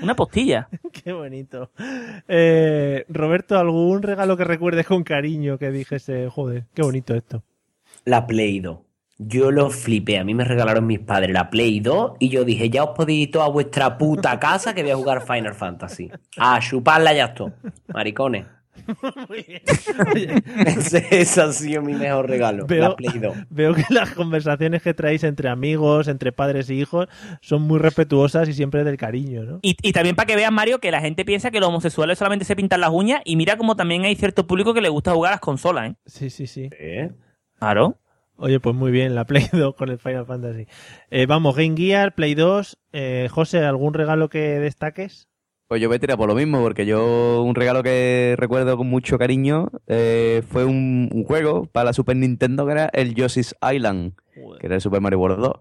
[0.00, 0.68] Una postilla.
[0.92, 1.70] Qué bonito.
[2.28, 7.42] Eh, Roberto, ¿algún regalo que recuerdes con cariño que dijese, joder, qué bonito esto?
[8.04, 8.78] La Play 2.
[9.18, 10.18] Yo lo flipé.
[10.18, 13.28] A mí me regalaron mis padres la Play 2 y yo dije, ya os podéis
[13.28, 16.10] ir todos a vuestra puta casa que voy a jugar Final Fantasy.
[16.38, 17.52] A chuparla ya esto.
[17.88, 18.46] Maricones.
[20.66, 22.66] ese, ese ha sido mi mejor regalo.
[22.66, 23.36] Veo, La Play 2.
[23.50, 27.08] veo que las conversaciones que traéis entre amigos, entre padres y hijos,
[27.40, 29.58] son muy respetuosas y siempre del cariño, ¿no?
[29.62, 32.44] Y, y también para que vean, Mario, que la gente piensa que los homosexuales solamente
[32.44, 35.32] se pintan las uñas y mira como también hay cierto público que le gusta jugar
[35.32, 35.96] a las consolas, ¿eh?
[36.06, 36.70] Sí, sí, sí.
[37.58, 37.98] Claro.
[38.36, 40.66] Oye, pues muy bien, la Play 2 con el Final Fantasy.
[41.10, 42.78] Eh, vamos, Game Gear, Play 2.
[42.92, 45.28] Eh, José, ¿algún regalo que destaques?
[45.72, 48.88] Pues yo voy a tirar por lo mismo, porque yo un regalo que recuerdo con
[48.88, 53.56] mucho cariño eh, fue un, un juego para la Super Nintendo que era el Yoshi's
[53.74, 54.12] Island,
[54.60, 55.38] que era el Super Mario Bros.
[55.38, 55.52] 2.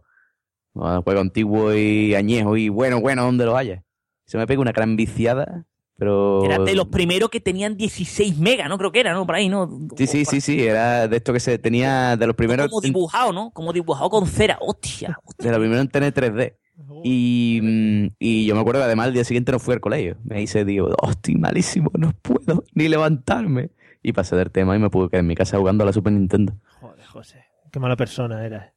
[0.74, 3.86] Un juego antiguo y añejo y bueno, bueno, donde lo haya.
[4.26, 5.66] Se me pega una gran viciada,
[5.98, 6.44] pero...
[6.44, 8.78] Era de los primeros que tenían 16 megas, ¿no?
[8.78, 9.26] Creo que era, ¿no?
[9.26, 9.80] Por ahí, ¿no?
[9.96, 12.68] Sí, sí, sí, sí, era de esto que se tenía de los primeros...
[12.68, 13.52] Como dibujado, ¿no?
[13.52, 14.58] Como dibujado con cera.
[14.60, 15.18] Hostia.
[15.38, 16.58] De los primeros en tener 3D.
[17.04, 20.18] Y, mm, y yo me acuerdo que además el día siguiente no fui al colegio.
[20.24, 23.72] Me hice, digo, estoy malísimo, no puedo ni levantarme.
[24.04, 26.14] Y pasé del tema y me pude quedar en mi casa jugando a la Super
[26.14, 26.54] Nintendo.
[26.80, 27.46] Joder, José.
[27.72, 28.72] Qué mala persona eras.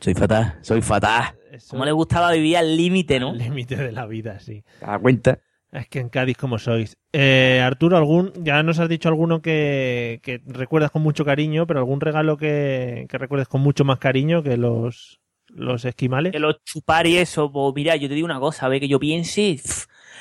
[0.00, 1.34] Soy fatal, soy fatal.
[1.70, 3.30] Como le gustaba vivir al límite, ¿no?
[3.32, 4.64] El límite de la vida, sí.
[4.80, 5.38] ¿Te das cuenta?
[5.72, 6.96] Es que en Cádiz como sois.
[7.12, 11.80] Eh, Arturo, algún, ya nos has dicho alguno que, que recuerdas con mucho cariño, pero
[11.80, 15.20] algún regalo que, que recuerdes con mucho más cariño que los,
[15.56, 16.32] los esquimales.
[16.32, 18.88] Que los chupar y eso, pues mira, yo te digo una cosa, a ver, que
[18.88, 19.60] yo piense.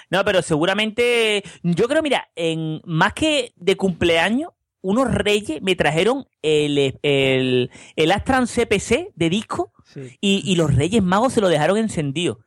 [0.10, 6.28] No, pero seguramente, yo creo, mira, en más que de cumpleaños, unos reyes me trajeron
[6.44, 9.74] el, el, el Astran CPC de disco
[10.22, 12.40] y, y los reyes magos se lo dejaron encendido.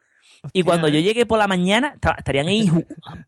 [0.52, 2.70] Y cuando yo llegué por la mañana, esta- estarían ahí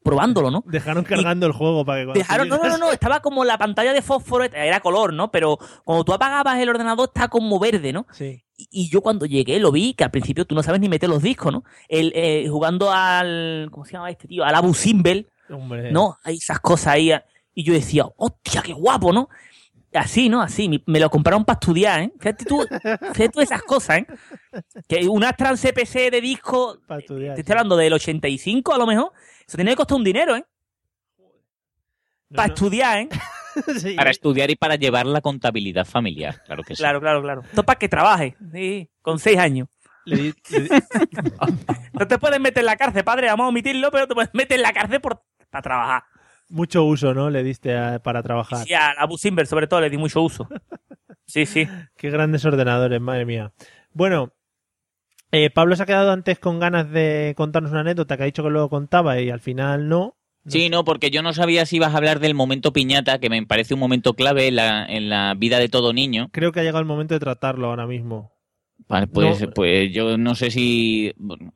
[0.03, 0.63] probándolo, ¿no?
[0.67, 3.93] Dejaron cargando el juego para que cuando Dejaron, no, no, no, estaba como la pantalla
[3.93, 5.31] de fósforo, era color, ¿no?
[5.33, 8.07] Pero cuando tú apagabas el ordenador estaba como verde, ¿no?
[8.13, 8.45] Sí.
[8.71, 11.23] Y, yo cuando llegué lo vi, que al principio tú no sabes ni meter los
[11.23, 11.65] discos, ¿no?
[11.89, 14.45] El, eh, jugando al, ¿cómo se llama este tío?
[14.45, 15.91] Al Abu Simbel, Hombre.
[15.93, 16.19] ¿no?
[16.23, 17.13] Hay esas cosas ahí.
[17.55, 19.29] Y yo decía, hostia, qué guapo, ¿no?
[19.93, 20.41] Así, ¿no?
[20.41, 22.13] Así, me- lo compraron para estudiar, ¿eh?
[22.21, 24.07] Fíjate tú, fíjate tú esas cosas, ¿eh?
[24.87, 27.35] Que un Astran CPC de disco, Para estudiar.
[27.35, 29.11] te estoy hablando del 85 a lo mejor,
[29.47, 30.45] eso tenía que costar un dinero, ¿eh?
[32.33, 33.09] para estudiar, ¿eh?
[33.97, 36.83] Para estudiar y para llevar la contabilidad familiar, claro que sí.
[36.83, 37.41] Claro, claro, claro.
[37.43, 39.69] Esto es para que trabaje, sí, con seis años.
[41.93, 44.57] no te puedes meter en la cárcel, padre, vamos a omitirlo, pero te puedes meter
[44.57, 46.03] en la cárcel por, para trabajar.
[46.49, 47.31] Mucho uso, ¿no?
[47.31, 48.67] Le diste a- para trabajar.
[48.69, 50.49] Y a Abu Simbel, sobre todo, le di mucho uso.
[51.27, 51.69] Sí, sí.
[51.97, 53.53] Qué grandes ordenadores, madre mía.
[53.93, 54.33] Bueno,
[55.31, 58.43] eh, Pablo se ha quedado antes con ganas de contarnos una anécdota que ha dicho
[58.43, 60.17] que luego contaba y al final no.
[60.47, 63.45] Sí, no, porque yo no sabía si ibas a hablar del momento piñata, que me
[63.47, 66.29] parece un momento clave en la, en la vida de todo niño.
[66.33, 68.33] Creo que ha llegado el momento de tratarlo ahora mismo.
[68.89, 69.51] Vale, pues, No.
[69.51, 71.13] pues yo no sé si.
[71.17, 71.53] bueno,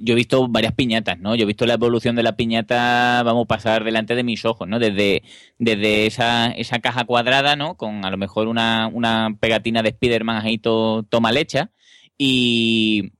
[0.00, 1.34] yo he visto varias piñatas, ¿no?
[1.34, 4.68] Yo he visto la evolución de la piñata, vamos a pasar delante de mis ojos,
[4.68, 4.78] ¿no?
[4.78, 5.22] Desde,
[5.58, 7.76] desde esa, esa caja cuadrada, ¿no?
[7.76, 11.72] Con a lo mejor una, una pegatina de Spiderman ahí to- toma lecha.
[12.16, 13.12] Y,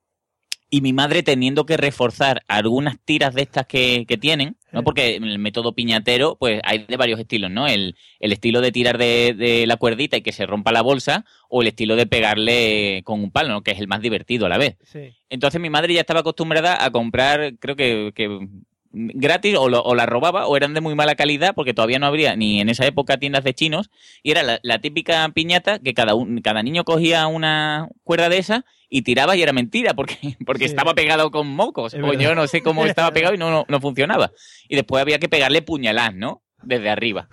[0.70, 4.84] y mi madre teniendo que reforzar algunas tiras de estas que, que tienen, ¿no?
[4.84, 7.66] Porque el método piñatero, pues hay de varios estilos, ¿no?
[7.66, 11.24] El, el estilo de tirar de, de la cuerdita y que se rompa la bolsa,
[11.48, 13.62] o el estilo de pegarle con un palo, ¿no?
[13.62, 14.76] Que es el más divertido a la vez.
[14.84, 15.14] Sí.
[15.30, 18.48] Entonces mi madre ya estaba acostumbrada a comprar, creo que, que
[18.92, 22.06] gratis, o, lo- o la robaba, o eran de muy mala calidad, porque todavía no
[22.06, 23.90] habría ni en esa época tiendas de chinos,
[24.22, 28.38] y era la, la típica piñata que cada, un- cada niño cogía una cuerda de
[28.38, 30.16] esa y tiraba y era mentira, porque,
[30.46, 30.70] porque Sí.
[30.70, 32.20] estaba pegado con mocos, Es o verdad.
[32.20, 34.32] yo no sé cómo estaba pegado y no, no, no funcionaba.
[34.68, 36.42] Y después había que pegarle puñalás, ¿no?
[36.62, 37.28] Desde arriba.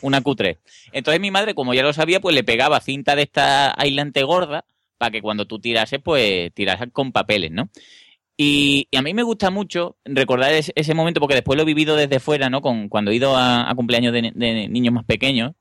[0.00, 0.58] Una Q3.
[0.92, 4.64] Entonces mi madre, como ya lo sabía, pues le pegaba cinta de esta aislante gorda
[4.96, 7.68] para que cuando tú tirases, pues tirases con papeles, ¿no?
[8.44, 11.66] Y, y a mí me gusta mucho recordar ese, ese momento porque después lo he
[11.66, 12.60] vivido desde fuera, ¿no?
[12.60, 15.52] Con, cuando he ido a, a cumpleaños de, de niños más pequeños.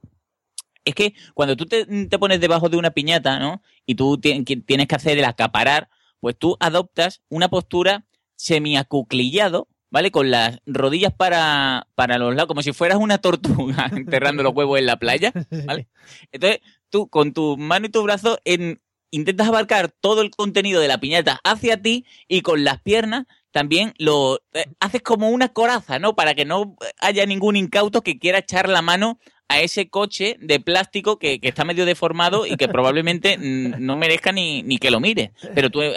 [0.83, 3.61] Es que cuando tú te, te pones debajo de una piñata, ¿no?
[3.85, 5.89] Y tú tienes que hacer el acaparar,
[6.19, 10.09] pues tú adoptas una postura semiacuclillado, ¿vale?
[10.09, 14.79] Con las rodillas para, para los lados, como si fueras una tortuga enterrando los huevos
[14.79, 15.31] en la playa,
[15.65, 15.87] ¿vale?
[16.31, 18.81] Entonces, tú con tu mano y tu brazo en,
[19.11, 23.93] intentas abarcar todo el contenido de la piñata hacia ti y con las piernas también
[23.97, 26.15] lo eh, haces como una coraza, ¿no?
[26.15, 29.19] Para que no haya ningún incauto que quiera echar la mano
[29.49, 34.31] a ese coche de plástico que, que está medio deformado y que probablemente no merezca
[34.31, 35.31] ni, ni que lo mires.
[35.53, 35.93] Pero tú eh,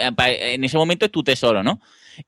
[0.53, 1.79] en ese momento es tu tesoro, ¿no?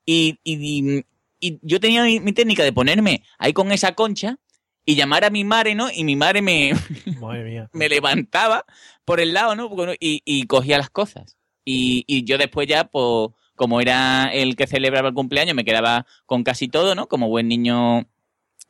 [0.06, 1.04] Y, y-
[1.40, 4.38] y yo tenía mi, mi técnica de ponerme ahí con esa concha
[4.84, 5.88] y llamar a mi madre, ¿no?
[5.92, 6.72] Y mi madre me,
[7.20, 7.70] Madre mía.
[7.74, 8.64] me levantaba
[9.08, 9.70] por el lado, ¿no?
[9.98, 11.38] Y, y cogía las cosas.
[11.64, 16.04] Y, y yo después ya, pues, como era el que celebraba el cumpleaños, me quedaba
[16.26, 17.08] con casi todo, ¿no?
[17.08, 18.06] Como buen niño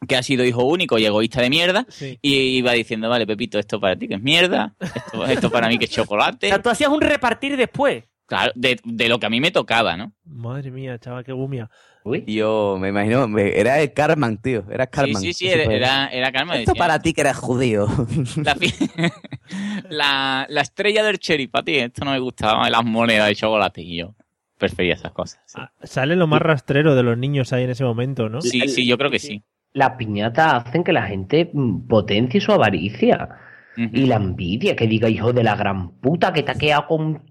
[0.07, 1.87] que ha sido hijo único y egoísta de mierda.
[2.23, 5.77] Y iba diciendo, vale, Pepito, esto para ti que es mierda, esto, esto para mí
[5.77, 6.47] que es chocolate.
[6.47, 8.05] O sea, tú hacías un repartir después.
[8.29, 10.13] Claro, de, de lo que a mí me tocaba, ¿no?
[10.25, 11.71] Madre mía, chaval, qué gumia.
[12.05, 14.65] Y Yo me imagino, me- era el Carman, tío.
[14.71, 15.23] Era Sí, Carman.
[15.23, 16.59] sí, sí, Ese era, era, era Carmen.
[16.61, 17.87] Esto decía, para ti que eres judío.
[18.45, 18.55] La,
[19.91, 23.83] la, la estrella del cherry, para ti, esto no me gustaba, las monedas de chocolate.
[23.83, 24.15] Y yo
[24.59, 25.41] prefería esas cosas.
[25.47, 25.61] sí.
[25.83, 28.43] Sale lo más rastrero de los niños ahí en ese momento, ¿no?
[28.43, 29.43] Sí, sí, yo creo que sí.
[29.73, 33.29] Las piñatas hacen que la gente mm, potencie su avaricia.
[33.93, 37.23] Y la envidia, que diga hijo de la gran puta que te ha quedado con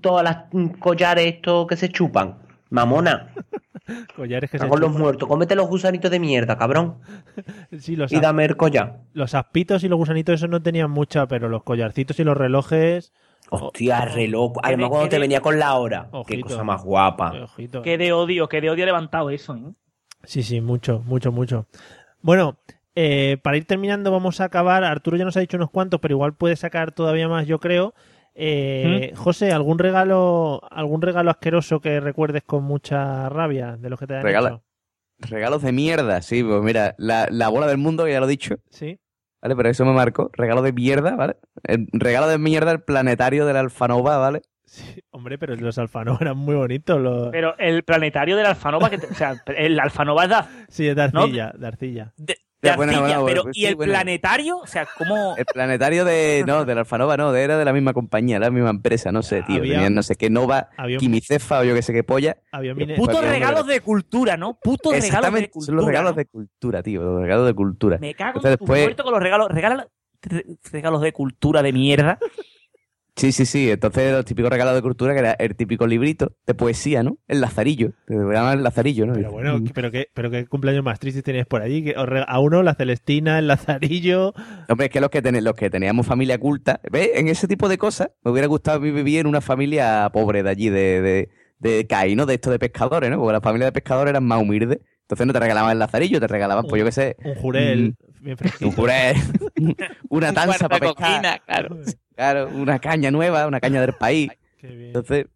[0.00, 2.38] todas las mm, collares estos que se chupan.
[2.70, 3.32] Mamona.
[4.16, 4.98] Collares que se en los chupan.
[5.00, 5.28] muertos.
[5.28, 6.98] Cómete los gusanitos de mierda, cabrón.
[7.78, 9.00] Sí, los, Y dame el collar.
[9.12, 13.12] los aspitos y los gusanitos esos no tenían mucha, pero los collarcitos y los relojes...
[13.50, 14.52] Hostia, reloj.
[14.62, 16.08] Además, de- cuando te de- venía con la hora.
[16.26, 17.32] Qué cosa más guapa.
[17.42, 17.82] Ojito.
[17.82, 19.72] Qué de odio, qué de odio levantado eso, ¿eh?
[20.24, 21.66] Sí, sí, mucho, mucho, mucho.
[22.22, 22.56] Bueno,
[22.94, 24.84] eh, para ir terminando vamos a acabar.
[24.84, 27.92] Arturo ya nos ha dicho unos cuantos, pero igual puede sacar todavía más, yo creo.
[28.34, 34.06] Eh, José, ¿algún regalo, algún regalo asqueroso que recuerdes con mucha rabia de los que
[34.06, 34.64] te han Regala- hecho?
[35.30, 38.30] Regalos de mierda, sí, pues mira, la, la bola del mundo, que ya lo he
[38.30, 38.56] dicho.
[38.70, 38.98] Sí.
[39.40, 39.54] ¿Vale?
[39.56, 40.30] Pero eso me marcó.
[40.32, 41.36] Regalo de mierda, ¿vale?
[41.64, 44.42] El regalo de mierda, el planetario de la Alfanova, ¿vale?
[45.10, 47.00] Hombre, pero los Alfano eran muy bonitos.
[47.00, 47.28] Los...
[47.30, 50.36] Pero el planetario de la Alfanova, que te- o sea, el Alfanova es de,
[50.68, 52.12] Sí, de arcilla, de arcilla.
[52.16, 53.90] de Pero pues ¿y sí, el bueno.
[53.92, 54.58] planetario?
[54.58, 55.34] O sea, ¿cómo...?
[55.38, 56.44] El planetario de.
[56.46, 59.22] No, de la Alfanova no, de- era de la misma compañía, la misma empresa, no
[59.22, 59.56] sé, tío.
[59.56, 62.36] Había- Tenían no sé qué Nova, había Quimicefa o yo qué sé qué polla.
[62.52, 64.58] Había Putos regalos de cultura, ¿no?
[64.62, 65.66] Putos regalos de cultura.
[65.66, 66.16] son los regalos ¿no?
[66.16, 67.98] de cultura, tío, los regalos de cultura.
[68.00, 69.48] Me cago Entonces en tu después, con los regalos.
[69.50, 69.88] Regala
[70.22, 72.18] re- regalos de cultura de mierda.
[73.14, 73.70] Sí, sí, sí.
[73.70, 77.18] Entonces, los típicos regalos de cultura, que era el típico librito de poesía, ¿no?
[77.28, 77.90] El lazarillo.
[78.06, 79.12] Te regalan el lazarillo, ¿no?
[79.12, 81.84] Pero bueno, pero qué, pero qué cumpleaños más tristes tenías por allí.
[81.84, 84.32] Que a uno la Celestina, el Lazarillo.
[84.68, 87.10] Hombre, es que los que, ten- los que teníamos familia culta, ¿ves?
[87.14, 90.70] En ese tipo de cosas, me hubiera gustado vivir en una familia pobre de allí,
[90.70, 91.28] de, de,
[91.58, 92.24] de CAI, ¿no?
[92.24, 93.18] De esto de pescadores, ¿no?
[93.18, 94.78] Porque las familias de pescadores eran más humildes.
[95.02, 97.16] Entonces no te regalaban el lazarillo, te regalaban, pues yo qué sé.
[97.22, 97.94] Un jurel.
[98.20, 98.36] mm, bien.
[98.62, 99.16] Un jurel.
[100.08, 100.94] una Un tanza para pescar.
[100.96, 101.76] guardacoquina, claro.
[102.22, 104.30] Claro, una caña nueva, una caña del país.
[104.62, 105.26] Entonces,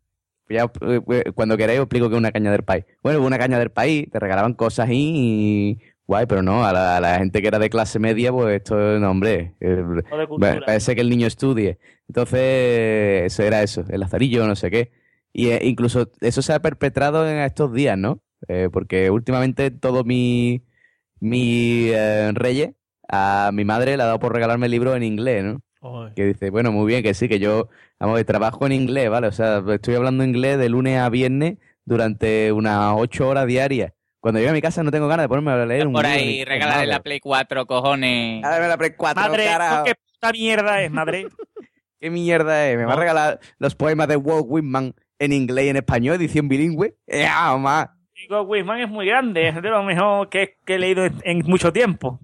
[0.48, 2.84] ya eh, eh, cuando queráis os explico qué es una caña del país.
[3.02, 5.78] Bueno, una caña del país, te regalaban cosas ahí y...
[6.06, 8.76] Guay, pero no, a la, a la gente que era de clase media, pues esto,
[9.00, 9.82] no, hombre, eh,
[10.38, 11.80] parece que el niño estudie.
[12.06, 14.92] Entonces, eso era eso, el lazarillo, no sé qué.
[15.32, 18.20] Y eh, incluso eso se ha perpetrado en estos días, ¿no?
[18.46, 20.62] Eh, porque últimamente todo mi,
[21.18, 21.90] mi
[22.34, 22.74] Reyes
[23.08, 25.60] a mi madre le ha dado por regalarme libros en inglés, ¿no?
[26.14, 27.68] Que dice, bueno, muy bien, que sí, que yo,
[27.98, 29.26] vamos, trabajo en inglés, ¿vale?
[29.26, 33.92] O sea, estoy hablando inglés de lunes a viernes durante unas ocho horas diarias.
[34.20, 36.18] Cuando llego a mi casa no tengo ganas de ponerme a leer un Por libro
[36.18, 37.00] ahí, regalarle la.
[37.00, 38.42] Play 4, cojones.
[38.42, 39.84] Dame la Play 4, Madre, carajo.
[39.84, 41.26] ¿qué puta mierda es, madre?
[42.00, 42.76] ¿Qué mierda es?
[42.76, 46.48] ¿Me va a regalar los poemas de Walt Whitman en inglés y en español, edición
[46.48, 46.96] bilingüe?
[47.06, 47.96] ¡Ya, mamá!
[48.16, 51.72] Digo, Wisman es muy grande, es de lo mejor que, que he leído en mucho
[51.72, 52.18] tiempo.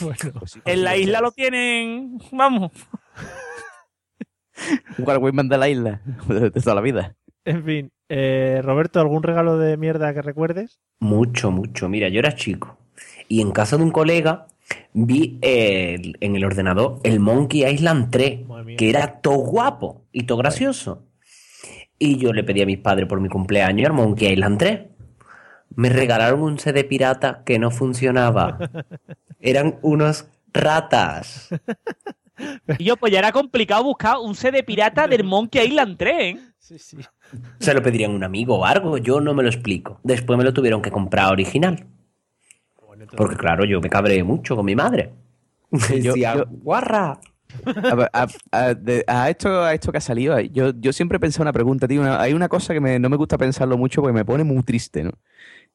[0.64, 2.70] En la isla lo tienen, vamos.
[4.98, 7.16] Walt Whitman de la isla, de toda la vida.
[7.44, 10.78] En fin, eh, Roberto, ¿algún regalo de mierda que recuerdes?
[11.00, 11.88] Mucho, mucho.
[11.88, 12.78] Mira, yo era chico
[13.28, 14.46] y en casa de un colega
[14.92, 18.40] vi el- en el ordenador el Monkey Island 3,
[18.76, 21.08] que era todo guapo y todo gracioso.
[21.98, 24.80] Y yo le pedí a mis padres por mi cumpleaños el Monkey Island 3.
[25.76, 28.58] Me regalaron un CD pirata que no funcionaba.
[29.40, 31.48] Eran unos ratas.
[32.78, 36.38] Y yo, pues ya era complicado buscar un CD pirata del Monkey Island 3, ¿eh?
[36.58, 36.96] Sí, sí.
[37.58, 40.00] Se lo pedirían a un amigo o algo, yo no me lo explico.
[40.02, 41.86] Después me lo tuvieron que comprar original.
[43.16, 45.12] Porque claro, yo me cabré mucho con mi madre.
[45.70, 47.18] Yo- Decía, yo- guarra.
[47.90, 51.16] A, ver, a- a- de- a esto, a esto que ha salido, yo, yo siempre
[51.16, 52.00] he pensado una pregunta, tío.
[52.00, 54.62] una- hay una cosa que me- no me gusta pensarlo mucho porque me pone muy
[54.62, 55.10] triste, ¿no?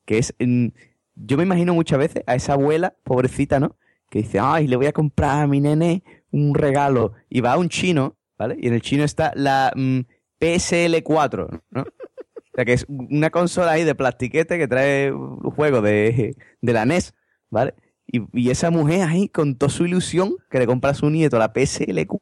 [0.08, 3.76] Que es, yo me imagino muchas veces a esa abuela, pobrecita, ¿no?
[4.10, 6.02] Que dice, ay, le voy a comprar a mi nene
[6.32, 7.14] un regalo.
[7.30, 8.58] Y va a un chino, ¿vale?
[8.60, 10.00] Y en el chino está la mm,
[10.40, 11.82] PSL4, ¿no?
[11.82, 16.74] O sea, que es una consola ahí de plastiquete que trae un juego de, de
[16.74, 17.14] la NES,
[17.52, 17.76] ¿vale?
[18.08, 21.38] Y, y esa mujer ahí, con toda su ilusión, que le compra a su nieto
[21.38, 22.20] la PSL4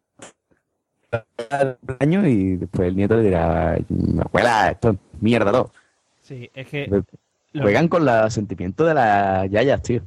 [1.99, 3.77] año y después el nieto le dirá,
[4.21, 5.71] abuela, esto es mierda todo.
[6.21, 7.03] Sí, es que...
[7.61, 10.01] Juegan con los sentimientos de las yayas, tío.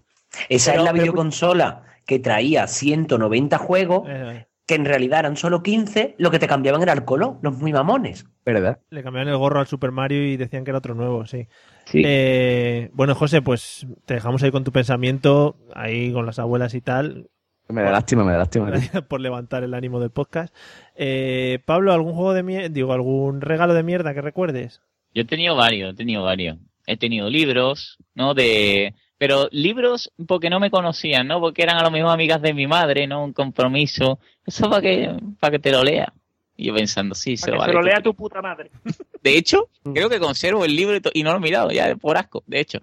[0.49, 5.37] Esa Pero- es la pero- videoconsola que traía 190 juegos, Eh, que en realidad eran
[5.37, 8.27] solo 15, lo que te cambiaban era el color, los muy mamones.
[8.45, 8.81] ¿Verdad?
[8.91, 11.49] Le cambiaron el gorro al Super Mario y decían que era otro nuevo, sí.
[11.87, 12.03] Sí.
[12.05, 16.81] Eh, bueno, José, pues te dejamos ahí con tu pensamiento, ahí con las abuelas y
[16.83, 17.31] tal.
[17.69, 18.71] Me da lástima, me da lástima.
[18.73, 19.07] tío.
[19.09, 20.55] Por levantar el ánimo del podcast.
[20.97, 24.81] Eh, Pablo, ¿algún juego de mierda, digo, algún regalo de mierda que recuerdes?
[25.15, 26.59] Yo he tenido varios, he tenido varios.
[26.91, 28.33] He tenido libros, ¿no?
[28.35, 28.95] De...
[29.19, 31.39] Pero libros porque no me conocían, ¿no?
[31.41, 33.25] Porque eran a lo mejor amigas de mi madre, ¿no?
[33.25, 34.21] Un compromiso.
[34.47, 36.13] Eso para que, para que te lo lea.
[36.57, 37.73] Y yo pensando, sí, se Para lo que vale.
[37.73, 38.71] se lo lea tu puta madre.
[39.23, 42.43] De hecho, creo que conservo el libro y, no lo he mirado ya, por asco.
[42.47, 42.79] De hecho,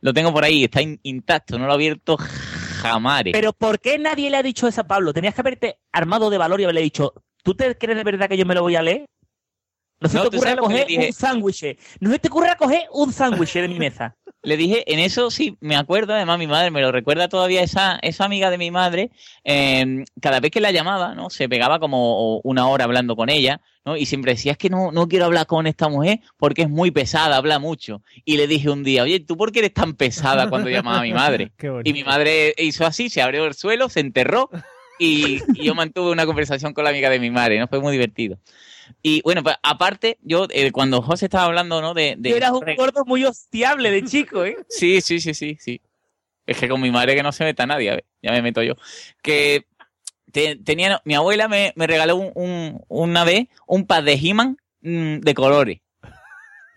[0.00, 3.24] lo tengo por ahí, está in- intacto, no lo he abierto jamás.
[3.32, 5.12] Pero ¿por qué nadie le ha dicho eso a Pablo?
[5.12, 7.12] Tenías que haberte armado de valor y haberle dicho,
[7.42, 9.06] ¿tú te crees de verdad que yo me lo voy a leer?
[10.00, 11.06] No se No, te ¿tú ocurra coger dije?
[11.08, 11.76] un sándwich.
[12.00, 14.16] No se te ocurra coger un sándwich de mi mesa.
[14.42, 17.98] Le dije, en eso sí, me acuerdo, además mi madre me lo recuerda todavía, esa,
[18.02, 19.10] esa amiga de mi madre,
[19.42, 21.28] eh, cada vez que la llamaba, ¿no?
[21.28, 23.96] Se pegaba como una hora hablando con ella, ¿no?
[23.96, 26.92] Y siempre decía, es que no, no quiero hablar con esta mujer porque es muy
[26.92, 28.00] pesada, habla mucho.
[28.24, 31.02] Y le dije un día, oye, ¿tú por qué eres tan pesada cuando llamaba a
[31.02, 31.50] mi madre?
[31.84, 34.50] Y mi madre hizo así, se abrió el suelo, se enterró
[35.00, 37.66] y, y yo mantuve una conversación con la amiga de mi madre, ¿no?
[37.66, 38.38] Fue muy divertido.
[39.02, 41.94] Y bueno, pues aparte, yo eh, cuando José estaba hablando, ¿no?
[41.94, 44.56] De, de Tú eras un gordo muy hostiable de chico, ¿eh?
[44.68, 45.80] Sí, sí, sí, sí, sí.
[46.46, 48.62] Es que con mi madre que no se meta nadie, a ver, ya me meto
[48.62, 48.74] yo.
[49.22, 49.66] Que
[50.32, 54.56] te- tenía, mi abuela me, me regaló un, un- una vez un pad de He-Man
[54.80, 55.80] mm, de colores.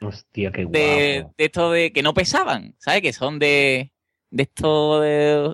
[0.02, 0.78] Hostia, qué guapo.
[0.78, 3.02] De, de esto de que no pesaban, ¿sabes?
[3.02, 3.92] Que son de,
[4.32, 5.54] de esto de,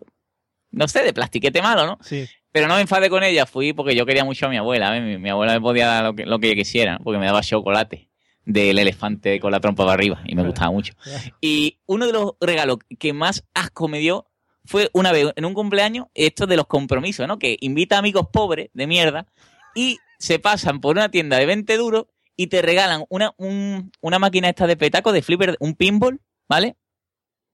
[0.71, 1.97] no sé, de plastiquete malo, ¿no?
[2.01, 2.25] Sí.
[2.51, 4.91] Pero no me enfadé con ella, fui porque yo quería mucho a mi abuela.
[4.91, 5.03] ¿ves?
[5.03, 8.09] Mi, mi abuela me podía dar lo que, lo que quisiera, porque me daba chocolate
[8.45, 10.93] del elefante con la trompa para arriba y me gustaba mucho.
[11.41, 14.27] Y uno de los regalos que más asco me dio
[14.65, 17.37] fue una vez en un cumpleaños, esto de los compromisos, ¿no?
[17.39, 19.27] Que invita a amigos pobres de mierda
[19.75, 22.05] y se pasan por una tienda de 20 duros
[22.37, 26.75] y te regalan una, un- una máquina esta de petaco, de flipper, un pinball, ¿vale?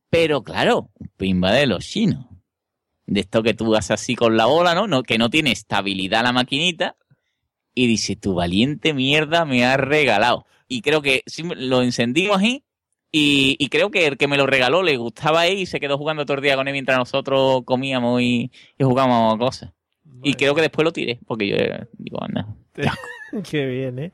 [0.09, 2.25] Pero claro, un pinball de los chinos.
[3.05, 4.87] De esto que tú haces así con la bola, ¿no?
[4.87, 6.95] no que no tiene estabilidad la maquinita.
[7.75, 10.45] Y dice, tu valiente mierda me has regalado.
[10.67, 12.63] Y creo que sí, lo encendimos ahí.
[13.11, 15.97] Y, y creo que el que me lo regaló le gustaba ahí y se quedó
[15.97, 19.71] jugando todo el día con él mientras nosotros comíamos y, y jugábamos a cosas.
[20.23, 22.47] Y creo que después lo tiré, porque yo eh, digo, anda,
[23.49, 24.11] Qué bien, ¿eh?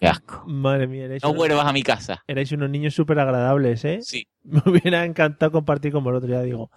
[0.00, 0.44] qué asco.
[0.46, 2.22] Madre mía, erais, No vuelvas a mi casa.
[2.26, 4.00] erais unos niños súper agradables, ¿eh?
[4.02, 4.26] Sí.
[4.44, 6.70] Me hubiera encantado compartir con vosotros, ya digo.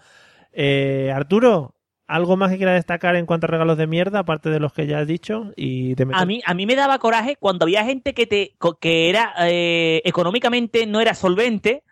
[0.57, 1.76] Eh, Arturo,
[2.07, 4.88] ¿algo más que quiera destacar en cuanto a regalos de mierda, aparte de los que
[4.88, 5.52] ya has dicho?
[5.57, 8.56] Y te meto- A mí, a mí me daba coraje cuando había gente que te
[8.80, 11.84] que era eh, económicamente no era solvente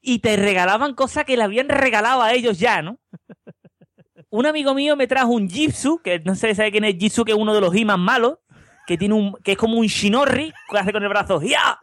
[0.00, 2.98] y te regalaban cosas que le habían regalado a ellos ya, ¿no?
[4.30, 7.24] Un amigo mío me trajo un Jitsu, que no sé si sabe quién es Jitsu,
[7.24, 8.38] que es uno de los más malos,
[8.86, 11.78] que tiene un, que es como un Shinorri, que hace con el brazo, ¡ya!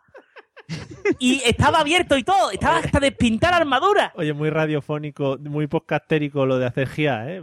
[1.19, 4.11] Y estaba abierto y todo, estaba hasta de pintar armadura.
[4.15, 7.41] Oye, muy radiofónico, muy podcastérico lo de hacer GIA, ¿eh?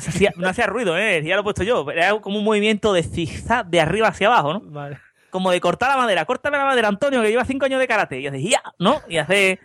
[0.00, 1.18] Se hacía- no hacía ruido, ¿eh?
[1.18, 1.34] El ¡ya!
[1.34, 1.90] lo he puesto yo.
[1.90, 4.60] Era como un movimiento de zigzag de arriba hacia abajo, ¿no?
[4.60, 4.98] Vale.
[5.30, 6.24] Como de cortar la madera.
[6.24, 8.20] Córtame la madera, Antonio, que lleva cinco años de karate.
[8.20, 8.62] Y hace ¡ya!
[8.78, 9.02] ¿no?
[9.08, 9.58] Y hace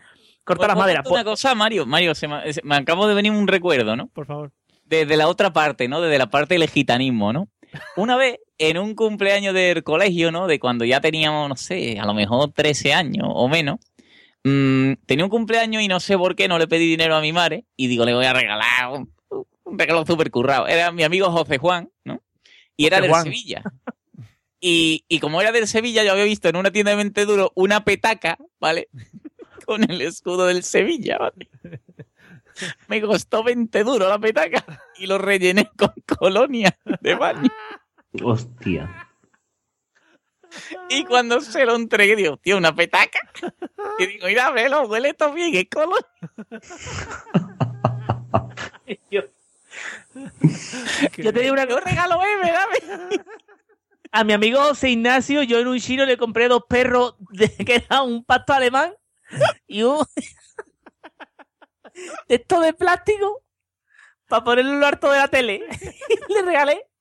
[0.44, 1.08] cortar las ¿Puedo maderas.
[1.08, 4.08] Una cosa, Mario, Mario, se me, se- me acabo de venir un recuerdo, ¿no?
[4.08, 4.52] Por favor.
[4.86, 6.02] Desde la otra parte, ¿no?
[6.02, 7.48] Desde la parte del gitanismo, ¿no?
[7.96, 10.48] Una vez, en un cumpleaños del colegio, ¿no?
[10.48, 13.80] De cuando ya teníamos, no sé, a lo mejor 13 años o menos,
[14.44, 17.34] mm, tenía un cumpleaños y no sé por qué no le pedí dinero a mi
[17.34, 19.14] madre y digo, le voy a regalar un,
[19.64, 20.68] un regalo súper currado.
[20.68, 22.22] Era mi amigo José Juan, ¿no?
[22.78, 23.24] Y era del Juan.
[23.24, 23.64] Sevilla.
[24.60, 27.52] Y, y como era del Sevilla, yo había visto en una tienda de mente duro
[27.56, 28.90] una petaca, ¿vale?
[29.66, 31.50] Con el escudo del Sevilla, ¿vale?
[32.88, 34.66] Me costó 20 duro la petaca
[34.98, 37.50] y lo rellené con colonia de baño.
[38.24, 39.08] Hostia.
[40.90, 43.20] Y cuando se lo entregué, digo, tío, una petaca.
[43.98, 46.06] Y digo, mira, velo, huele esto bien, es colonia.
[49.10, 49.22] Yo,
[51.18, 53.24] yo te digo una Un regalo, eh, dame.
[54.12, 57.76] A mi amigo José Ignacio, yo en un chino le compré dos perros de, que
[57.76, 58.94] era un pasto alemán
[59.68, 60.06] y un
[62.28, 63.44] de esto de plástico
[64.28, 65.66] para ponerlo en lo harto de la tele.
[66.30, 66.92] le regalé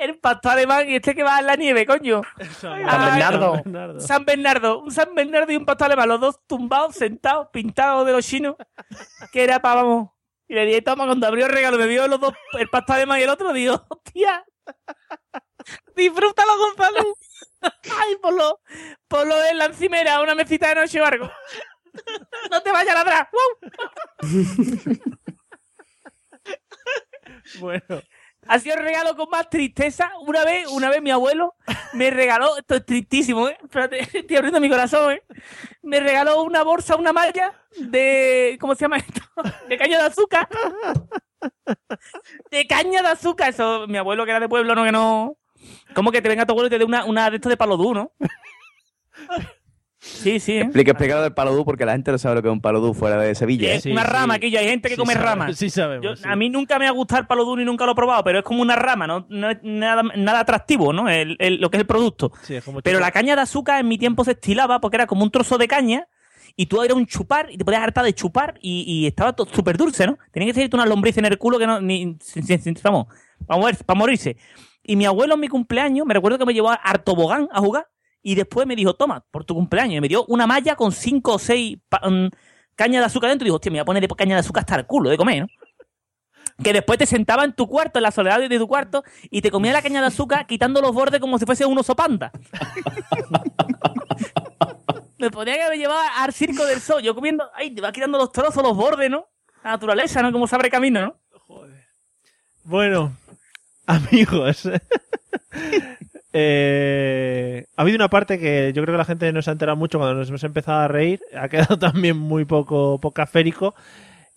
[0.00, 2.22] el pasto alemán y este que va en la nieve, coño.
[2.58, 3.54] San Bernardo.
[3.54, 4.00] San Bernardo.
[4.00, 8.12] San Bernardo, un San Bernardo y un pasto alemán, los dos tumbados, sentados, pintados de
[8.12, 8.56] los chinos,
[9.30, 10.10] que era para, vamos.
[10.48, 13.20] Y le dije, toma, cuando abrió el regalo, me vio los dos, el pasto alemán
[13.20, 14.44] y el otro, digo, hostia,
[15.94, 17.16] disfrútalo, Gonzalo.
[18.00, 18.60] Ay, ponlo,
[19.06, 21.30] ponlo en la encimera, una mesita de noche o algo.
[22.50, 23.28] No te vayas a ladrar.
[23.32, 23.70] ¡Wow!
[27.60, 27.82] Bueno,
[28.46, 30.10] Ha sido el regalo con más tristeza.
[30.26, 31.54] Una vez, una vez mi abuelo
[31.92, 33.58] me regaló, esto es tristísimo, ¿eh?
[33.62, 35.22] Espérate, estoy abriendo mi corazón, ¿eh?
[35.82, 39.20] Me regaló una bolsa, una malla de, ¿cómo se llama esto?
[39.68, 40.48] De caña de azúcar.
[42.50, 43.50] De caña de azúcar.
[43.50, 45.36] Eso, mi abuelo que era de pueblo, no, que no.
[45.94, 47.76] ¿Cómo que te venga tu abuelo y te dé una, una de estos de palo
[47.76, 48.28] duro, no?
[50.02, 50.60] Sí, sí, ¿eh?
[50.62, 52.94] Explica, explica lo del palodú porque la gente no sabe lo que es un palodú
[52.94, 53.74] fuera de Sevilla.
[53.74, 53.92] Es ¿eh?
[53.92, 55.56] una rama, que hay gente que Sí come sabemos, ramas.
[55.58, 56.22] sí sabemos, Yo- sí.
[56.26, 58.38] A mí nunca me ha gustado el palo duro y nunca lo he probado, pero
[58.38, 61.06] es como una rama, no, no es nada, nada atractivo, ¿no?
[61.10, 62.32] El- el- lo que es el producto.
[62.42, 64.96] sí, es como Pero chico- la caña de azúcar en mi tiempo se estilaba porque
[64.96, 66.06] era como un trozo de caña
[66.56, 69.76] y tú era un chupar y te podías hartar de chupar y, y estaba súper
[69.76, 70.16] dulce, ¿no?
[70.32, 72.16] Tenía que ser una lombriz en el culo que no, ni,
[72.82, 73.06] vamos,
[73.46, 74.36] para, mover- para morirse.
[74.82, 77.86] Y mi abuelo en mi cumpleaños, me recuerdo que me llevó a Artobogán a jugar
[78.22, 79.98] y después me dijo, toma, por tu cumpleaños.
[79.98, 82.26] Y me dio una malla con cinco o seis mm,
[82.74, 84.62] cañas de azúcar dentro y dijo, hostia, me voy a poner de caña de azúcar
[84.62, 85.48] hasta el culo de comer, ¿no?
[86.62, 89.50] Que después te sentaba en tu cuarto, en la soledad de tu cuarto, y te
[89.50, 92.30] comía la caña de azúcar quitando los bordes como si fuese un oso panda.
[95.18, 97.02] Me podría que haber llevado al circo del sol.
[97.02, 99.28] Yo comiendo, ay, te va quitando los trozos, los bordes, ¿no?
[99.62, 100.32] La naturaleza, ¿no?
[100.32, 101.16] Como se abre camino, ¿no?
[102.64, 103.16] Bueno,
[103.86, 104.68] amigos.
[106.32, 109.76] eh, ha habido una parte que yo creo que la gente no se ha enterado
[109.76, 111.20] mucho cuando nos hemos empezado a reír.
[111.38, 113.74] Ha quedado también muy poco, poco aférico.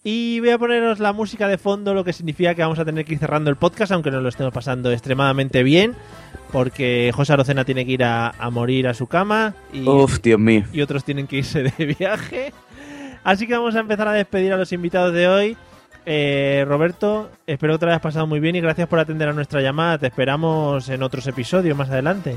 [0.06, 3.06] Y voy a poneros la música de fondo, lo que significa que vamos a tener
[3.06, 5.96] que ir cerrando el podcast, aunque nos lo estemos pasando extremadamente bien,
[6.52, 10.42] porque José Arocena tiene que ir a, a morir a su cama y, Uf, Dios
[10.42, 10.66] mío.
[10.74, 12.52] y otros tienen que irse de viaje.
[13.24, 15.58] Así que vamos a empezar a despedir a los invitados de hoy.
[16.06, 19.34] Eh, Roberto, espero que te lo hayas pasado muy bien y gracias por atender a
[19.34, 19.98] nuestra llamada.
[19.98, 22.36] Te esperamos en otros episodios más adelante.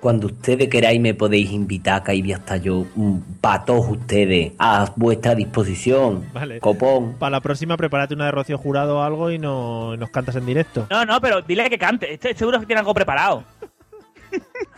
[0.00, 3.86] Cuando ustedes queráis me podéis invitar, que ahí voy a estar yo, mm, para todos
[3.88, 6.24] ustedes, a vuestra disposición.
[6.32, 6.60] Vale.
[6.60, 7.14] Copón.
[7.18, 10.46] Para la próxima, prepárate una de Rocío Jurado o algo y no, nos cantas en
[10.46, 10.86] directo.
[10.90, 12.14] No, no, pero dile que cante.
[12.14, 13.44] Este seguro que tiene algo preparado.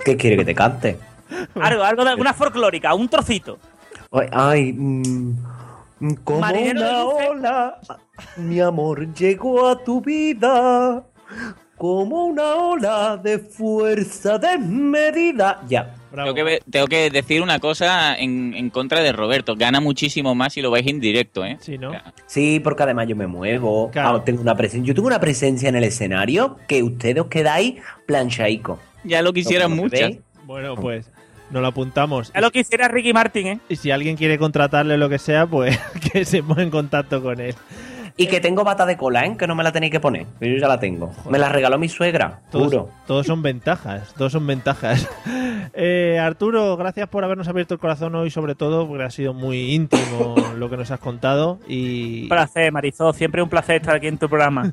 [0.05, 0.98] ¿Qué quiere que te cante?
[1.55, 3.59] Algo, algo de alguna folclórica, un trocito.
[4.12, 5.53] Ay, ay, mm,
[6.24, 7.81] como Marinero una ola,
[8.36, 11.05] mi amor llegó a tu vida,
[11.76, 15.62] como una ola de fuerza desmedida.
[15.68, 15.94] Ya.
[16.12, 16.32] Bravo.
[16.32, 19.56] Tengo que, tengo que decir una cosa en, en contra de Roberto.
[19.56, 21.56] Gana muchísimo más si lo vais en directo, ¿eh?
[21.60, 21.90] Sí, ¿no?
[22.26, 23.90] Sí, porque además yo me muevo.
[23.90, 24.18] Claro.
[24.18, 24.86] Ah, tengo una presencia.
[24.86, 28.78] Yo tengo una presencia en el escenario que ustedes os quedáis planchaico.
[29.02, 30.01] Ya lo quisieran ¿No muchas.
[30.01, 30.18] veis?
[30.44, 31.10] Bueno, pues
[31.55, 32.31] nos lo apuntamos.
[32.35, 33.60] Es lo que hiciera Ricky Martin, ¿eh?
[33.68, 35.78] Y si alguien quiere contratarle lo que sea, pues
[36.12, 37.55] que se ponga en contacto con él.
[38.16, 39.36] Y que tengo bata de cola, ¿eh?
[39.36, 40.26] Que no me la tenéis que poner.
[40.39, 41.12] que Yo ya la tengo.
[41.28, 42.90] Me la regaló mi suegra, Todos, juro.
[43.09, 45.09] todos son ventajas, todos son ventajas.
[45.76, 49.72] Eh, Arturo, gracias por habernos abierto el corazón hoy, sobre todo, porque ha sido muy
[49.74, 51.59] íntimo lo que nos has contado.
[51.66, 53.12] Y, Un placer, Marizó.
[53.12, 54.72] Siempre un placer estar aquí en tu programa.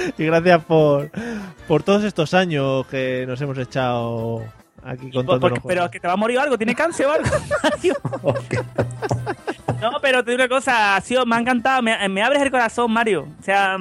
[0.18, 1.10] y gracias por,
[1.68, 4.42] por todos estos años que nos hemos echado
[4.82, 7.28] aquí contándonos Porque- pero que te va a morir algo, ¿tiene cáncer o algo?
[7.62, 7.94] Mario?
[9.80, 12.50] no, pero te digo una cosa, ha sido, me ha encantado, me, me abres el
[12.50, 13.28] corazón, Mario.
[13.38, 13.76] O sea,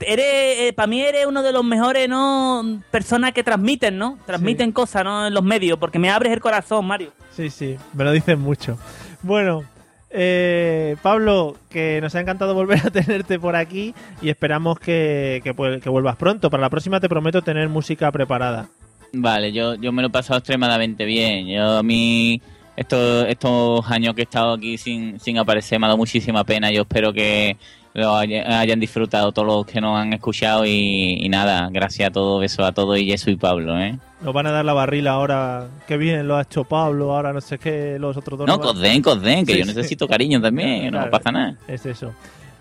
[0.00, 2.80] eres, para mí eres uno de los mejores, ¿no?
[2.90, 4.18] Personas que transmiten, ¿no?
[4.26, 5.26] Transmiten cosas, ¿no?
[5.26, 7.12] En los medios, porque me abres el corazón, Mario.
[7.30, 8.78] Sí, sí, me lo dicen mucho.
[9.22, 9.64] Bueno,
[10.12, 15.88] eh, Pablo, que nos ha encantado volver a tenerte por aquí y esperamos que, que,
[15.90, 16.50] vuelvas pronto.
[16.50, 18.68] Para la próxima te prometo tener música preparada.
[19.12, 21.46] Vale, yo, yo me lo he pasado extremadamente bien.
[21.46, 22.40] Yo a mí
[22.76, 26.70] estos, estos años que he estado aquí sin, sin aparecer me ha dado muchísima pena.
[26.70, 27.56] Yo espero que
[27.94, 32.12] lo haya- hayan disfrutado todos los que nos han escuchado y, y nada, gracias a
[32.12, 33.98] todos, besos a todos y Jesús y Pablo, ¿eh?
[34.22, 35.66] Nos van a dar la barrila ahora.
[35.86, 38.46] Que bien lo ha hecho Pablo, ahora no sé qué, los otros dos.
[38.46, 39.74] No, van- cosden, cosden, que Sí, yo sí.
[39.74, 41.56] necesito cariño también, no Claro, pasa nada.
[41.66, 42.12] Es eso.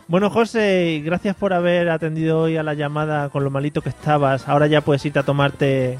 [0.08, 4.50] Bueno, José, gracias por haber atendido hoy a la llamada con lo malito que estabas.
[4.50, 5.98] Ahora ya puedes irte a tomarte.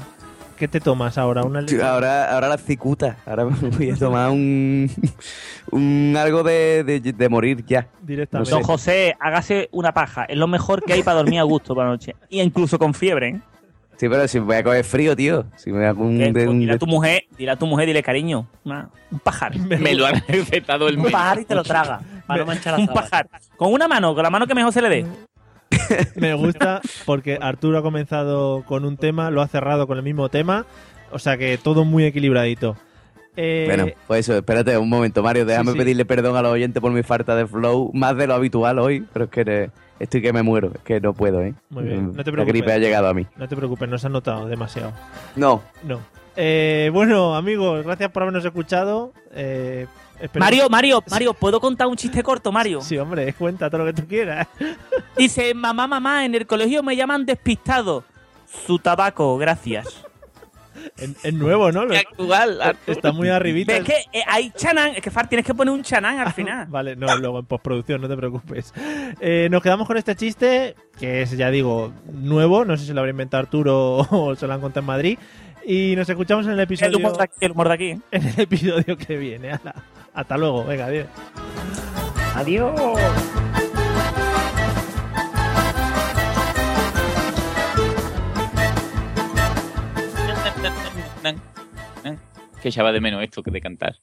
[0.58, 1.42] ¿Qué te tomas ahora?
[1.42, 3.16] ¿Una Ahora, ahora la cicuta.
[3.26, 4.88] Ahora me voy a tomar un,
[5.70, 7.86] un algo de, de, de morir ya.
[8.02, 8.50] Directamente.
[8.50, 8.72] No Don sé.
[8.72, 10.24] José, hágase una paja.
[10.24, 12.14] Es lo mejor que hay para dormir a gusto para la noche.
[12.28, 13.40] Y incluso con fiebre, ¿eh?
[14.02, 15.44] Sí, pero si me voy a coger frío, tío.
[15.54, 17.56] Si me voy a un, Que, de- pues, un- dile a tu mujer, dile a
[17.56, 19.56] tu mujer, dile cariño, una- un pajar.
[19.56, 22.00] Me lo han recetado el Un pajar y te lo traga.
[22.26, 23.08] Para no manchar la Un sábana.
[23.08, 23.28] pajar.
[23.56, 25.06] Con una mano, con la mano que mejor se le dé.
[26.16, 30.28] Me gusta porque Arturo ha comenzado con un tema, lo ha cerrado con el mismo
[30.30, 30.66] tema.
[31.12, 32.76] O sea que todo muy equilibradito.
[33.36, 35.46] Eh, Bueno, pues eso, espérate un momento, Mario.
[35.46, 35.78] Déjame sí.
[35.78, 39.06] pedirle perdón a los oyentes por mi falta de flow, más de lo habitual hoy,
[39.12, 39.70] pero es que eh,
[40.02, 41.54] estoy que me muero, es que no puedo, ¿eh?
[41.70, 42.46] Muy bien, no te La preocupes.
[42.52, 43.26] gripe ha llegado a mí.
[43.36, 44.92] No te preocupes, no se ha notado demasiado.
[45.36, 45.62] No.
[45.84, 46.00] No.
[46.36, 49.12] Eh, bueno, amigos, gracias por habernos escuchado.
[49.32, 49.86] Eh,
[50.34, 52.80] Mario, Mario, Mario, ¿puedo contar un chiste corto, Mario?
[52.80, 54.46] Sí, hombre, cuenta todo lo que tú quieras.
[55.16, 58.04] Dice, mamá, mamá, en el colegio me llaman despistado.
[58.66, 60.04] Su tabaco, gracias.
[60.96, 61.84] Es, nuevo, ¿no?
[61.84, 63.76] Lo- Actual, Está muy arribita.
[63.76, 66.66] Es que eh, hay chanán, es que Far, tienes que poner un chanán al final.
[66.68, 68.72] Vale, no, luego en postproducción, no te preocupes.
[69.20, 72.64] Eh, nos quedamos con este chiste, que es, ya digo, nuevo.
[72.64, 75.18] No sé si lo habrá inventado Arturo o se lo han contado en Madrid.
[75.64, 77.90] Y nos escuchamos en el episodio, El humor de aquí, el humor de aquí.
[77.90, 78.00] ¿eh?
[78.10, 79.52] en el episodio que viene.
[80.14, 81.06] Hasta luego, venga, adiós.
[82.34, 82.72] Adiós.
[92.60, 93.96] Que echaba de menos esto que de cantar.